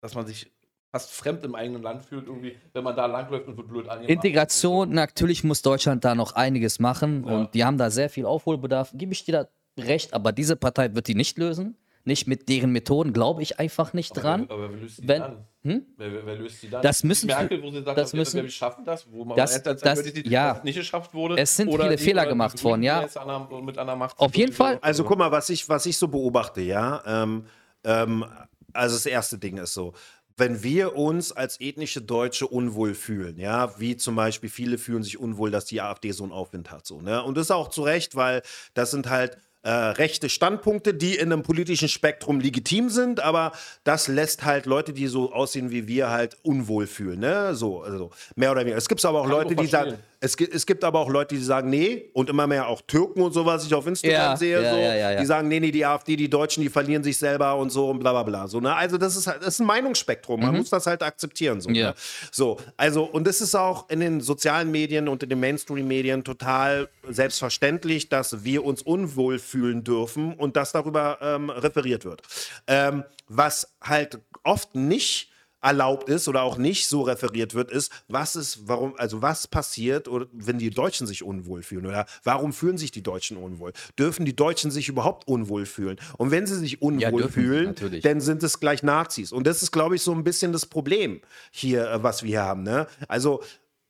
dass 0.00 0.14
man 0.14 0.26
sich 0.26 0.50
fast 0.92 1.10
fremd 1.10 1.42
im 1.44 1.54
eigenen 1.54 1.82
Land 1.82 2.04
fühlt, 2.04 2.26
irgendwie, 2.26 2.54
wenn 2.74 2.84
man 2.84 2.94
da 2.94 3.06
langläuft 3.06 3.48
und 3.48 3.56
wird 3.56 3.68
blöd 3.68 3.88
angemacht. 3.88 4.10
Integration, 4.10 4.90
natürlich 4.90 5.42
muss 5.42 5.62
Deutschland 5.62 6.04
da 6.04 6.14
noch 6.14 6.32
einiges 6.36 6.78
machen 6.78 7.24
Ja. 7.26 7.34
und 7.34 7.54
die 7.54 7.64
haben 7.64 7.78
da 7.78 7.90
sehr 7.90 8.10
viel 8.10 8.26
Aufholbedarf. 8.26 8.90
Gebe 8.94 9.12
ich 9.12 9.24
dir 9.24 9.32
da 9.32 9.82
recht, 9.82 10.12
aber 10.12 10.32
diese 10.32 10.54
Partei 10.54 10.94
wird 10.94 11.08
die 11.08 11.14
nicht 11.14 11.38
lösen. 11.38 11.76
Nicht 12.04 12.26
mit 12.26 12.48
deren 12.48 12.72
Methoden, 12.72 13.12
glaube 13.12 13.42
ich 13.42 13.60
einfach 13.60 13.92
nicht 13.92 14.12
dran. 14.14 14.42
Aber, 14.50 14.54
aber 14.54 14.72
wer 14.72 14.80
löst 14.80 14.98
die 14.98 15.08
Wenn- 15.08 15.20
dann? 15.20 15.36
Hm? 15.62 15.86
Wer, 15.96 16.12
wer, 16.12 16.26
wer 16.26 16.34
löst 16.36 16.60
die 16.62 16.68
dann? 16.68 16.82
Das 16.82 17.04
müssen- 17.04 17.28
Merkel, 17.28 17.62
wo 17.62 17.70
sie 17.70 17.80
sagt, 17.84 17.96
das 17.96 18.12
wir, 18.12 18.18
müssen- 18.18 18.42
wir 18.42 18.50
schaffen 18.50 18.84
das, 18.84 19.06
wo 19.10 19.24
man 19.24 19.36
Das- 19.36 19.64
als 19.64 19.80
das- 19.80 19.98
sieht, 20.00 20.26
ja. 20.26 20.60
nicht 20.64 20.74
geschafft 20.74 21.14
wurde. 21.14 21.38
Es 21.38 21.56
sind 21.56 21.68
oder 21.68 21.84
viele 21.84 21.96
die- 21.96 22.02
Fehler 22.02 22.22
die 22.24 22.28
gemacht 22.30 22.62
worden, 22.64 22.80
die 22.80 22.88
ja. 22.88 23.02
jetzt 23.02 23.16
an 23.16 23.28
der, 23.28 23.60
mit 23.62 23.78
an 23.78 23.86
der 23.86 23.94
Macht 23.96 24.18
Auf 24.18 24.34
jeden 24.34 24.52
Fall. 24.52 24.78
Also 24.82 25.04
guck 25.04 25.16
mal, 25.16 25.30
was 25.30 25.48
ich, 25.48 25.68
was 25.68 25.86
ich 25.86 25.96
so 25.96 26.08
beobachte, 26.08 26.60
ja. 26.60 27.02
Ähm, 27.06 27.46
ähm, 27.84 28.24
also 28.72 28.96
das 28.96 29.06
erste 29.06 29.38
Ding 29.38 29.58
ist 29.58 29.72
so, 29.72 29.92
wenn 30.36 30.62
wir 30.62 30.96
uns 30.96 31.32
als 31.32 31.60
ethnische 31.60 32.00
Deutsche 32.00 32.46
unwohl 32.46 32.94
fühlen, 32.94 33.38
ja, 33.38 33.78
wie 33.78 33.96
zum 33.96 34.16
Beispiel 34.16 34.50
viele 34.50 34.78
fühlen 34.78 35.02
sich 35.02 35.18
unwohl, 35.18 35.50
dass 35.50 35.64
die 35.66 35.80
AfD 35.80 36.12
so 36.12 36.24
einen 36.24 36.32
Aufwind 36.32 36.70
hat, 36.70 36.86
so, 36.86 37.00
ne? 37.00 37.22
Und 37.22 37.36
das 37.36 37.46
ist 37.46 37.50
auch 37.50 37.68
zu 37.68 37.82
Recht, 37.82 38.16
weil 38.16 38.42
das 38.74 38.90
sind 38.90 39.08
halt 39.08 39.38
äh, 39.62 39.70
rechte 39.70 40.28
Standpunkte, 40.28 40.92
die 40.92 41.14
in 41.14 41.32
einem 41.32 41.42
politischen 41.42 41.88
Spektrum 41.88 42.40
legitim 42.40 42.90
sind, 42.90 43.20
aber 43.20 43.52
das 43.84 44.08
lässt 44.08 44.44
halt 44.44 44.66
Leute, 44.66 44.92
die 44.92 45.06
so 45.06 45.32
aussehen 45.32 45.70
wie 45.70 45.86
wir, 45.86 46.10
halt 46.10 46.36
unwohl 46.42 46.86
fühlen. 46.86 47.20
Ne? 47.20 47.54
So, 47.54 47.82
also 47.82 48.10
mehr 48.34 48.50
oder 48.50 48.62
weniger. 48.62 48.76
Es 48.76 48.88
gibt 48.88 49.04
aber 49.04 49.20
auch 49.20 49.28
Kann 49.28 49.32
Leute, 49.32 49.56
die 49.56 49.66
sagen. 49.66 49.98
Es 50.24 50.36
gibt, 50.36 50.54
es 50.54 50.64
gibt 50.66 50.84
aber 50.84 51.00
auch 51.00 51.08
Leute, 51.08 51.34
die 51.34 51.42
sagen, 51.42 51.68
nee, 51.68 52.08
und 52.12 52.30
immer 52.30 52.46
mehr 52.46 52.68
auch 52.68 52.80
Türken 52.82 53.22
und 53.22 53.32
so, 53.32 53.44
was 53.44 53.66
ich 53.66 53.74
auf 53.74 53.88
Instagram 53.88 54.16
Ja, 54.16 54.36
sehe, 54.36 54.62
ja, 54.62 55.14
so, 55.14 55.20
die 55.20 55.26
sagen, 55.26 55.48
nee, 55.48 55.58
nee, 55.58 55.72
die 55.72 55.84
AfD, 55.84 56.14
die 56.14 56.30
Deutschen, 56.30 56.62
die 56.62 56.68
verlieren 56.68 57.02
sich 57.02 57.18
selber 57.18 57.56
und 57.56 57.70
so 57.70 57.90
und 57.90 57.98
bla 57.98 58.12
bla 58.12 58.22
bla. 58.22 58.46
So, 58.46 58.60
ne? 58.60 58.72
Also 58.72 58.98
das 58.98 59.16
ist 59.16 59.26
halt, 59.26 59.40
das 59.40 59.54
ist 59.54 59.60
ein 59.60 59.66
Meinungsspektrum. 59.66 60.38
Man 60.40 60.56
muss 60.56 60.70
das 60.70 60.86
halt 60.86 61.02
akzeptieren. 61.02 61.60
So, 61.60 61.70
Mhm. 61.70 61.74
Ne? 61.74 61.94
so, 62.30 62.58
also, 62.76 63.02
und 63.02 63.26
es 63.26 63.40
ist 63.40 63.56
auch 63.56 63.90
in 63.90 63.98
den 63.98 64.20
sozialen 64.20 64.70
Medien 64.70 65.08
und 65.08 65.24
in 65.24 65.28
den 65.28 65.40
Mainstream-Medien 65.40 66.22
total 66.22 66.88
selbstverständlich, 67.08 68.08
dass 68.08 68.44
wir 68.44 68.64
uns 68.64 68.82
unwohl 68.82 69.40
fühlen 69.40 69.82
dürfen 69.82 70.34
und 70.34 70.54
dass 70.54 70.70
darüber 70.70 71.18
ähm, 71.20 71.50
referiert 71.50 72.04
wird. 72.04 72.22
Ähm, 72.68 73.02
was 73.26 73.74
halt 73.82 74.20
oft 74.44 74.76
nicht 74.76 75.31
erlaubt 75.62 76.08
ist 76.08 76.28
oder 76.28 76.42
auch 76.42 76.58
nicht 76.58 76.88
so 76.88 77.02
referiert 77.02 77.54
wird, 77.54 77.70
ist, 77.70 77.92
was 78.08 78.36
ist, 78.36 78.68
warum, 78.68 78.94
also 78.98 79.22
was 79.22 79.46
passiert, 79.46 80.08
oder 80.08 80.26
wenn 80.32 80.58
die 80.58 80.70
Deutschen 80.70 81.06
sich 81.06 81.22
unwohl 81.22 81.62
fühlen 81.62 81.86
oder 81.86 82.06
warum 82.24 82.52
fühlen 82.52 82.76
sich 82.76 82.90
die 82.90 83.02
Deutschen 83.02 83.36
unwohl? 83.36 83.72
Dürfen 83.98 84.26
die 84.26 84.36
Deutschen 84.36 84.70
sich 84.70 84.88
überhaupt 84.88 85.28
unwohl 85.28 85.64
fühlen? 85.64 85.98
Und 86.18 86.30
wenn 86.30 86.46
sie 86.46 86.58
sich 86.58 86.82
unwohl 86.82 87.22
dürfen 87.22 87.28
sie 87.28 87.32
fühlen, 87.32 87.66
natürlich. 87.66 88.02
dann 88.02 88.20
sind 88.20 88.42
es 88.42 88.60
gleich 88.60 88.82
Nazis. 88.82 89.32
Und 89.32 89.46
das 89.46 89.62
ist, 89.62 89.70
glaube 89.70 89.94
ich, 89.94 90.02
so 90.02 90.12
ein 90.12 90.24
bisschen 90.24 90.52
das 90.52 90.66
Problem 90.66 91.20
hier, 91.52 91.88
äh, 91.88 92.02
was 92.02 92.22
wir 92.22 92.28
hier 92.28 92.42
haben. 92.42 92.64
Ne? 92.64 92.86
Also 93.06 93.42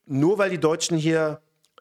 nur 0.07 0.39
weil 0.39 0.51
die 0.51 0.59
Deutschen 0.59 0.99
hier 0.99 1.41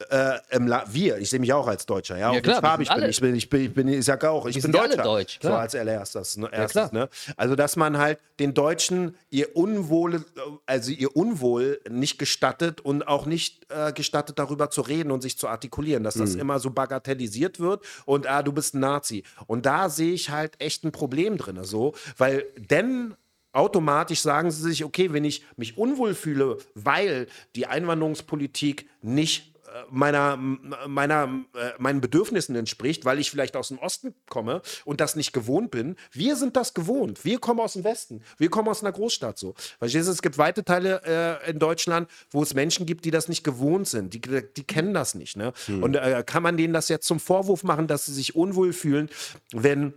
äh, 0.09 0.59
wir, 0.87 1.17
ich 1.17 1.29
sehe 1.29 1.39
mich 1.39 1.53
auch 1.53 1.67
als 1.67 1.85
Deutscher, 1.85 2.17
ja, 2.17 2.31
Ja, 2.31 2.37
und 2.37 2.43
klar, 2.43 2.79
ich 2.79 2.89
bin. 2.89 3.09
Ich 3.09 3.21
bin, 3.21 3.35
ich 3.35 3.49
bin, 3.49 3.61
ich 3.65 3.73
bin, 3.73 3.87
ich 3.87 4.05
sag 4.05 4.23
auch, 4.25 4.45
ich 4.45 4.55
Wir 4.55 4.63
bin 4.63 4.73
ja 4.73 4.87
Deutscher. 4.87 5.03
deutsch, 5.03 5.39
so 5.41 5.53
als 5.53 5.75
allererstes. 5.75 6.37
Ne, 6.37 6.49
erstes, 6.51 6.89
klar. 6.89 6.93
ne? 6.93 7.09
Also, 7.37 7.55
dass 7.55 7.75
man 7.75 7.97
halt 7.97 8.19
den 8.39 8.53
Deutschen 8.53 9.15
ihr 9.29 9.55
Unwohl, 9.55 10.25
also 10.65 10.91
ihr 10.91 11.15
Unwohl 11.15 11.79
nicht 11.89 12.17
gestattet 12.17 12.81
und 12.81 13.07
auch 13.07 13.25
nicht 13.25 13.65
äh, 13.69 13.93
gestattet, 13.93 14.39
darüber 14.39 14.69
zu 14.69 14.81
reden 14.81 15.11
und 15.11 15.21
sich 15.21 15.37
zu 15.37 15.47
artikulieren, 15.47 16.03
dass 16.03 16.15
das 16.15 16.35
immer 16.35 16.59
so 16.59 16.71
bagatellisiert 16.71 17.59
wird 17.59 17.83
und 18.05 18.27
ah, 18.27 18.43
du 18.43 18.51
bist 18.51 18.75
ein 18.75 18.79
Nazi. 18.79 19.23
Und 19.47 19.65
da 19.65 19.89
sehe 19.89 20.13
ich 20.13 20.29
halt 20.29 20.59
echt 20.59 20.83
ein 20.83 20.91
Problem 20.91 21.37
drin, 21.37 21.63
so, 21.63 21.93
weil 22.17 22.45
denn 22.57 23.15
automatisch 23.53 24.21
sagen 24.21 24.51
sie 24.51 24.61
sich, 24.61 24.83
okay, 24.83 25.13
wenn 25.13 25.25
ich 25.25 25.43
mich 25.57 25.77
unwohl 25.77 26.13
fühle, 26.13 26.57
weil 26.73 27.27
die 27.55 27.67
Einwanderungspolitik 27.67 28.89
nicht 29.01 29.47
äh, 29.47 29.50
meiner, 29.89 30.37
meiner, 30.37 31.43
äh, 31.55 31.71
meinen 31.79 32.01
Bedürfnissen 32.01 32.55
entspricht, 32.55 33.05
weil 33.05 33.19
ich 33.19 33.31
vielleicht 33.31 33.55
aus 33.55 33.69
dem 33.69 33.79
Osten 33.79 34.13
komme 34.29 34.61
und 34.85 35.01
das 35.01 35.15
nicht 35.15 35.33
gewohnt 35.33 35.71
bin. 35.71 35.95
Wir 36.11 36.35
sind 36.35 36.55
das 36.55 36.73
gewohnt. 36.73 37.23
Wir 37.25 37.39
kommen 37.39 37.59
aus 37.59 37.73
dem 37.73 37.83
Westen. 37.83 38.21
Wir 38.37 38.49
kommen 38.49 38.67
aus 38.67 38.83
einer 38.83 38.91
Großstadt 38.91 39.37
so. 39.37 39.53
Du, 39.79 39.85
es 39.85 40.21
gibt 40.21 40.37
weite 40.37 40.63
Teile 40.63 41.39
äh, 41.45 41.49
in 41.51 41.59
Deutschland, 41.59 42.09
wo 42.29 42.43
es 42.43 42.53
Menschen 42.53 42.85
gibt, 42.85 43.05
die 43.05 43.11
das 43.11 43.27
nicht 43.27 43.43
gewohnt 43.43 43.87
sind. 43.87 44.13
Die, 44.13 44.21
die 44.21 44.63
kennen 44.63 44.93
das 44.93 45.15
nicht. 45.15 45.37
Ne? 45.37 45.53
Und 45.67 45.95
äh, 45.95 46.23
kann 46.25 46.43
man 46.43 46.57
denen 46.57 46.73
das 46.73 46.89
jetzt 46.89 47.07
zum 47.07 47.19
Vorwurf 47.19 47.63
machen, 47.63 47.87
dass 47.87 48.05
sie 48.05 48.13
sich 48.13 48.35
unwohl 48.35 48.73
fühlen, 48.73 49.09
wenn 49.51 49.93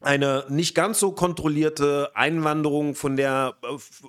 eine 0.00 0.44
nicht 0.48 0.74
ganz 0.74 1.00
so 1.00 1.12
kontrollierte 1.12 2.10
Einwanderung 2.14 2.94
von 2.94 3.16
der 3.16 3.56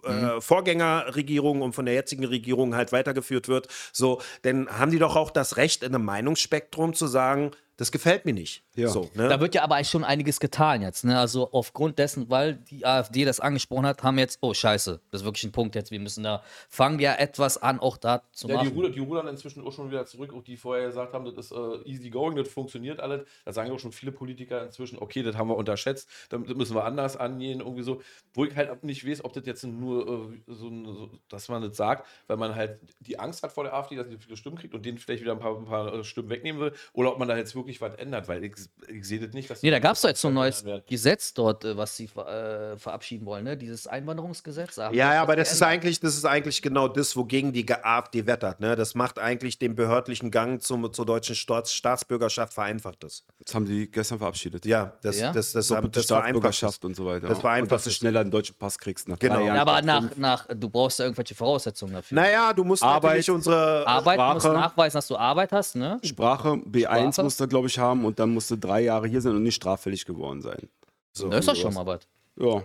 äh, 0.05 0.09
äh, 0.09 0.41
Vorgängerregierung 0.41 1.61
und 1.61 1.73
von 1.73 1.85
der 1.85 1.95
jetzigen 1.95 2.25
Regierung 2.25 2.75
halt 2.75 2.91
weitergeführt 2.91 3.47
wird, 3.47 3.67
so, 3.91 4.21
dann 4.43 4.69
haben 4.69 4.91
die 4.91 4.99
doch 4.99 5.15
auch 5.15 5.31
das 5.31 5.57
Recht, 5.57 5.83
in 5.83 5.95
einem 5.95 6.05
Meinungsspektrum 6.05 6.93
zu 6.93 7.07
sagen, 7.07 7.51
das 7.77 7.91
gefällt 7.91 8.25
mir 8.25 8.33
nicht. 8.33 8.63
Ja. 8.79 8.89
So, 8.89 9.09
ne? 9.13 9.27
Da 9.27 9.39
wird 9.39 9.55
ja 9.55 9.63
aber 9.63 9.75
eigentlich 9.75 9.89
schon 9.89 10.03
einiges 10.03 10.39
getan 10.39 10.81
jetzt. 10.81 11.05
Ne? 11.05 11.19
Also 11.19 11.49
aufgrund 11.51 11.99
dessen, 11.99 12.29
weil 12.29 12.55
die 12.55 12.85
AfD 12.85 13.25
das 13.25 13.39
angesprochen 13.39 13.85
hat, 13.85 14.03
haben 14.03 14.17
jetzt, 14.17 14.39
oh 14.41 14.53
scheiße, 14.53 14.99
das 15.11 15.21
ist 15.21 15.25
wirklich 15.25 15.43
ein 15.43 15.51
Punkt 15.51 15.75
jetzt, 15.75 15.91
wir 15.91 15.99
müssen 15.99 16.23
da, 16.23 16.43
fangen 16.69 16.99
ja 16.99 17.15
etwas 17.15 17.57
an, 17.57 17.79
auch 17.79 17.97
da 17.97 18.23
zu 18.31 18.47
Ja, 18.47 18.59
die, 18.59 18.65
machen. 18.65 18.75
rudern, 18.77 18.93
die 18.93 18.99
rudern 18.99 19.27
inzwischen 19.27 19.65
auch 19.65 19.71
schon 19.71 19.89
wieder 19.89 20.05
zurück, 20.05 20.33
auch 20.33 20.43
die 20.43 20.57
vorher 20.57 20.87
gesagt 20.87 21.13
haben, 21.13 21.25
das 21.25 21.45
ist 21.45 21.51
äh, 21.51 21.89
easy 21.89 22.09
going, 22.09 22.35
das 22.35 22.47
funktioniert 22.47 22.99
alles. 22.99 23.27
Da 23.45 23.53
sagen 23.53 23.71
auch 23.71 23.79
schon 23.79 23.91
viele 23.91 24.11
Politiker 24.11 24.63
inzwischen, 24.63 24.99
okay, 24.99 25.23
das 25.23 25.35
haben 25.35 25.49
wir 25.49 25.57
unterschätzt, 25.57 26.09
das 26.29 26.39
müssen 26.39 26.75
wir 26.75 26.85
anders 26.85 27.17
angehen, 27.17 27.59
irgendwie 27.59 27.83
so. 27.83 28.01
Wo 28.33 28.45
ich 28.45 28.55
halt 28.55 28.83
nicht 28.83 29.07
weiß, 29.07 29.25
ob 29.25 29.33
das 29.33 29.45
jetzt 29.45 29.63
nur 29.63 30.07
äh, 30.07 30.41
so, 30.47 30.69
so, 30.69 31.09
dass 31.27 31.49
man 31.49 31.61
das 31.61 31.75
sagt, 31.75 32.07
weil 32.27 32.37
man 32.37 32.55
halt 32.55 32.79
die 32.99 33.19
Angst 33.19 33.43
hat 33.43 33.51
vor 33.51 33.63
der 33.63 33.73
AfD, 33.73 33.95
dass 33.95 34.07
sie 34.07 34.17
viele 34.17 34.37
Stimmen 34.37 34.57
kriegt 34.57 34.73
und 34.73 34.85
denen 34.85 34.97
vielleicht 34.97 35.21
wieder 35.23 35.33
ein 35.33 35.39
paar, 35.39 35.57
ein 35.57 35.65
paar 35.65 35.93
äh, 35.93 36.03
Stimmen 36.03 36.29
wegnehmen 36.29 36.61
will, 36.61 36.73
oder 36.93 37.11
ob 37.11 37.19
man 37.19 37.27
da 37.27 37.37
jetzt 37.37 37.55
wirklich 37.55 37.81
was 37.81 37.95
ändert, 37.95 38.27
weil 38.27 38.43
ich, 38.43 38.53
ich 38.87 39.07
sehe 39.07 39.19
das 39.19 39.33
nicht, 39.33 39.49
dass 39.49 39.61
Nee, 39.61 39.69
da 39.71 39.79
gab 39.79 39.93
es 39.95 40.01
doch 40.01 40.09
jetzt 40.09 40.21
so 40.21 40.29
ein 40.29 40.33
neues 40.33 40.63
werden. 40.65 40.83
Gesetz 40.87 41.33
dort, 41.33 41.63
äh, 41.63 41.77
was 41.77 41.95
sie 41.95 42.07
ver- 42.07 42.71
äh, 42.73 42.77
verabschieden 42.77 43.25
wollen, 43.25 43.43
ne? 43.43 43.55
Dieses 43.57 43.85
Einwanderungsgesetz. 43.87 44.77
Ja, 44.77 44.91
ja, 44.91 45.21
aber 45.21 45.35
das 45.35 45.51
ist 45.51 45.61
eigentlich, 45.61 45.99
das 45.99 46.15
ist 46.15 46.25
eigentlich 46.25 46.61
genau 46.61 46.87
das, 46.87 47.15
wogegen 47.15 47.53
die 47.53 47.65
AfD 47.71 48.25
wettert. 48.25 48.59
Ne? 48.59 48.75
Das 48.75 48.95
macht 48.95 49.19
eigentlich 49.19 49.59
den 49.59 49.75
behördlichen 49.75 50.31
Gang 50.31 50.61
zum, 50.61 50.91
zur 50.93 51.05
deutschen 51.05 51.35
Staats 51.35 51.73
Staatsbürgerschaft 51.73 52.53
vereinfacht 52.53 53.03
es. 53.03 53.23
Das 53.45 53.53
haben 53.55 53.65
die 53.65 53.89
gestern 53.89 54.17
verabschiedet. 54.19 54.65
Ja, 54.65 54.93
das, 55.01 55.19
Ja? 55.19 55.31
das, 55.31 55.51
das, 55.51 55.67
Doppelte 55.67 55.99
das 55.99 56.05
vereinfacht 56.07 56.55
Staatsbürgerschaft 56.55 56.85
und 56.85 56.95
so 56.95 57.05
weiter. 57.05 57.27
Das 57.27 57.39
vereinfacht 57.39 57.71
und 57.71 57.71
dass 57.75 57.83
du 57.83 57.91
schneller 57.91 58.21
einen 58.21 58.31
deutschen 58.31 58.55
Pass 58.55 58.77
kriegst 58.77 59.07
nach 59.07 59.19
Genau. 59.19 59.45
Ja, 59.45 59.55
aber 59.61 59.81
nach, 59.81 60.15
nach, 60.17 60.47
du 60.55 60.69
brauchst 60.69 60.99
ja 60.99 61.05
irgendwelche 61.05 61.35
Voraussetzungen 61.35 61.93
dafür. 61.93 62.15
Naja, 62.15 62.53
du 62.53 62.63
musst 62.63 62.83
Arbeit, 62.83 63.03
natürlich 63.03 63.29
unsere 63.31 63.85
Arbeit, 63.87 64.17
du 64.19 64.23
musst 64.33 64.45
Sprache. 64.45 64.57
nachweisen, 64.59 64.97
dass 64.97 65.07
du 65.07 65.17
Arbeit 65.17 65.51
hast, 65.51 65.75
ne? 65.75 65.99
Sprache, 66.03 66.49
B1 66.49 66.83
Sprache? 67.13 67.23
musst 67.23 67.39
du, 67.39 67.47
glaube 67.47 67.67
ich, 67.67 67.77
haben 67.77 68.05
und 68.05 68.17
dann 68.19 68.29
musst 68.29 68.51
du 68.51 68.55
drei 68.59 68.81
Jahre 68.81 69.07
hier 69.07 69.21
sein 69.21 69.35
und 69.35 69.43
nicht 69.43 69.55
straffällig 69.55 70.05
geworden 70.05 70.41
sein. 70.41 70.69
So, 71.11 71.29
das 71.29 71.41
ist 71.41 71.47
doch 71.49 71.55
schon 71.55 71.73
mal 71.73 71.85
was. 71.85 72.07
Ja. 72.37 72.63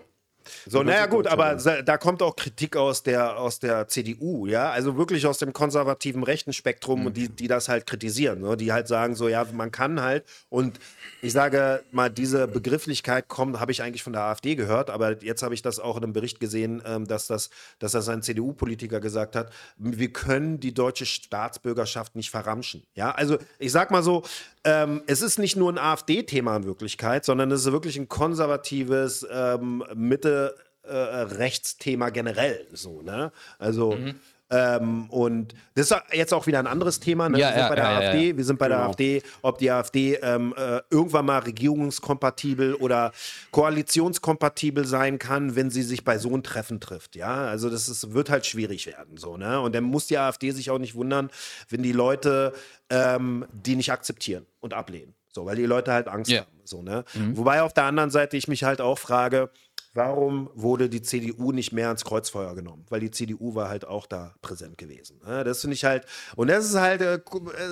So, 0.68 0.78
Ja, 0.78 0.84
naja, 0.84 1.06
gut, 1.06 1.26
aber 1.26 1.54
da 1.56 1.96
kommt 1.98 2.22
auch 2.22 2.36
Kritik 2.36 2.76
aus 2.76 3.02
der, 3.02 3.38
aus 3.38 3.58
der 3.58 3.88
CDU, 3.88 4.46
ja, 4.46 4.70
also 4.70 4.96
wirklich 4.96 5.26
aus 5.26 5.38
dem 5.38 5.52
konservativen 5.52 6.22
rechten 6.22 6.52
Spektrum, 6.52 7.00
Mhm. 7.00 7.06
und 7.06 7.16
die, 7.16 7.28
die 7.28 7.48
das 7.48 7.68
halt 7.68 7.86
kritisieren, 7.86 8.40
ne? 8.40 8.56
die 8.56 8.72
halt 8.72 8.88
sagen, 8.88 9.14
so, 9.16 9.28
ja, 9.28 9.44
man 9.52 9.70
kann 9.70 10.00
halt, 10.00 10.24
und 10.48 10.78
ich 11.22 11.32
sage 11.32 11.82
mal, 11.92 12.10
diese 12.10 12.46
Begrifflichkeit 12.46 13.28
kommt, 13.28 13.58
habe 13.60 13.72
ich 13.72 13.82
eigentlich 13.82 14.02
von 14.02 14.12
der 14.12 14.22
AfD 14.22 14.54
gehört, 14.54 14.90
aber 14.90 15.22
jetzt 15.22 15.42
habe 15.42 15.54
ich 15.54 15.62
das 15.62 15.78
auch 15.80 15.96
in 15.96 16.04
einem 16.04 16.12
Bericht 16.12 16.40
gesehen, 16.40 16.82
ähm, 16.86 17.06
dass, 17.06 17.26
das, 17.26 17.50
dass 17.78 17.92
das 17.92 18.08
ein 18.08 18.22
CDU-Politiker 18.22 19.00
gesagt 19.00 19.36
hat, 19.36 19.50
wir 19.78 20.12
können 20.12 20.60
die 20.60 20.72
deutsche 20.74 21.06
Staatsbürgerschaft 21.06 22.14
nicht 22.16 22.30
verramschen, 22.30 22.82
ja, 22.94 23.10
also 23.10 23.38
ich 23.58 23.72
sag 23.72 23.90
mal 23.90 24.02
so, 24.02 24.22
ähm, 24.66 25.02
es 25.06 25.20
ist 25.20 25.38
nicht 25.38 25.56
nur 25.56 25.70
ein 25.70 25.78
AfD-Thema 25.78 26.56
in 26.56 26.64
Wirklichkeit, 26.64 27.24
sondern 27.26 27.50
es 27.50 27.66
ist 27.66 27.72
wirklich 27.72 27.98
ein 27.98 28.08
konservatives 28.08 29.26
ähm, 29.30 29.84
Mitte 29.94 30.33
äh, 30.82 30.92
Rechtsthema 30.94 32.10
generell 32.10 32.66
so, 32.72 33.02
ne? 33.02 33.32
Also 33.58 33.96
Mhm. 33.96 34.14
ähm, 34.50 35.08
und 35.10 35.54
das 35.74 35.90
ist 35.90 35.96
jetzt 36.12 36.34
auch 36.34 36.46
wieder 36.46 36.58
ein 36.58 36.66
anderes 36.66 37.00
Thema. 37.00 37.28
Ne? 37.30 37.38
Ja, 37.40 37.48
wir 37.48 37.52
sind 37.54 37.62
ja, 37.62 37.68
bei 37.70 37.74
der 37.76 37.84
ja, 37.84 37.96
AfD, 37.96 38.36
wir 38.36 38.44
sind 38.44 38.58
bei 38.58 38.68
der 38.68 38.76
Genau. 38.76 38.90
AfD, 38.90 39.22
ob 39.42 39.58
die 39.58 39.70
AfD 39.70 40.14
ähm, 40.16 40.54
äh, 40.56 40.80
irgendwann 40.90 41.24
mal 41.24 41.38
regierungskompatibel 41.38 42.74
oder 42.74 43.12
koalitionskompatibel 43.50 44.84
sein 44.86 45.18
kann, 45.18 45.56
wenn 45.56 45.70
sie 45.70 45.82
sich 45.82 46.04
bei 46.04 46.18
so 46.18 46.28
einem 46.28 46.42
Treffen 46.42 46.80
trifft. 46.80 47.16
Ja, 47.16 47.46
also 47.46 47.70
das 47.70 47.88
ist, 47.88 48.12
wird 48.12 48.30
halt 48.30 48.46
schwierig 48.46 48.86
werden. 48.86 49.16
So, 49.16 49.36
ne? 49.36 49.60
Und 49.60 49.74
dann 49.74 49.84
muss 49.84 50.06
die 50.06 50.18
AfD 50.18 50.50
sich 50.50 50.70
auch 50.70 50.78
nicht 50.78 50.94
wundern, 50.94 51.30
wenn 51.68 51.82
die 51.82 51.92
Leute 51.92 52.52
ähm, 52.90 53.46
die 53.52 53.76
nicht 53.76 53.90
akzeptieren 53.92 54.46
und 54.60 54.74
ablehnen. 54.74 55.14
So, 55.32 55.46
weil 55.46 55.56
die 55.56 55.66
Leute 55.66 55.92
halt 55.92 56.06
Angst 56.08 56.30
Ja. 56.30 56.40
haben. 56.42 56.50
So, 56.66 56.80
ne? 56.80 57.04
Wobei 57.34 57.60
auf 57.62 57.74
der 57.74 57.84
anderen 57.84 58.10
Seite 58.10 58.36
ich 58.38 58.48
mich 58.48 58.64
halt 58.64 58.80
auch 58.80 58.98
frage, 58.98 59.50
warum 59.94 60.50
wurde 60.54 60.88
die 60.88 61.00
CDU 61.02 61.52
nicht 61.52 61.72
mehr 61.72 61.86
ans 61.86 62.04
Kreuzfeuer 62.04 62.54
genommen? 62.54 62.84
Weil 62.88 63.00
die 63.00 63.10
CDU 63.10 63.54
war 63.54 63.68
halt 63.68 63.86
auch 63.86 64.06
da 64.06 64.34
präsent 64.42 64.76
gewesen. 64.76 65.20
Ne? 65.24 65.44
Das 65.44 65.60
finde 65.60 65.74
ich 65.74 65.84
halt, 65.84 66.04
und 66.36 66.48
das 66.48 66.66
ist 66.66 66.74
halt 66.74 67.00
äh, 67.00 67.14
äh, 67.14 67.20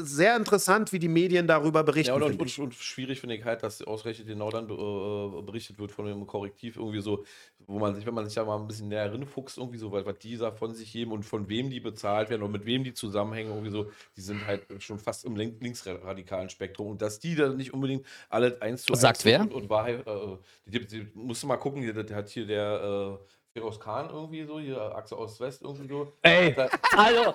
sehr 0.02 0.36
interessant, 0.36 0.92
wie 0.92 0.98
die 0.98 1.08
Medien 1.08 1.46
darüber 1.46 1.82
berichten. 1.82 2.18
Ja, 2.18 2.26
und, 2.26 2.40
und, 2.40 2.58
und, 2.58 2.74
schwierig 2.74 3.20
finde 3.20 3.36
ich 3.36 3.44
halt, 3.44 3.62
dass 3.62 3.82
ausgerechnet 3.82 4.28
genau 4.28 4.50
dann 4.50 4.64
äh, 4.64 5.42
berichtet 5.42 5.78
wird 5.78 5.90
von 5.90 6.06
dem 6.06 6.26
Korrektiv 6.26 6.76
irgendwie 6.76 7.00
so, 7.00 7.24
wo 7.66 7.78
man 7.78 7.94
sich, 7.94 8.06
wenn 8.06 8.14
man 8.14 8.24
sich 8.24 8.34
da 8.34 8.44
mal 8.44 8.58
ein 8.58 8.66
bisschen 8.66 8.88
näher 8.88 9.12
rinfuchst, 9.12 9.58
irgendwie 9.58 9.78
so, 9.78 9.90
was, 9.90 10.06
was 10.06 10.18
die 10.18 10.36
da 10.36 10.52
von 10.52 10.74
sich 10.74 10.92
geben 10.92 11.12
und 11.12 11.24
von 11.24 11.48
wem 11.48 11.70
die 11.70 11.80
bezahlt 11.80 12.30
werden 12.30 12.42
und 12.42 12.52
mit 12.52 12.66
wem 12.66 12.84
die 12.84 12.94
zusammenhängen, 12.94 13.50
irgendwie 13.50 13.70
so, 13.70 13.90
die 14.16 14.20
sind 14.20 14.46
halt 14.46 14.66
schon 14.78 14.98
fast 14.98 15.24
im 15.24 15.36
link- 15.36 15.60
linksradikalen 15.60 16.48
Spektrum 16.48 16.88
und 16.88 17.02
dass 17.02 17.18
die 17.18 17.34
da 17.34 17.48
nicht 17.48 17.74
unbedingt 17.74 18.06
alle 18.28 18.60
eins 18.60 18.82
zu 18.82 18.94
Sagt 18.94 19.18
eins 19.18 19.24
wer? 19.24 19.40
Und, 19.40 19.52
und 19.54 19.70
Wahrheit, 19.70 20.06
äh, 20.06 20.36
die, 20.66 20.86
die, 20.86 21.08
musst 21.14 21.42
du 21.42 21.46
mal 21.46 21.56
gucken, 21.56 21.82
der, 21.82 22.02
der 22.02 22.11
hat 22.14 22.28
hier 22.28 22.46
der 22.46 22.82
äh, 22.82 23.18
Feroz 23.52 23.78
Khan 23.80 24.08
irgendwie 24.10 24.44
so, 24.44 24.58
hier 24.58 24.80
Achse 24.94 25.18
Ost-West 25.18 25.62
irgendwie 25.62 25.88
so. 25.88 26.12
Ey, 26.22 26.54
hallo, 26.96 27.34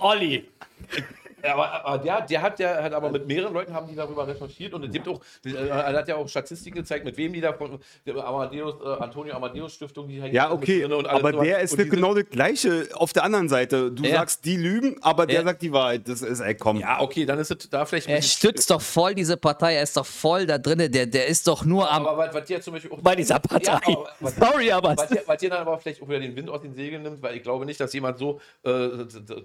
Olli. 0.00 0.48
Aber, 1.40 1.84
aber 1.84 1.98
der, 2.02 2.22
der 2.22 2.42
hat 2.42 2.58
ja 2.58 2.82
hat 2.82 2.92
aber 2.92 3.10
mit 3.12 3.28
mehreren 3.28 3.54
Leuten 3.54 3.72
haben 3.72 3.86
die 3.86 3.94
darüber 3.94 4.26
recherchiert 4.26 4.74
und 4.74 4.84
es 4.84 4.90
gibt 4.90 5.06
auch, 5.06 5.20
er 5.44 5.92
hat 5.96 6.08
ja 6.08 6.16
auch 6.16 6.28
Statistiken 6.28 6.78
gezeigt, 6.78 7.04
mit 7.04 7.16
wem 7.16 7.32
die 7.32 7.40
da 7.40 7.52
von 7.52 7.78
der 8.04 8.16
Amadeus, 8.24 8.74
äh, 8.84 9.00
Antonio 9.00 9.36
Amadeus 9.36 9.72
Stiftung, 9.72 10.08
die 10.08 10.20
hängt 10.20 10.34
Ja, 10.34 10.50
okay, 10.50 10.80
drin 10.80 10.92
und 10.94 11.06
alles 11.06 11.20
aber 11.24 11.44
der 11.44 11.60
ist 11.60 11.72
Und 11.74 11.84
die 11.84 11.88
genau 11.90 12.12
das 12.12 12.28
Gleiche 12.28 12.88
auf 12.94 13.12
der 13.12 13.22
anderen 13.22 13.48
Seite. 13.48 13.92
Du 13.92 14.02
Ja. 14.02 14.16
sagst, 14.16 14.44
die 14.46 14.56
lügen, 14.56 14.96
aber 15.00 15.26
der 15.26 15.36
Ja. 15.36 15.44
sagt 15.44 15.62
die 15.62 15.72
Wahrheit. 15.72 16.08
Das 16.08 16.22
ist, 16.22 16.40
ey, 16.40 16.56
komm. 16.56 16.80
Ja, 16.80 17.00
okay, 17.00 17.24
dann 17.24 17.38
ist 17.38 17.52
es 17.52 17.70
da 17.70 17.86
vielleicht. 17.86 18.08
Er 18.08 18.20
stützt 18.20 18.68
doch 18.72 18.80
voll 18.82 19.14
diese 19.14 19.36
Partei, 19.36 19.74
er 19.76 19.84
ist 19.84 19.96
doch 19.96 20.06
voll 20.06 20.44
da 20.44 20.58
drin, 20.58 20.90
der, 20.90 21.06
der 21.06 21.26
ist 21.28 21.46
doch 21.46 21.64
nur 21.64 21.88
am. 21.88 22.04
Aber 22.04 22.18
was, 22.18 22.34
was 22.34 22.44
dir 22.46 22.60
zum 22.60 22.72
Beispiel 22.74 22.90
auch. 22.90 23.00
bei 23.00 23.14
dieser 23.14 23.38
Partei. 23.38 23.70
Ja, 23.70 23.80
aber, 23.84 24.08
was, 24.18 24.34
Sorry, 24.40 24.72
aber. 24.72 24.96
was 24.96 25.38
dir 25.38 25.50
dann 25.50 25.60
aber 25.60 25.78
vielleicht 25.78 26.02
auch 26.02 26.08
wieder 26.08 26.18
den 26.18 26.34
Wind 26.34 26.50
aus 26.50 26.62
den 26.62 26.74
Segeln 26.74 27.04
nimmt, 27.04 27.22
weil 27.22 27.36
ich 27.36 27.44
glaube 27.44 27.64
nicht, 27.64 27.78
dass 27.78 27.92
jemand 27.92 28.18
so 28.18 28.40
äh, 28.64 28.88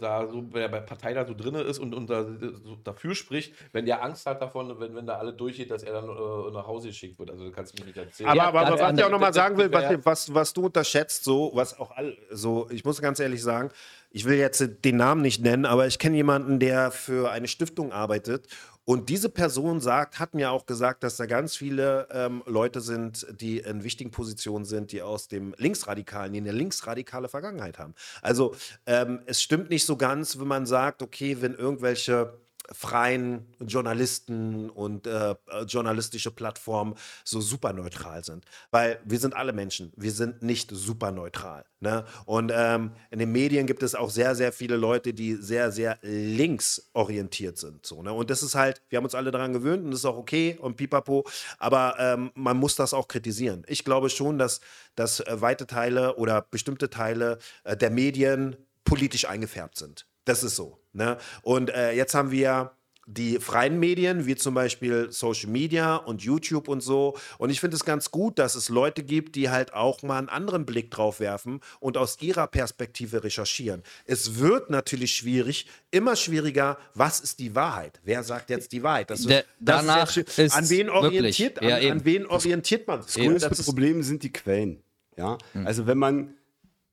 da 0.01 0.27
so 0.27 0.42
bei 0.49 0.67
der 0.67 0.69
Partei 0.81 1.13
da 1.13 1.25
so 1.25 1.33
drin 1.33 1.55
ist 1.55 1.79
und, 1.79 1.93
und 1.93 2.09
da, 2.09 2.23
so 2.23 2.75
dafür 2.83 3.15
spricht, 3.15 3.53
wenn 3.71 3.85
der 3.85 4.03
Angst 4.03 4.25
hat 4.25 4.41
davon, 4.41 4.79
wenn, 4.79 4.95
wenn 4.95 5.05
da 5.05 5.17
alle 5.17 5.33
durchgeht, 5.33 5.71
dass 5.71 5.83
er 5.83 5.93
dann 5.93 6.09
äh, 6.09 6.51
nach 6.51 6.67
Hause 6.67 6.87
geschickt 6.89 7.19
wird. 7.19 7.31
Also 7.31 7.51
kannst 7.51 7.77
du 7.77 7.81
mir 7.81 7.87
nicht 7.87 7.97
erzählen. 7.97 8.29
Aber, 8.29 8.37
Ja, 8.37 8.47
aber, 8.47 8.61
aber 8.67 8.79
was 8.79 8.97
ich 8.97 9.03
auch 9.03 9.09
nochmal 9.09 9.33
sagen 9.33 9.57
will, 9.57 9.71
was, 9.71 9.83
Ja. 9.83 10.05
was, 10.05 10.33
was 10.33 10.53
du 10.53 10.65
unterschätzt, 10.65 11.23
so, 11.23 11.51
was 11.53 11.79
auch 11.79 11.91
all, 11.91 12.17
so, 12.31 12.67
ich 12.71 12.83
muss 12.83 13.01
ganz 13.01 13.19
ehrlich 13.19 13.41
sagen, 13.41 13.69
ich 14.11 14.25
will 14.25 14.37
jetzt 14.37 14.63
den 14.85 14.97
Namen 14.97 15.21
nicht 15.23 15.41
nennen, 15.41 15.65
aber 15.65 15.87
ich 15.87 15.97
kenne 15.97 16.15
jemanden, 16.15 16.59
der 16.59 16.91
für 16.91 17.31
eine 17.31 17.47
Stiftung 17.47 17.91
arbeitet. 17.91 18.47
Und 18.85 19.09
diese 19.09 19.29
Person 19.29 19.79
sagt, 19.79 20.19
hat 20.19 20.33
mir 20.33 20.51
auch 20.51 20.65
gesagt, 20.65 21.03
dass 21.03 21.15
da 21.15 21.25
ganz 21.25 21.55
viele 21.55 22.07
ähm, 22.11 22.43
Leute 22.45 22.81
sind, 22.81 23.25
die 23.31 23.59
in 23.59 23.83
wichtigen 23.83 24.11
Positionen 24.11 24.65
sind, 24.65 24.91
die 24.91 25.01
aus 25.01 25.29
dem 25.29 25.55
Linksradikalen, 25.57 26.33
die 26.33 26.39
eine 26.39 26.51
linksradikale 26.51 27.29
Vergangenheit 27.29 27.79
haben. 27.79 27.95
Also 28.21 28.55
ähm, 28.85 29.21
es 29.25 29.41
stimmt 29.41 29.69
nicht 29.69 29.85
so 29.85 29.95
ganz, 29.95 30.37
wenn 30.37 30.47
man 30.47 30.65
sagt, 30.65 31.01
okay, 31.01 31.37
wenn 31.41 31.53
irgendwelche 31.53 32.33
freien 32.73 33.45
Journalisten 33.59 34.69
und 34.69 35.07
äh, 35.07 35.35
journalistische 35.67 36.31
Plattformen 36.31 36.95
so 37.23 37.41
super 37.41 37.73
neutral 37.73 38.23
sind. 38.23 38.45
Weil 38.71 38.99
wir 39.05 39.19
sind 39.19 39.35
alle 39.35 39.53
Menschen, 39.53 39.93
wir 39.95 40.11
sind 40.11 40.41
nicht 40.41 40.69
super 40.71 41.11
neutral. 41.11 41.65
Ne? 41.79 42.05
Und 42.25 42.51
ähm, 42.55 42.91
in 43.11 43.19
den 43.19 43.31
Medien 43.31 43.67
gibt 43.67 43.83
es 43.83 43.93
auch 43.93 44.09
sehr, 44.09 44.35
sehr 44.35 44.53
viele 44.53 44.77
Leute, 44.77 45.13
die 45.13 45.35
sehr, 45.35 45.71
sehr 45.71 45.97
linksorientiert 46.01 47.57
sind. 47.57 47.85
So, 47.85 48.01
ne? 48.01 48.13
Und 48.13 48.29
das 48.29 48.41
ist 48.41 48.55
halt, 48.55 48.81
wir 48.89 48.97
haben 48.97 49.03
uns 49.03 49.15
alle 49.15 49.31
daran 49.31 49.51
gewöhnt 49.51 49.83
und 49.83 49.91
das 49.91 49.99
ist 49.99 50.05
auch 50.05 50.17
okay 50.17 50.57
und 50.61 50.77
pipapo, 50.77 51.25
aber 51.59 51.95
ähm, 51.99 52.31
man 52.35 52.55
muss 52.57 52.75
das 52.75 52.93
auch 52.93 53.09
kritisieren. 53.09 53.63
Ich 53.67 53.83
glaube 53.83 54.09
schon, 54.09 54.37
dass, 54.37 54.61
dass 54.95 55.19
äh, 55.19 55.41
weite 55.41 55.67
Teile 55.67 56.15
oder 56.15 56.41
bestimmte 56.41 56.89
Teile 56.89 57.37
äh, 57.65 57.75
der 57.75 57.89
Medien 57.89 58.55
politisch 58.85 59.27
eingefärbt 59.27 59.77
sind. 59.77 60.05
Das 60.25 60.43
ist 60.43 60.55
so. 60.55 60.79
Ne? 60.93 61.17
Und 61.41 61.69
äh, 61.69 61.91
jetzt 61.93 62.13
haben 62.13 62.31
wir 62.31 62.71
die 63.05 63.37
freien 63.39 63.81
Medien, 63.81 64.25
wie 64.27 64.35
zum 64.37 64.53
Beispiel 64.53 65.11
Social 65.11 65.49
Media 65.49 65.97
und 65.97 66.21
YouTube 66.21 66.69
und 66.69 66.79
so. 66.79 67.17
Und 67.37 67.49
ich 67.49 67.59
finde 67.59 67.75
es 67.75 67.83
ganz 67.83 68.11
gut, 68.11 68.39
dass 68.39 68.55
es 68.55 68.69
Leute 68.69 69.03
gibt, 69.03 69.35
die 69.35 69.49
halt 69.49 69.73
auch 69.73 70.03
mal 70.03 70.17
einen 70.19 70.29
anderen 70.29 70.65
Blick 70.65 70.89
drauf 70.89 71.19
werfen 71.19 71.59
und 71.81 71.97
aus 71.97 72.21
ihrer 72.21 72.47
Perspektive 72.47 73.21
recherchieren. 73.25 73.83
Es 74.05 74.39
wird 74.39 74.69
natürlich 74.69 75.13
schwierig, 75.17 75.67
immer 75.91 76.15
schwieriger, 76.15 76.77
was 76.93 77.19
ist 77.19 77.39
die 77.39 77.53
Wahrheit? 77.55 77.99
Wer 78.05 78.23
sagt 78.23 78.49
jetzt 78.49 78.71
die 78.71 78.83
Wahrheit? 78.83 79.09
Das, 79.09 79.23
Der- 79.25 79.43
das 79.59 79.81
danach 79.81 80.15
ist 80.15 80.37
jetzt 80.37 80.55
an 80.55 80.69
wen 80.69 80.87
wirklich, 80.87 81.03
orientiert, 81.03 81.61
ja, 81.61 81.75
an, 81.75 81.81
eben. 81.81 81.91
an 81.91 82.05
wen 82.05 82.25
orientiert 82.25 82.87
man 82.87 83.01
sich? 83.01 83.15
Das 83.15 83.25
größte 83.25 83.49
Das 83.49 83.63
Problem 83.65 84.01
sind 84.01 84.23
die 84.23 84.31
Quellen. 84.31 84.81
Ja? 85.17 85.37
Also 85.65 85.87
wenn 85.87 85.97
man 85.97 86.35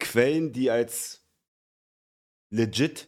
Quellen, 0.00 0.52
die 0.52 0.72
als 0.72 1.20
legit 2.50 3.06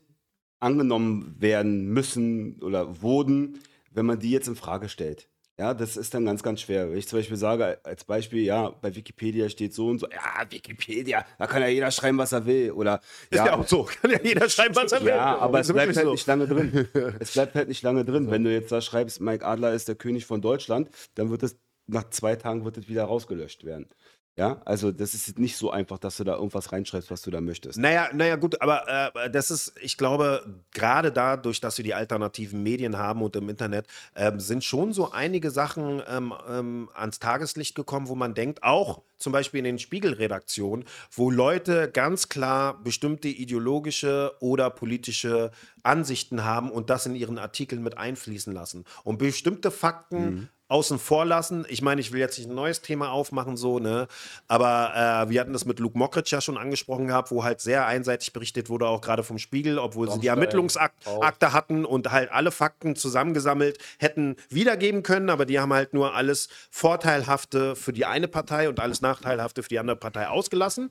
angenommen 0.62 1.34
werden 1.38 1.88
müssen 1.88 2.62
oder 2.62 3.02
wurden, 3.02 3.58
wenn 3.90 4.06
man 4.06 4.18
die 4.18 4.30
jetzt 4.30 4.48
in 4.48 4.56
Frage 4.56 4.88
stellt. 4.88 5.28
Ja, 5.58 5.74
das 5.74 5.96
ist 5.96 6.14
dann 6.14 6.24
ganz, 6.24 6.42
ganz 6.42 6.62
schwer. 6.62 6.90
Wenn 6.90 6.96
ich 6.96 7.06
zum 7.06 7.18
Beispiel 7.18 7.36
sage, 7.36 7.78
als 7.84 8.04
Beispiel, 8.04 8.42
ja, 8.42 8.70
bei 8.70 8.94
Wikipedia 8.96 9.48
steht 9.50 9.74
so 9.74 9.88
und 9.88 9.98
so, 9.98 10.08
ja, 10.08 10.50
Wikipedia, 10.50 11.26
da 11.38 11.46
kann 11.46 11.60
ja 11.60 11.68
jeder 11.68 11.90
schreiben, 11.90 12.16
was 12.16 12.32
er 12.32 12.46
will. 12.46 12.72
Oder, 12.72 13.00
Ist 13.28 13.38
ja, 13.38 13.54
auch 13.54 13.66
so. 13.68 13.84
Kann 13.84 14.10
ja 14.10 14.18
jeder 14.22 14.48
schreiben, 14.48 14.74
was 14.74 14.92
er 14.92 15.02
will. 15.02 15.08
ja, 15.08 15.38
aber 15.38 15.60
es 15.60 15.70
bleibt 15.70 15.94
halt 15.94 16.06
so. 16.06 16.12
nicht 16.12 16.26
lange 16.26 16.46
drin. 16.46 16.88
Es 17.20 17.32
bleibt 17.32 17.54
halt 17.54 17.68
nicht 17.68 17.82
lange 17.82 18.04
drin. 18.04 18.30
Wenn 18.30 18.44
du 18.44 18.52
jetzt 18.52 18.72
da 18.72 18.80
schreibst, 18.80 19.20
Mike 19.20 19.46
Adler 19.46 19.74
ist 19.74 19.88
der 19.88 19.94
König 19.94 20.24
von 20.24 20.40
Deutschland, 20.40 20.88
dann 21.14 21.30
wird 21.30 21.42
es 21.42 21.58
nach 21.86 22.08
zwei 22.10 22.36
Tagen 22.36 22.64
wird 22.64 22.78
es 22.78 22.88
wieder 22.88 23.04
rausgelöscht 23.04 23.64
werden. 23.64 23.88
Ja, 24.34 24.62
also 24.64 24.92
das 24.92 25.12
ist 25.12 25.38
nicht 25.38 25.58
so 25.58 25.70
einfach, 25.70 25.98
dass 25.98 26.16
du 26.16 26.24
da 26.24 26.36
irgendwas 26.36 26.72
reinschreibst, 26.72 27.10
was 27.10 27.20
du 27.20 27.30
da 27.30 27.42
möchtest. 27.42 27.78
Naja, 27.78 28.08
naja, 28.14 28.36
gut, 28.36 28.62
aber 28.62 29.12
äh, 29.14 29.30
das 29.30 29.50
ist, 29.50 29.74
ich 29.82 29.98
glaube, 29.98 30.42
gerade 30.72 31.12
dadurch, 31.12 31.60
dass 31.60 31.76
wir 31.76 31.84
die 31.84 31.92
alternativen 31.92 32.62
Medien 32.62 32.96
haben 32.96 33.20
und 33.20 33.36
im 33.36 33.50
Internet, 33.50 33.86
ähm, 34.16 34.40
sind 34.40 34.64
schon 34.64 34.94
so 34.94 35.12
einige 35.12 35.50
Sachen 35.50 36.02
ähm, 36.08 36.32
ähm, 36.48 36.88
ans 36.94 37.18
Tageslicht 37.18 37.74
gekommen, 37.74 38.08
wo 38.08 38.14
man 38.14 38.32
denkt, 38.32 38.62
auch 38.62 39.02
zum 39.18 39.34
Beispiel 39.34 39.58
in 39.58 39.64
den 39.64 39.78
Spiegelredaktionen, 39.78 40.86
wo 41.10 41.30
Leute 41.30 41.90
ganz 41.90 42.30
klar 42.30 42.82
bestimmte 42.82 43.28
ideologische 43.28 44.32
oder 44.40 44.70
politische 44.70 45.50
Ansichten 45.82 46.42
haben 46.42 46.70
und 46.70 46.88
das 46.88 47.04
in 47.04 47.14
ihren 47.14 47.38
Artikeln 47.38 47.82
mit 47.82 47.98
einfließen 47.98 48.54
lassen. 48.54 48.86
Und 49.04 49.18
bestimmte 49.18 49.70
Fakten 49.70 50.48
außen 50.72 50.98
vor 50.98 51.24
lassen. 51.24 51.64
Ich 51.68 51.82
meine, 51.82 52.00
ich 52.00 52.12
will 52.12 52.20
jetzt 52.20 52.38
nicht 52.38 52.48
ein 52.48 52.54
neues 52.54 52.80
Thema 52.80 53.12
aufmachen, 53.12 53.56
so, 53.56 53.78
ne? 53.78 54.08
Aber 54.48 55.26
äh, 55.26 55.30
wir 55.30 55.40
hatten 55.40 55.52
das 55.52 55.64
mit 55.66 55.78
Luke 55.78 55.96
Mockridge 55.96 56.30
ja 56.32 56.40
schon 56.40 56.56
angesprochen 56.56 57.06
gehabt, 57.06 57.30
wo 57.30 57.44
halt 57.44 57.60
sehr 57.60 57.86
einseitig 57.86 58.32
berichtet 58.32 58.68
wurde, 58.68 58.86
auch 58.88 59.00
gerade 59.00 59.22
vom 59.22 59.38
Spiegel, 59.38 59.78
obwohl 59.78 60.10
sie 60.10 60.18
die 60.20 60.28
Ermittlungsakte 60.28 61.52
hatten 61.52 61.84
und 61.84 62.10
halt 62.10 62.32
alle 62.32 62.50
Fakten 62.50 62.96
zusammengesammelt 62.96 63.78
hätten 63.98 64.36
wiedergeben 64.48 65.02
können, 65.02 65.30
aber 65.30 65.44
die 65.46 65.60
haben 65.60 65.72
halt 65.72 65.94
nur 65.94 66.14
alles 66.14 66.48
Vorteilhafte 66.70 67.76
für 67.76 67.92
die 67.92 68.06
eine 68.06 68.26
Partei 68.28 68.68
und 68.68 68.80
alles 68.80 69.02
Nachteilhafte 69.02 69.62
für 69.62 69.68
die 69.68 69.78
andere 69.78 69.96
Partei 69.96 70.28
ausgelassen. 70.28 70.90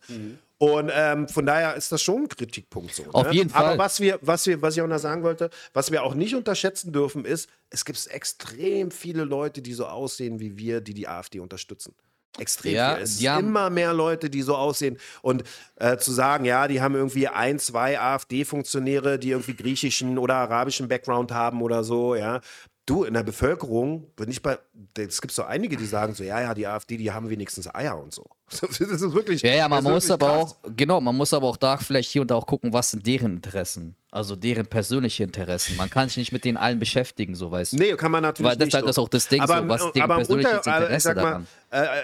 Und 0.61 0.91
ähm, 0.93 1.27
von 1.27 1.43
daher 1.47 1.73
ist 1.73 1.91
das 1.91 2.03
schon 2.03 2.21
ein 2.21 2.27
Kritikpunkt 2.27 2.93
so. 2.93 3.03
Auf 3.13 3.25
ne? 3.25 3.33
jeden 3.33 3.49
Fall. 3.49 3.65
Aber 3.65 3.77
was 3.79 3.99
wir, 3.99 4.19
was 4.21 4.45
wir, 4.45 4.61
was 4.61 4.77
ich 4.77 4.83
auch 4.83 4.87
noch 4.87 4.99
sagen 4.99 5.23
wollte, 5.23 5.49
was 5.73 5.89
wir 5.89 6.03
auch 6.03 6.13
nicht 6.13 6.35
unterschätzen 6.35 6.93
dürfen, 6.93 7.25
ist, 7.25 7.49
es 7.71 7.83
gibt 7.83 8.05
extrem 8.11 8.91
viele 8.91 9.23
Leute, 9.23 9.63
die 9.63 9.73
so 9.73 9.87
aussehen 9.87 10.39
wie 10.39 10.59
wir, 10.59 10.79
die 10.79 10.93
die 10.93 11.07
AfD 11.07 11.39
unterstützen. 11.39 11.95
Extrem 12.37 12.75
Ja, 12.75 12.93
viel. 12.93 13.03
Es 13.03 13.17
sind 13.17 13.29
haben- 13.29 13.47
immer 13.47 13.71
mehr 13.71 13.91
Leute, 13.91 14.29
die 14.29 14.43
so 14.43 14.55
aussehen. 14.55 14.99
Und 15.23 15.43
äh, 15.77 15.97
zu 15.97 16.11
sagen, 16.11 16.45
ja, 16.45 16.67
die 16.67 16.79
haben 16.79 16.93
irgendwie 16.93 17.27
ein, 17.27 17.57
zwei 17.57 17.99
AfD-Funktionäre, 17.99 19.17
die 19.17 19.31
irgendwie 19.31 19.55
griechischen 19.55 20.19
oder 20.19 20.35
arabischen 20.35 20.87
Background 20.87 21.31
haben 21.31 21.63
oder 21.63 21.83
so, 21.83 22.13
ja. 22.13 22.39
Du, 22.87 23.03
in 23.03 23.13
der 23.13 23.21
Bevölkerung, 23.23 24.07
bin 24.15 24.29
ich 24.31 24.41
bei, 24.41 24.57
es 24.97 25.21
gibt 25.21 25.33
so 25.33 25.43
einige, 25.43 25.77
die 25.77 25.85
sagen 25.85 26.15
so, 26.15 26.23
ja, 26.23 26.41
ja, 26.41 26.53
die 26.55 26.65
AfD, 26.65 26.97
die 26.97 27.11
haben 27.11 27.29
wenigstens 27.29 27.73
Eier 27.73 27.97
und 28.01 28.11
so. 28.13 28.25
Das 28.59 28.79
ist 28.79 29.13
wirklich. 29.13 29.43
Ja, 29.43 29.53
ja, 29.53 29.69
man 29.69 29.83
das 29.83 29.93
muss 29.93 30.11
aber 30.11 30.27
krass. 30.27 30.55
auch, 30.63 30.69
genau, 30.75 30.99
man 30.99 31.15
muss 31.15 31.31
aber 31.33 31.47
auch 31.47 31.57
da 31.57 31.77
vielleicht 31.77 32.09
hier 32.09 32.21
und 32.23 32.31
da 32.31 32.35
auch 32.35 32.47
gucken, 32.47 32.73
was 32.73 32.91
sind 32.91 33.05
deren 33.05 33.35
Interessen. 33.35 33.95
Also 34.09 34.35
deren 34.35 34.65
persönliche 34.65 35.23
Interessen. 35.23 35.77
Man 35.77 35.89
kann 35.89 36.09
sich 36.09 36.17
nicht 36.17 36.31
mit 36.33 36.43
denen 36.43 36.57
allen 36.57 36.79
beschäftigen, 36.79 37.35
so 37.35 37.49
weißt 37.51 37.73
du. 37.73 37.77
Nee, 37.77 37.93
kann 37.95 38.11
man 38.11 38.23
natürlich 38.23 38.49
Weil 38.49 38.57
das 38.57 38.65
nicht. 38.65 38.73
ist 38.73 38.73
halt 38.73 38.89
das 38.89 38.97
auch 38.97 39.07
das 39.09 39.27
Ding, 39.27 39.41
so, 39.41 39.47
was 39.47 39.91
deren 39.93 40.01
aber 40.01 40.15
im 40.15 40.19
persönliches 40.19 40.57
Unter- 40.57 40.71
ich 40.77 40.81
Interesse 40.83 41.03
sag 41.07 41.15
mal, 41.17 41.23
daran? 41.23 41.47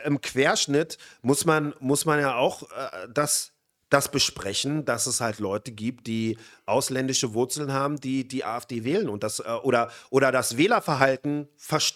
Äh, 0.03 0.07
Im 0.07 0.21
Querschnitt 0.21 0.97
muss 1.21 1.43
man, 1.43 1.73
muss 1.79 2.05
man 2.05 2.19
ja 2.19 2.35
auch 2.37 2.63
äh, 2.63 3.07
das, 3.13 3.51
das 3.89 4.11
besprechen, 4.11 4.85
dass 4.85 5.07
es 5.07 5.21
halt 5.21 5.39
Leute 5.39 5.71
gibt, 5.71 6.07
die 6.07 6.37
ausländische 6.65 7.33
Wurzeln 7.33 7.71
haben, 7.71 7.99
die 7.99 8.27
die 8.27 8.43
AfD 8.43 8.83
wählen 8.83 9.09
und 9.09 9.23
das 9.23 9.39
äh, 9.39 9.43
oder, 9.63 9.91
oder 10.09 10.31
das 10.31 10.57
Wählerverhalten 10.57 11.47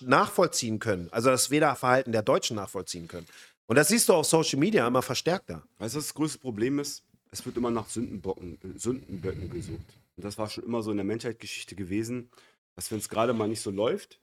nachvollziehen 0.02 0.80
können. 0.80 1.10
Also 1.12 1.30
das 1.30 1.50
Wählerverhalten 1.50 2.12
der 2.14 2.22
Deutschen 2.24 2.56
nachvollziehen 2.56 3.08
können. 3.08 3.28
Und 3.68 3.76
das 3.76 3.90
siehst 3.90 4.10
du 4.10 4.14
auf 4.14 4.26
Social 4.26 4.60
Media 4.60 4.88
immer 4.88 5.02
verstärkter. 5.02 5.64
Weißt 5.80 5.96
du, 5.96 6.00
das 6.00 6.14
größte 6.14 6.40
Problem 6.40 6.80
ist? 6.80 7.04
Es 7.32 7.46
wird 7.46 7.56
immer 7.56 7.72
nach 7.72 7.88
Sündenbocken, 7.88 8.58
Sündenböcken 8.76 9.50
gesucht. 9.50 9.80
Und 10.18 10.26
das 10.26 10.38
war 10.38 10.50
schon 10.50 10.66
immer 10.66 10.84
so 10.84 10.92
in 10.92 10.98
der 10.98 11.06
Menschheitsgeschichte 11.06 11.76
gewesen, 11.76 12.30
dass 12.76 12.92
wenn 12.92 12.98
es 12.98 13.08
gerade 13.08 13.34
mal 13.34 13.48
nicht 13.48 13.62
so 13.62 13.72
läuft, 13.72 14.20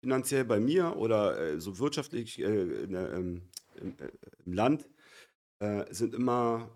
finanziell 0.00 0.44
bei 0.44 0.60
mir 0.60 0.96
oder 0.96 1.38
äh, 1.38 1.60
so 1.60 1.78
wirtschaftlich 1.78 2.38
äh, 2.38 2.62
in 2.84 2.94
ähm, 2.94 3.42
im, 3.80 3.90
äh, 3.98 4.10
im 4.44 4.52
Land, 4.52 4.88
äh, 5.58 5.84
sind 5.92 6.14
immer 6.14 6.70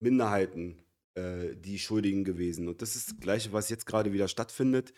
Minderheiten 0.00 0.82
äh, 1.14 1.54
die 1.56 1.78
Schuldigen 1.78 2.24
gewesen. 2.24 2.68
Und 2.68 2.82
das 2.82 2.96
ist 2.96 3.10
das 3.10 3.20
Gleiche, 3.20 3.52
was 3.52 3.68
jetzt 3.68 3.86
gerade 3.86 4.12
wieder 4.12 4.28
stattfindet. 4.28 4.92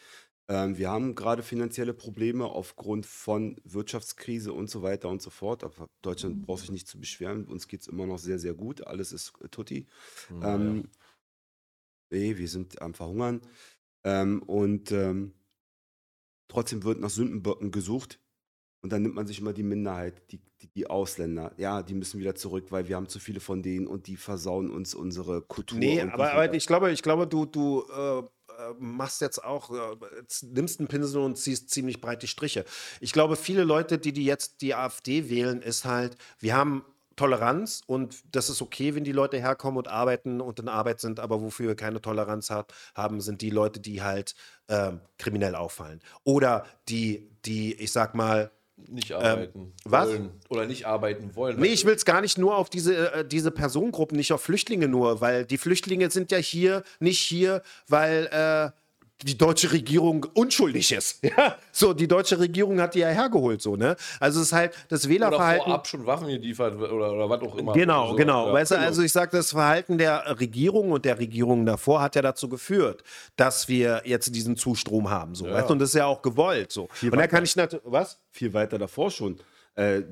Ähm, 0.48 0.76
wir 0.76 0.90
haben 0.90 1.14
gerade 1.14 1.42
finanzielle 1.42 1.94
Probleme 1.94 2.46
aufgrund 2.46 3.06
von 3.06 3.56
Wirtschaftskrise 3.64 4.52
und 4.52 4.68
so 4.68 4.82
weiter 4.82 5.08
und 5.08 5.22
so 5.22 5.30
fort. 5.30 5.64
Aber 5.64 5.88
Deutschland 6.02 6.42
braucht 6.42 6.60
sich 6.60 6.70
nicht 6.70 6.88
zu 6.88 6.98
beschweren. 6.98 7.46
Uns 7.46 7.68
geht 7.68 7.82
es 7.82 7.86
immer 7.86 8.06
noch 8.06 8.18
sehr, 8.18 8.38
sehr 8.38 8.54
gut. 8.54 8.86
Alles 8.86 9.12
ist 9.12 9.32
äh, 9.42 9.48
tutti. 9.48 9.86
Ähm, 10.42 10.88
nee, 12.10 12.36
wir 12.36 12.48
sind 12.48 12.80
am 12.82 12.94
Verhungern. 12.94 13.40
Ähm, 14.04 14.42
und 14.42 14.92
ähm, 14.92 15.32
trotzdem 16.48 16.82
wird 16.84 17.00
nach 17.00 17.10
Sündenböcken 17.10 17.70
gesucht. 17.70 18.21
Und 18.82 18.92
dann 18.92 19.02
nimmt 19.02 19.14
man 19.14 19.26
sich 19.26 19.38
immer 19.38 19.52
die 19.52 19.62
Minderheit, 19.62 20.32
die, 20.32 20.40
die, 20.60 20.66
die 20.66 20.86
Ausländer. 20.88 21.52
Ja, 21.56 21.82
die 21.82 21.94
müssen 21.94 22.18
wieder 22.18 22.34
zurück, 22.34 22.66
weil 22.70 22.88
wir 22.88 22.96
haben 22.96 23.08
zu 23.08 23.20
viele 23.20 23.38
von 23.38 23.62
denen 23.62 23.86
und 23.86 24.08
die 24.08 24.16
versauen 24.16 24.70
uns 24.70 24.94
unsere 24.94 25.40
Kultur. 25.40 25.78
Nee, 25.78 26.02
aber, 26.02 26.32
aber 26.32 26.52
ich 26.52 26.66
glaube, 26.66 26.90
ich 26.90 27.02
glaube, 27.02 27.28
du, 27.28 27.46
du 27.46 27.84
äh, 27.96 28.22
machst 28.78 29.20
jetzt 29.20 29.42
auch, 29.44 29.70
äh, 29.70 29.96
nimmst 30.42 30.80
einen 30.80 30.88
Pinsel 30.88 31.22
und 31.22 31.38
ziehst 31.38 31.70
ziemlich 31.70 32.00
breite 32.00 32.26
Striche. 32.26 32.64
Ich 33.00 33.12
glaube, 33.12 33.36
viele 33.36 33.62
Leute, 33.64 33.98
die, 33.98 34.12
die 34.12 34.24
jetzt 34.24 34.60
die 34.62 34.74
AfD 34.74 35.28
wählen, 35.30 35.62
ist 35.62 35.84
halt, 35.84 36.16
wir 36.40 36.56
haben 36.56 36.84
Toleranz 37.14 37.82
und 37.86 38.22
das 38.34 38.50
ist 38.50 38.62
okay, 38.62 38.94
wenn 38.94 39.04
die 39.04 39.12
Leute 39.12 39.38
herkommen 39.38 39.78
und 39.78 39.88
arbeiten 39.88 40.40
und 40.40 40.58
in 40.58 40.68
Arbeit 40.68 41.00
sind, 41.00 41.20
aber 41.20 41.40
wofür 41.40 41.68
wir 41.68 41.76
keine 41.76 42.00
Toleranz 42.00 42.50
hat, 42.50 42.72
haben, 42.94 43.20
sind 43.20 43.42
die 43.42 43.50
Leute, 43.50 43.80
die 43.80 44.02
halt 44.02 44.34
ähm, 44.68 45.00
kriminell 45.18 45.54
auffallen. 45.54 46.00
Oder 46.24 46.64
die, 46.88 47.30
die, 47.44 47.74
ich 47.74 47.92
sag 47.92 48.14
mal, 48.14 48.50
nicht 48.76 49.12
arbeiten 49.12 49.72
was? 49.84 50.08
wollen. 50.08 50.30
Oder 50.48 50.66
nicht 50.66 50.86
arbeiten 50.86 51.34
wollen. 51.36 51.60
Nee, 51.60 51.68
ich 51.68 51.84
will 51.84 51.94
es 51.94 52.04
gar 52.04 52.20
nicht 52.20 52.38
nur 52.38 52.56
auf 52.56 52.70
diese, 52.70 53.12
äh, 53.12 53.24
diese 53.26 53.50
Personengruppen, 53.50 54.16
nicht 54.16 54.32
auf 54.32 54.42
Flüchtlinge 54.42 54.88
nur, 54.88 55.20
weil 55.20 55.44
die 55.44 55.58
Flüchtlinge 55.58 56.10
sind 56.10 56.30
ja 56.32 56.38
hier, 56.38 56.82
nicht 57.00 57.20
hier, 57.20 57.62
weil 57.88 58.26
äh, 58.32 58.70
die 59.24 59.36
deutsche 59.38 59.72
Regierung 59.72 60.26
unschuldig 60.34 60.92
ist. 60.92 61.20
Ja, 61.36 61.56
so, 61.70 61.94
die 61.94 62.06
deutsche 62.08 62.38
Regierung 62.38 62.80
hat 62.80 62.94
die 62.94 62.98
ja 62.98 63.08
hergeholt, 63.08 63.62
so, 63.62 63.76
ne? 63.76 63.96
Also 64.20 64.40
es 64.40 64.48
ist 64.48 64.52
halt 64.52 64.74
das 64.88 65.04
oder 65.04 65.14
Wählerverhalten. 65.14 65.64
vorab 65.64 65.86
schon 65.86 66.04
Waffen 66.06 66.28
geliefert 66.28 66.74
oder, 66.76 67.12
oder 67.12 67.30
was 67.30 67.40
auch 67.40 67.56
immer. 67.56 67.72
Genau, 67.72 68.02
Also, 68.04 68.16
genau. 68.16 68.46
ja. 68.48 68.52
weißt 68.52 68.72
du, 68.72 68.78
also 68.78 69.02
ich 69.02 69.12
sage, 69.12 69.30
das 69.36 69.52
Verhalten 69.52 69.96
der 69.98 70.38
Regierung 70.40 70.90
und 70.92 71.04
der 71.04 71.18
Regierung 71.18 71.64
davor 71.64 72.02
hat 72.02 72.16
ja 72.16 72.22
dazu 72.22 72.48
geführt, 72.48 73.02
dass 73.36 73.68
wir 73.68 74.02
jetzt 74.04 74.34
diesen 74.34 74.56
Zustrom 74.56 75.08
haben, 75.08 75.34
so. 75.34 75.46
Weißt 75.46 75.68
du, 75.68 75.72
und 75.72 75.78
das 75.78 75.90
ist 75.90 75.94
ja 75.94 76.06
auch 76.06 76.20
gewollt, 76.22 76.70
so. 76.72 76.88
Und 77.02 77.16
da 77.16 77.26
kann 77.26 77.44
ich 77.44 77.56
natürlich, 77.56 77.84
was? 77.86 78.18
viel 78.30 78.52
weiter 78.52 78.78
davor 78.78 79.10
schon. 79.10 79.38
Äh, 79.74 80.02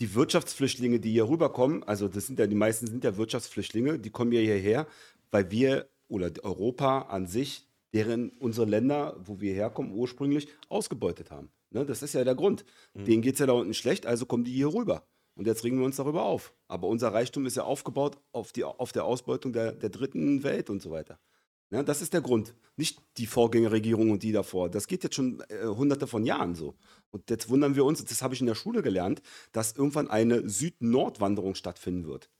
die 0.00 0.14
Wirtschaftsflüchtlinge, 0.14 1.00
die 1.00 1.12
hier 1.12 1.28
rüberkommen, 1.28 1.82
also 1.84 2.08
das 2.08 2.26
sind 2.26 2.38
ja 2.38 2.46
die 2.46 2.54
meisten 2.56 2.86
sind 2.86 3.04
ja 3.04 3.16
Wirtschaftsflüchtlinge, 3.16 3.98
die 3.98 4.10
kommen 4.10 4.32
ja 4.32 4.40
hierher, 4.40 4.86
weil 5.30 5.50
wir 5.50 5.86
oder 6.08 6.30
Europa 6.42 7.02
an 7.02 7.26
sich, 7.26 7.66
deren 7.94 8.30
unsere 8.40 8.66
Länder, 8.66 9.16
wo 9.24 9.40
wir 9.40 9.54
herkommen, 9.54 9.92
ursprünglich 9.92 10.48
ausgebeutet 10.68 11.30
haben. 11.30 11.50
Ne, 11.70 11.86
das 11.86 12.02
ist 12.02 12.14
ja 12.14 12.24
der 12.24 12.34
Grund. 12.34 12.64
Denen 12.94 13.22
geht 13.22 13.34
es 13.34 13.40
ja 13.40 13.46
da 13.46 13.52
unten 13.52 13.74
schlecht, 13.74 14.06
also 14.06 14.26
kommen 14.26 14.44
die 14.44 14.52
hier 14.52 14.72
rüber. 14.72 15.06
Und 15.36 15.46
jetzt 15.46 15.64
regen 15.64 15.78
wir 15.78 15.84
uns 15.84 15.96
darüber 15.96 16.24
auf. 16.24 16.54
Aber 16.68 16.86
unser 16.86 17.12
Reichtum 17.12 17.46
ist 17.46 17.56
ja 17.56 17.64
aufgebaut 17.64 18.18
auf, 18.32 18.52
die, 18.52 18.64
auf 18.64 18.92
der 18.92 19.04
Ausbeutung 19.04 19.52
der, 19.52 19.72
der 19.72 19.90
dritten 19.90 20.42
Welt 20.44 20.70
und 20.70 20.80
so 20.80 20.90
weiter. 20.90 21.18
Ja, 21.70 21.82
das 21.82 22.02
ist 22.02 22.12
der 22.12 22.20
Grund. 22.20 22.54
Nicht 22.76 23.00
die 23.16 23.26
Vorgängerregierung 23.26 24.10
und 24.12 24.22
die 24.22 24.30
davor. 24.30 24.68
Das 24.68 24.86
geht 24.86 25.02
jetzt 25.02 25.16
schon 25.16 25.42
äh, 25.48 25.66
hunderte 25.66 26.06
von 26.06 26.24
Jahren 26.24 26.54
so. 26.54 26.74
Und 27.10 27.30
jetzt 27.30 27.48
wundern 27.48 27.74
wir 27.74 27.84
uns, 27.84 28.04
das 28.04 28.22
habe 28.22 28.34
ich 28.34 28.40
in 28.40 28.46
der 28.46 28.54
Schule 28.54 28.82
gelernt, 28.82 29.22
dass 29.50 29.72
irgendwann 29.72 30.08
eine 30.08 30.48
Süd-Nord-Wanderung 30.48 31.56
stattfinden 31.56 32.06
wird. 32.06 32.30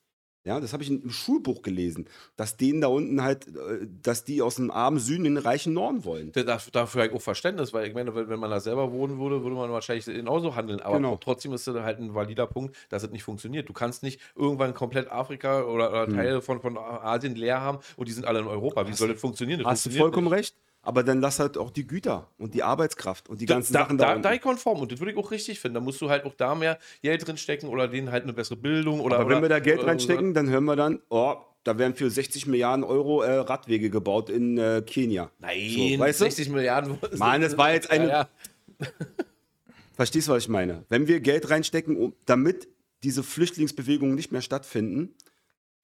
Ja, 0.47 0.61
das 0.61 0.75
habe 0.75 0.83
ich 0.83 0.91
in- 0.91 1.01
im 1.03 1.09
Schulbuch 1.11 1.63
gelesen, 1.63 2.07
dass 2.37 2.59
denen 2.59 2.83
da 2.83 2.89
unten 2.89 3.23
halt, 3.23 3.49
äh, 3.49 3.87
dass 4.03 4.25
die 4.25 4.43
aus 4.43 4.57
dem 4.57 4.71
armen 4.71 4.99
Süden 4.99 5.25
in 5.25 5.37
den 5.37 5.43
reichen 5.45 5.73
Norden 5.73 6.05
wollen. 6.05 6.33
Da- 6.33 6.43
Dafür, 6.45 7.01
habe 7.03 7.07
ich 7.07 7.13
auch 7.15 7.23
Verständnis, 7.23 7.73
weil 7.73 7.89
ich 7.89 7.95
meine, 7.95 8.15
wenn, 8.15 8.39
man 8.39 8.51
da 8.51 8.61
selber 8.61 8.93
wohnen 8.93 9.19
würde, 9.19 9.43
würde 9.43 9.57
man 9.57 9.71
wahrscheinlich 9.71 10.05
genauso 10.05 10.55
handeln. 10.55 10.81
Aber 10.81 10.97
Genau. 10.97 11.17
trotzdem 11.17 11.55
ist 11.55 11.67
das 11.67 11.75
halt 11.77 11.99
ein 11.99 12.15
valider 12.15 12.47
Punkt, 12.47 12.77
dass 12.91 13.03
es 13.03 13.11
nicht 13.11 13.23
funktioniert. 13.23 13.71
Du 13.71 13.73
kannst 13.73 14.03
nicht 14.03 14.21
irgendwann 14.37 14.75
komplett 14.75 15.11
Afrika 15.11 15.63
oder, 15.65 15.89
oder 15.91 16.09
Teile 16.09 16.43
von, 16.43 16.61
von 16.61 16.77
Asien 16.77 17.37
leer 17.37 17.63
haben 17.63 17.79
und 17.97 18.07
die 18.09 18.13
sind 18.13 18.27
alle 18.27 18.41
in 18.41 18.47
Europa. 18.47 18.87
Wie 18.87 18.93
soll 18.93 19.09
das 19.09 19.21
funktionieren? 19.21 19.61
Das 19.61 19.69
Hast 19.69 19.87
du 19.87 19.91
vollkommen 19.93 20.27
nicht. 20.29 20.35
recht. 20.37 20.57
Aber 20.85 21.03
dann 21.03 21.21
lass 21.21 21.39
halt 21.41 21.57
auch 21.57 21.71
die 21.71 21.87
Güter 21.87 22.29
und 22.39 22.55
die 22.55 22.63
Arbeitskraft 22.63 23.29
und 23.29 23.41
die 23.41 23.47
Da, 23.47 23.55
ganzen 23.55 23.73
da, 23.73 23.81
Sachen 23.81 23.99
da, 23.99 24.15
da, 24.15 24.21
da 24.21 24.33
ich 24.35 24.41
konform 24.43 24.81
und 24.81 24.93
das 24.93 24.99
würde 25.01 25.13
ich 25.13 25.19
auch 25.19 25.31
richtig 25.31 25.59
finden. 25.61 25.75
Da 25.77 25.81
musst 25.81 26.01
du 26.01 26.11
halt 26.11 26.25
auch 26.25 26.35
da 26.35 26.55
mehr 26.55 26.79
Geld 27.03 27.27
drin 27.27 27.37
stecken 27.37 27.69
oder 27.69 27.89
denen 27.89 28.11
halt 28.13 28.25
eine 28.25 28.33
bessere 28.33 28.57
Bildung 28.57 29.01
oder. 29.01 29.17
Aber 29.19 29.29
wenn 29.31 29.37
oder, 29.39 29.43
wir 29.43 29.49
da 29.49 29.59
Geld 29.61 29.79
oder- 29.81 29.89
reinstecken, 29.89 30.35
dann 30.35 30.49
hören 30.51 30.65
wir 30.65 30.77
dann, 30.77 31.01
oh, 31.09 31.35
da 31.65 31.79
werden 31.79 31.95
für 31.95 32.11
60 32.11 32.47
Milliarden 32.47 32.85
Euro 32.85 33.23
äh, 33.23 33.33
Radwege 33.37 33.89
gebaut 33.89 34.29
in 34.29 34.59
äh, 34.59 34.83
Kenia. 34.87 35.31
Nein, 35.39 35.59
So, 35.71 35.99
weißt 35.99 36.21
du? 36.21 36.25
60 36.25 36.51
Milliarden. 36.51 36.99
Mann, 37.17 37.41
das 37.41 37.57
war 37.57 37.73
jetzt 37.73 37.91
eine- 37.91 38.09
Ja, 38.09 38.29
ja. 38.81 38.87
Verstehst 39.95 40.29
du, 40.29 40.33
was 40.33 40.43
ich 40.43 40.49
meine? 40.49 40.85
Wenn 40.89 41.07
wir 41.07 41.21
Geld 41.21 41.49
reinstecken, 41.51 41.97
um, 41.97 42.13
damit 42.27 42.69
diese 43.05 43.23
Flüchtlingsbewegungen 43.23 44.15
nicht 44.15 44.33
mehr 44.33 44.41
stattfinden, 44.43 45.15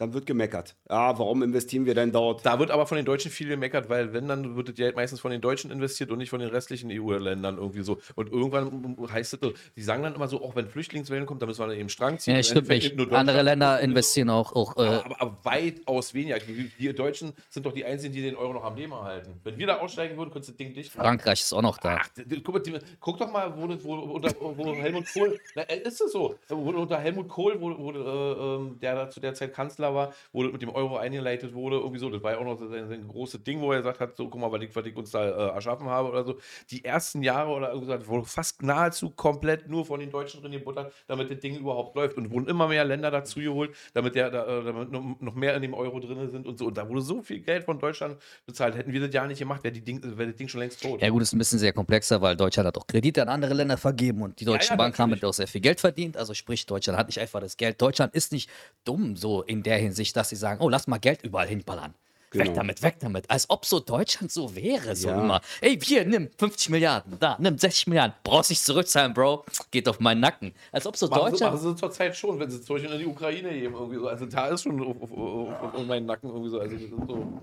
dann 0.00 0.14
wird 0.14 0.24
gemeckert. 0.24 0.76
Ja, 0.88 1.18
warum 1.18 1.42
investieren 1.42 1.84
wir 1.84 1.94
denn 1.94 2.10
dort? 2.10 2.46
Da 2.46 2.58
wird 2.58 2.70
aber 2.70 2.86
von 2.86 2.96
den 2.96 3.04
Deutschen 3.04 3.30
viel 3.30 3.48
gemeckert, 3.48 3.90
weil 3.90 4.14
wenn, 4.14 4.28
dann 4.28 4.56
wird 4.56 4.70
das 4.70 4.74
Geld 4.74 4.96
meistens 4.96 5.20
von 5.20 5.30
den 5.30 5.42
Deutschen 5.42 5.70
investiert 5.70 6.10
und 6.10 6.16
nicht 6.16 6.30
von 6.30 6.40
den 6.40 6.48
restlichen 6.48 6.90
EU-Ländern 6.90 7.58
irgendwie 7.58 7.82
so. 7.82 7.98
Und 8.14 8.32
irgendwann 8.32 8.96
heißt 9.12 9.34
es, 9.34 9.40
so, 9.40 9.52
die 9.76 9.82
sagen 9.82 10.02
dann 10.02 10.14
immer 10.14 10.26
so, 10.26 10.42
auch 10.42 10.56
wenn 10.56 10.68
Flüchtlingswellen 10.68 11.26
kommt, 11.26 11.42
dann 11.42 11.50
müssen 11.50 11.68
wir 11.68 11.76
eben 11.76 11.90
Strang 11.90 12.18
ziehen. 12.18 12.32
Ja, 12.32 12.38
Im 12.38 12.44
stimmt 12.44 12.68
nicht. 12.68 13.12
Andere 13.12 13.42
Länder 13.42 13.78
investieren 13.80 14.30
auch, 14.30 14.54
auch 14.54 14.74
äh, 14.78 14.80
Aber, 14.80 15.04
aber, 15.04 15.20
aber 15.20 15.38
weitaus 15.42 16.14
weniger. 16.14 16.38
Die, 16.38 16.70
die 16.78 16.94
Deutschen 16.94 17.34
sind 17.50 17.66
doch 17.66 17.72
die 17.74 17.84
Einzigen, 17.84 18.14
die 18.14 18.22
den 18.22 18.36
Euro 18.36 18.54
noch 18.54 18.64
am 18.64 18.76
Leben 18.76 18.92
erhalten. 18.92 19.38
Wenn 19.44 19.58
wir 19.58 19.66
da 19.66 19.80
aussteigen 19.80 20.16
würden, 20.16 20.30
könntest 20.30 20.48
du 20.48 20.52
das 20.52 20.56
Ding 20.56 20.72
dicht 20.72 20.96
machen. 20.96 21.08
Frankreich 21.08 21.42
ist 21.42 21.52
auch 21.52 21.60
noch 21.60 21.76
da. 21.76 21.98
Ach, 22.00 22.08
guck, 22.42 22.62
guck 23.00 23.18
doch 23.18 23.30
mal, 23.30 23.52
wo, 23.54 23.68
wo, 23.84 24.14
unter, 24.14 24.30
wo 24.40 24.74
Helmut 24.74 25.12
Kohl, 25.12 25.38
na, 25.54 25.62
äh, 25.64 25.80
ist 25.80 26.00
es 26.00 26.12
so, 26.12 26.36
wo 26.48 26.70
unter 26.70 26.98
Helmut 26.98 27.28
Kohl, 27.28 27.60
wo, 27.60 27.76
wo 27.78 27.90
äh, 27.92 28.56
ähm, 28.56 28.78
der 28.80 28.94
da 28.94 29.10
zu 29.10 29.20
der 29.20 29.34
Zeit 29.34 29.52
Kanzler 29.52 29.89
war, 29.94 30.12
wo 30.32 30.42
das 30.42 30.52
mit 30.52 30.62
dem 30.62 30.70
Euro 30.70 30.96
eingeleitet 30.96 31.54
wurde, 31.54 31.76
irgendwie 31.76 31.98
so, 31.98 32.10
das 32.10 32.22
war 32.22 32.32
ja 32.32 32.38
auch 32.38 32.44
noch 32.44 32.58
sein, 32.58 32.88
sein 32.88 33.06
großes 33.08 33.42
Ding, 33.42 33.60
wo 33.60 33.72
er 33.72 33.78
gesagt 33.78 34.00
hat, 34.00 34.16
so, 34.16 34.28
guck 34.28 34.40
mal, 34.40 34.50
was 34.52 34.62
ich, 34.62 34.74
was 34.74 34.86
ich 34.86 34.96
uns 34.96 35.10
da 35.10 35.24
äh, 35.24 35.54
erschaffen 35.54 35.88
habe 35.88 36.08
oder 36.08 36.24
so. 36.24 36.38
Die 36.70 36.84
ersten 36.84 37.22
Jahre 37.22 37.50
oder 37.50 37.72
irgendwie 37.72 37.92
so, 37.92 38.06
wurde 38.06 38.26
fast 38.26 38.62
nahezu 38.62 39.10
komplett 39.10 39.68
nur 39.68 39.84
von 39.84 40.00
den 40.00 40.10
Deutschen 40.10 40.40
drin 40.40 40.52
gebuttert, 40.52 40.92
damit 41.06 41.30
das 41.30 41.38
Ding 41.40 41.56
überhaupt 41.56 41.96
läuft 41.96 42.16
und 42.16 42.30
wurden 42.30 42.48
immer 42.48 42.68
mehr 42.68 42.84
Länder 42.84 43.10
dazu 43.10 43.40
geholt, 43.40 43.74
damit, 43.94 44.14
der, 44.14 44.30
da, 44.30 44.60
äh, 44.60 44.64
damit 44.64 44.90
noch 44.92 45.34
mehr 45.34 45.54
in 45.56 45.62
dem 45.62 45.74
Euro 45.74 46.00
drin 46.00 46.28
sind 46.30 46.46
und 46.46 46.58
so. 46.58 46.66
Und 46.66 46.76
da 46.76 46.88
wurde 46.88 47.00
so 47.00 47.22
viel 47.22 47.40
Geld 47.40 47.64
von 47.64 47.78
Deutschland 47.78 48.16
bezahlt. 48.46 48.76
Hätten 48.76 48.92
wir 48.92 49.00
das 49.00 49.12
ja 49.14 49.26
nicht 49.26 49.38
gemacht, 49.38 49.62
wäre 49.64 49.72
die 49.72 49.84
Ding, 49.84 50.02
wäre 50.02 50.28
das 50.28 50.36
Ding 50.36 50.48
schon 50.48 50.60
längst 50.60 50.82
tot. 50.82 51.00
Ja 51.00 51.08
gut, 51.08 51.22
ist 51.22 51.32
ein 51.32 51.38
bisschen 51.38 51.58
sehr 51.58 51.72
komplexer, 51.72 52.20
weil 52.20 52.36
Deutschland 52.36 52.66
hat 52.66 52.76
auch 52.76 52.86
Kredite 52.86 53.22
an 53.22 53.28
andere 53.28 53.54
Länder 53.54 53.76
vergeben 53.76 54.22
und 54.22 54.40
die 54.40 54.44
Deutsche 54.44 54.70
ja, 54.70 54.76
Bank 54.76 54.98
haben 54.98 55.10
natürlich. 55.10 55.20
damit 55.20 55.30
auch 55.30 55.34
sehr 55.34 55.48
viel 55.48 55.60
Geld 55.60 55.80
verdient. 55.80 56.16
Also 56.16 56.34
sprich, 56.34 56.66
Deutschland 56.66 56.98
hat 56.98 57.06
nicht 57.06 57.20
einfach 57.20 57.40
das 57.40 57.56
Geld. 57.56 57.80
Deutschland 57.80 58.14
ist 58.14 58.32
nicht 58.32 58.50
dumm 58.84 59.16
so 59.16 59.42
in 59.42 59.62
der 59.62 59.78
Hinsicht, 59.80 60.16
dass 60.16 60.28
sie 60.28 60.36
sagen, 60.36 60.60
oh, 60.60 60.68
lass 60.68 60.86
mal 60.86 60.98
Geld 60.98 61.22
überall 61.22 61.48
hinballern. 61.48 61.94
Weg 62.32 62.44
Genau. 62.44 62.54
damit, 62.58 62.80
weg 62.84 62.96
damit. 63.00 63.28
Als 63.28 63.50
ob 63.50 63.66
so 63.66 63.80
Deutschland 63.80 64.30
so 64.30 64.54
wäre, 64.54 64.94
so 64.94 65.08
Ja. 65.08 65.20
immer. 65.20 65.40
Ey, 65.60 65.76
hier, 65.82 66.04
nimm 66.04 66.30
50 66.38 66.68
Milliarden, 66.68 67.16
da, 67.18 67.36
nimm 67.40 67.58
60 67.58 67.88
Milliarden. 67.88 68.14
Brauchst 68.22 68.50
nicht 68.50 68.64
zurückzahlen, 68.64 69.12
Bro. 69.14 69.44
Geht 69.72 69.88
auf 69.88 69.98
meinen 69.98 70.20
Nacken. 70.20 70.52
Als 70.70 70.86
ob 70.86 70.96
so 70.96 71.08
Machen 71.08 71.24
sie, 71.24 71.30
Deutschland... 71.32 71.54
machen 71.54 71.68
sie 71.74 71.76
zurzeit 71.76 72.14
schon, 72.16 72.38
wenn 72.38 72.48
sie 72.48 72.62
zum 72.62 72.76
Beispiel 72.76 72.92
in 72.92 72.98
die 73.00 73.06
Ukraine 73.06 73.50
geben. 73.50 73.74
Irgendwie 73.74 73.96
so. 73.96 74.06
Also 74.06 74.26
da 74.26 74.46
ist 74.46 74.62
schon 74.62 74.80
auf, 74.80 75.02
auf, 75.02 75.10
auf, 75.10 75.74
auf 75.74 75.86
meinen 75.86 76.06
Nacken 76.06 76.30
irgendwie 76.30 76.50
so. 76.50 76.60
Also 76.60 76.74
das 76.74 76.82
ist 76.84 76.90
so. 76.90 77.40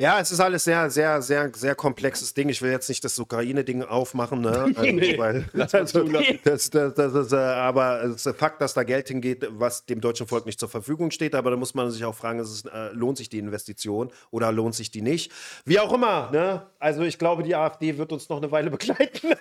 Ja, 0.00 0.20
es 0.20 0.30
ist 0.30 0.38
alles 0.38 0.62
sehr, 0.62 0.88
sehr, 0.90 1.20
sehr, 1.22 1.50
sehr 1.52 1.74
komplexes 1.74 2.32
Ding. 2.32 2.48
Ich 2.50 2.62
will 2.62 2.70
jetzt 2.70 2.88
nicht 2.88 3.02
das 3.02 3.18
Ukraine-Ding 3.18 3.82
aufmachen, 3.82 4.42
ne? 4.42 4.72
Weil, 5.18 5.44
also, 5.72 6.04
das, 6.44 6.70
das, 6.70 6.94
das 6.94 7.14
ist, 7.14 7.32
aber 7.34 8.04
es 8.04 8.14
ist 8.14 8.28
ein 8.28 8.34
Fakt, 8.36 8.60
dass 8.60 8.74
da 8.74 8.84
Geld 8.84 9.08
hingeht, 9.08 9.48
was 9.50 9.86
dem 9.86 10.00
deutschen 10.00 10.28
Volk 10.28 10.46
nicht 10.46 10.60
zur 10.60 10.68
Verfügung 10.68 11.10
steht. 11.10 11.34
Aber 11.34 11.50
da 11.50 11.56
muss 11.56 11.74
man 11.74 11.90
sich 11.90 12.04
auch 12.04 12.14
fragen, 12.14 12.38
ist 12.38 12.48
es, 12.48 12.64
äh, 12.66 12.90
lohnt 12.92 13.18
sich 13.18 13.28
die 13.28 13.38
Investition 13.40 14.12
oder 14.30 14.52
lohnt 14.52 14.76
sich 14.76 14.92
die 14.92 15.02
nicht? 15.02 15.32
Wie 15.64 15.80
auch 15.80 15.92
immer, 15.92 16.30
ne? 16.30 16.64
Also 16.78 17.02
ich 17.02 17.18
glaube, 17.18 17.42
die 17.42 17.56
AfD 17.56 17.98
wird 17.98 18.12
uns 18.12 18.28
noch 18.28 18.36
eine 18.36 18.52
Weile 18.52 18.70
begleiten, 18.78 19.32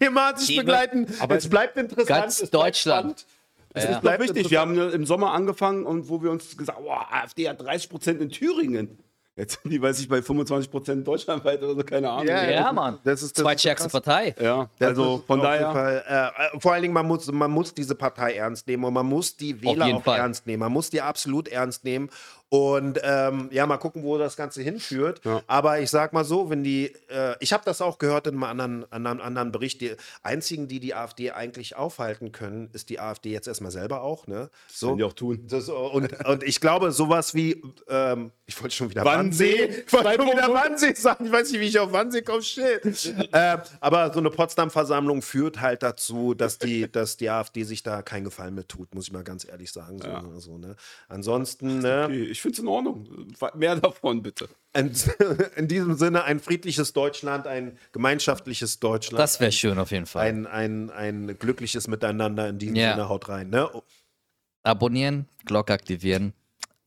thematisch 0.00 0.48
Die 0.48 0.56
wird- 0.56 0.66
begleiten. 0.66 1.06
Aber 1.20 1.36
es 1.36 1.48
bleibt 1.48 1.76
interessant. 1.76 2.08
Ganz 2.08 2.42
es 2.42 2.50
bleibt 2.50 2.64
Deutschland. 2.74 3.20
spannend. 3.20 3.26
Es 3.72 3.84
Ja. 3.84 3.88
Das 3.90 3.96
ist 3.98 4.02
bleibt 4.02 4.20
doch 4.30 4.34
wichtig. 4.34 4.50
Wir 4.50 4.58
haben 4.60 4.76
äh, 4.76 4.88
im 4.88 5.06
Sommer 5.06 5.30
angefangen 5.30 5.86
und 5.86 6.08
wo 6.08 6.20
wir 6.24 6.32
uns 6.32 6.56
gesagt 6.56 6.76
haben, 6.76 6.86
oh, 6.88 6.90
AfD 6.90 7.48
hat 7.48 7.60
30 7.60 7.88
Prozent 7.88 8.20
in 8.20 8.30
Thüringen. 8.30 8.98
Jetzt 9.38 9.60
sind 9.62 9.70
die, 9.70 9.82
weiß 9.82 10.00
ich, 10.00 10.08
bei 10.08 10.22
25 10.22 10.70
Prozent 10.70 11.06
deutschlandweit 11.06 11.62
oder 11.62 11.74
so, 11.74 11.84
keine 11.84 12.08
Ahnung. 12.10 12.26
Ja, 12.26 12.42
Ja, 12.42 12.58
das 12.62 12.66
ist- 12.68 12.72
Mann. 12.74 12.98
das 13.04 13.22
ist- 13.22 13.36
das 13.38 13.42
Zweitstärkste. 13.44 13.88
Partei. 13.90 14.34
Ja, 14.40 14.70
Das 14.78 14.88
also 14.88 15.22
von 15.26 15.40
daher. 15.42 15.72
Fall, 15.72 16.32
äh, 16.54 16.58
vor 16.58 16.72
allen 16.72 16.80
Dingen, 16.82 16.94
man 16.94 17.06
muss, 17.06 17.30
man 17.30 17.50
muss 17.50 17.74
diese 17.74 17.94
Partei 17.94 18.32
ernst 18.32 18.66
nehmen 18.66 18.84
und 18.84 18.94
man 18.94 19.04
muss 19.04 19.36
die 19.36 19.60
Wähler 19.62 19.94
auch 19.94 20.02
Fall. 20.04 20.18
ernst 20.20 20.46
nehmen. 20.46 20.60
Man 20.60 20.72
muss 20.72 20.88
die 20.88 21.02
absolut 21.02 21.48
ernst 21.48 21.84
nehmen. 21.84 22.08
Und 22.48 23.00
ähm, 23.02 23.48
ja, 23.50 23.66
mal 23.66 23.76
gucken, 23.78 24.04
wo 24.04 24.18
das 24.18 24.36
Ganze 24.36 24.62
hinführt. 24.62 25.20
Ja. 25.24 25.42
Aber 25.48 25.80
ich 25.80 25.90
sag 25.90 26.12
mal 26.12 26.24
so, 26.24 26.48
wenn 26.48 26.62
die, 26.62 26.94
äh, 27.08 27.34
ich 27.40 27.52
habe 27.52 27.64
das 27.64 27.80
auch 27.80 27.98
gehört 27.98 28.28
in 28.28 28.34
einem 28.34 28.44
anderen, 28.44 28.92
anderen, 28.92 29.20
anderen 29.20 29.50
Bericht, 29.52 29.80
die 29.80 29.96
einzigen, 30.22 30.68
die 30.68 30.78
die 30.78 30.94
AfD 30.94 31.32
eigentlich 31.32 31.74
aufhalten 31.74 32.30
können, 32.30 32.70
ist 32.72 32.88
die 32.88 33.00
AfD 33.00 33.30
jetzt 33.30 33.48
erstmal 33.48 33.72
selber 33.72 34.02
auch. 34.02 34.28
Ne? 34.28 34.48
So. 34.68 34.88
Können 34.88 34.98
die 34.98 35.04
auch 35.04 35.12
tun. 35.12 35.44
Das, 35.48 35.68
und, 35.68 36.24
und 36.24 36.44
ich 36.44 36.60
glaube, 36.60 36.92
sowas 36.92 37.34
wie, 37.34 37.62
ähm, 37.88 38.30
ich 38.46 38.60
wollte 38.62 38.76
schon 38.76 38.90
wieder 38.90 39.04
Wannsee. 39.04 39.62
Wannsee, 39.62 39.84
ich 39.84 39.92
wollte 39.92 40.14
schon 40.14 40.30
wieder 40.30 40.54
Wannsee 40.54 40.94
sagen, 40.94 41.26
ich 41.26 41.32
weiß 41.32 41.50
nicht, 41.50 41.60
wie 41.60 41.66
ich 41.66 41.78
auf 41.80 41.90
Wannsee 41.90 42.22
komme, 42.22 42.42
shit. 42.42 43.14
ähm, 43.32 43.58
aber 43.80 44.12
so 44.12 44.20
eine 44.20 44.30
Potsdam-Versammlung 44.30 45.20
führt 45.20 45.60
halt 45.60 45.82
dazu, 45.82 46.32
dass 46.34 46.58
die, 46.58 46.90
dass 46.90 47.16
die 47.16 47.28
AfD 47.28 47.64
sich 47.64 47.82
da 47.82 48.02
keinen 48.02 48.24
Gefallen 48.24 48.54
mit 48.54 48.68
tut, 48.68 48.94
muss 48.94 49.08
ich 49.08 49.12
mal 49.12 49.24
ganz 49.24 49.44
ehrlich 49.44 49.72
sagen. 49.72 49.98
So, 50.00 50.38
so, 50.38 50.58
ne? 50.58 50.76
Ansonsten, 51.08 51.80
ne, 51.80 52.04
Okay, 52.04 52.35
ich 52.36 52.42
finde 52.42 52.54
es 52.54 52.58
in 52.58 52.68
Ordnung. 52.68 53.08
Mehr 53.54 53.76
davon, 53.76 54.22
bitte. 54.22 54.48
in, 55.56 55.68
diesem 55.68 55.94
Sinne 55.94 56.24
ein 56.24 56.38
friedliches 56.38 56.92
Deutschland, 56.92 57.46
ein 57.46 57.78
gemeinschaftliches 57.92 58.78
Deutschland. 58.78 59.18
Das 59.18 59.40
wäre 59.40 59.52
schön 59.52 59.78
auf 59.78 59.90
jeden 59.90 60.04
Fall. 60.04 60.26
ein, 60.26 60.46
ein, 60.46 60.90
ein 60.90 61.38
glückliches 61.38 61.88
Miteinander 61.88 62.48
in 62.50 62.58
diesem 62.58 62.76
Ja. 62.76 62.92
Sinne, 62.92 63.08
haut 63.08 63.30
rein. 63.30 63.48
Ne? 63.48 63.70
Abonnieren, 64.62 65.26
Glocke 65.46 65.72
aktivieren 65.72 66.34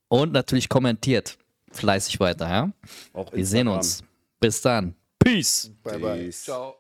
und 0.07 0.33
natürlich 0.33 0.69
kommentiert 0.69 1.39
fleißig 1.71 2.19
weiter, 2.19 2.47
ja? 2.47 2.71
Auch 3.13 3.33
Wir 3.33 3.45
sehen 3.45 3.67
uns. 3.67 4.03
Bis 4.39 4.61
dann. 4.61 4.95
Peace. 5.17 5.71
Bye, 5.83 5.97
bye. 5.97 6.17
Peace. 6.17 6.43
Ciao. 6.43 6.78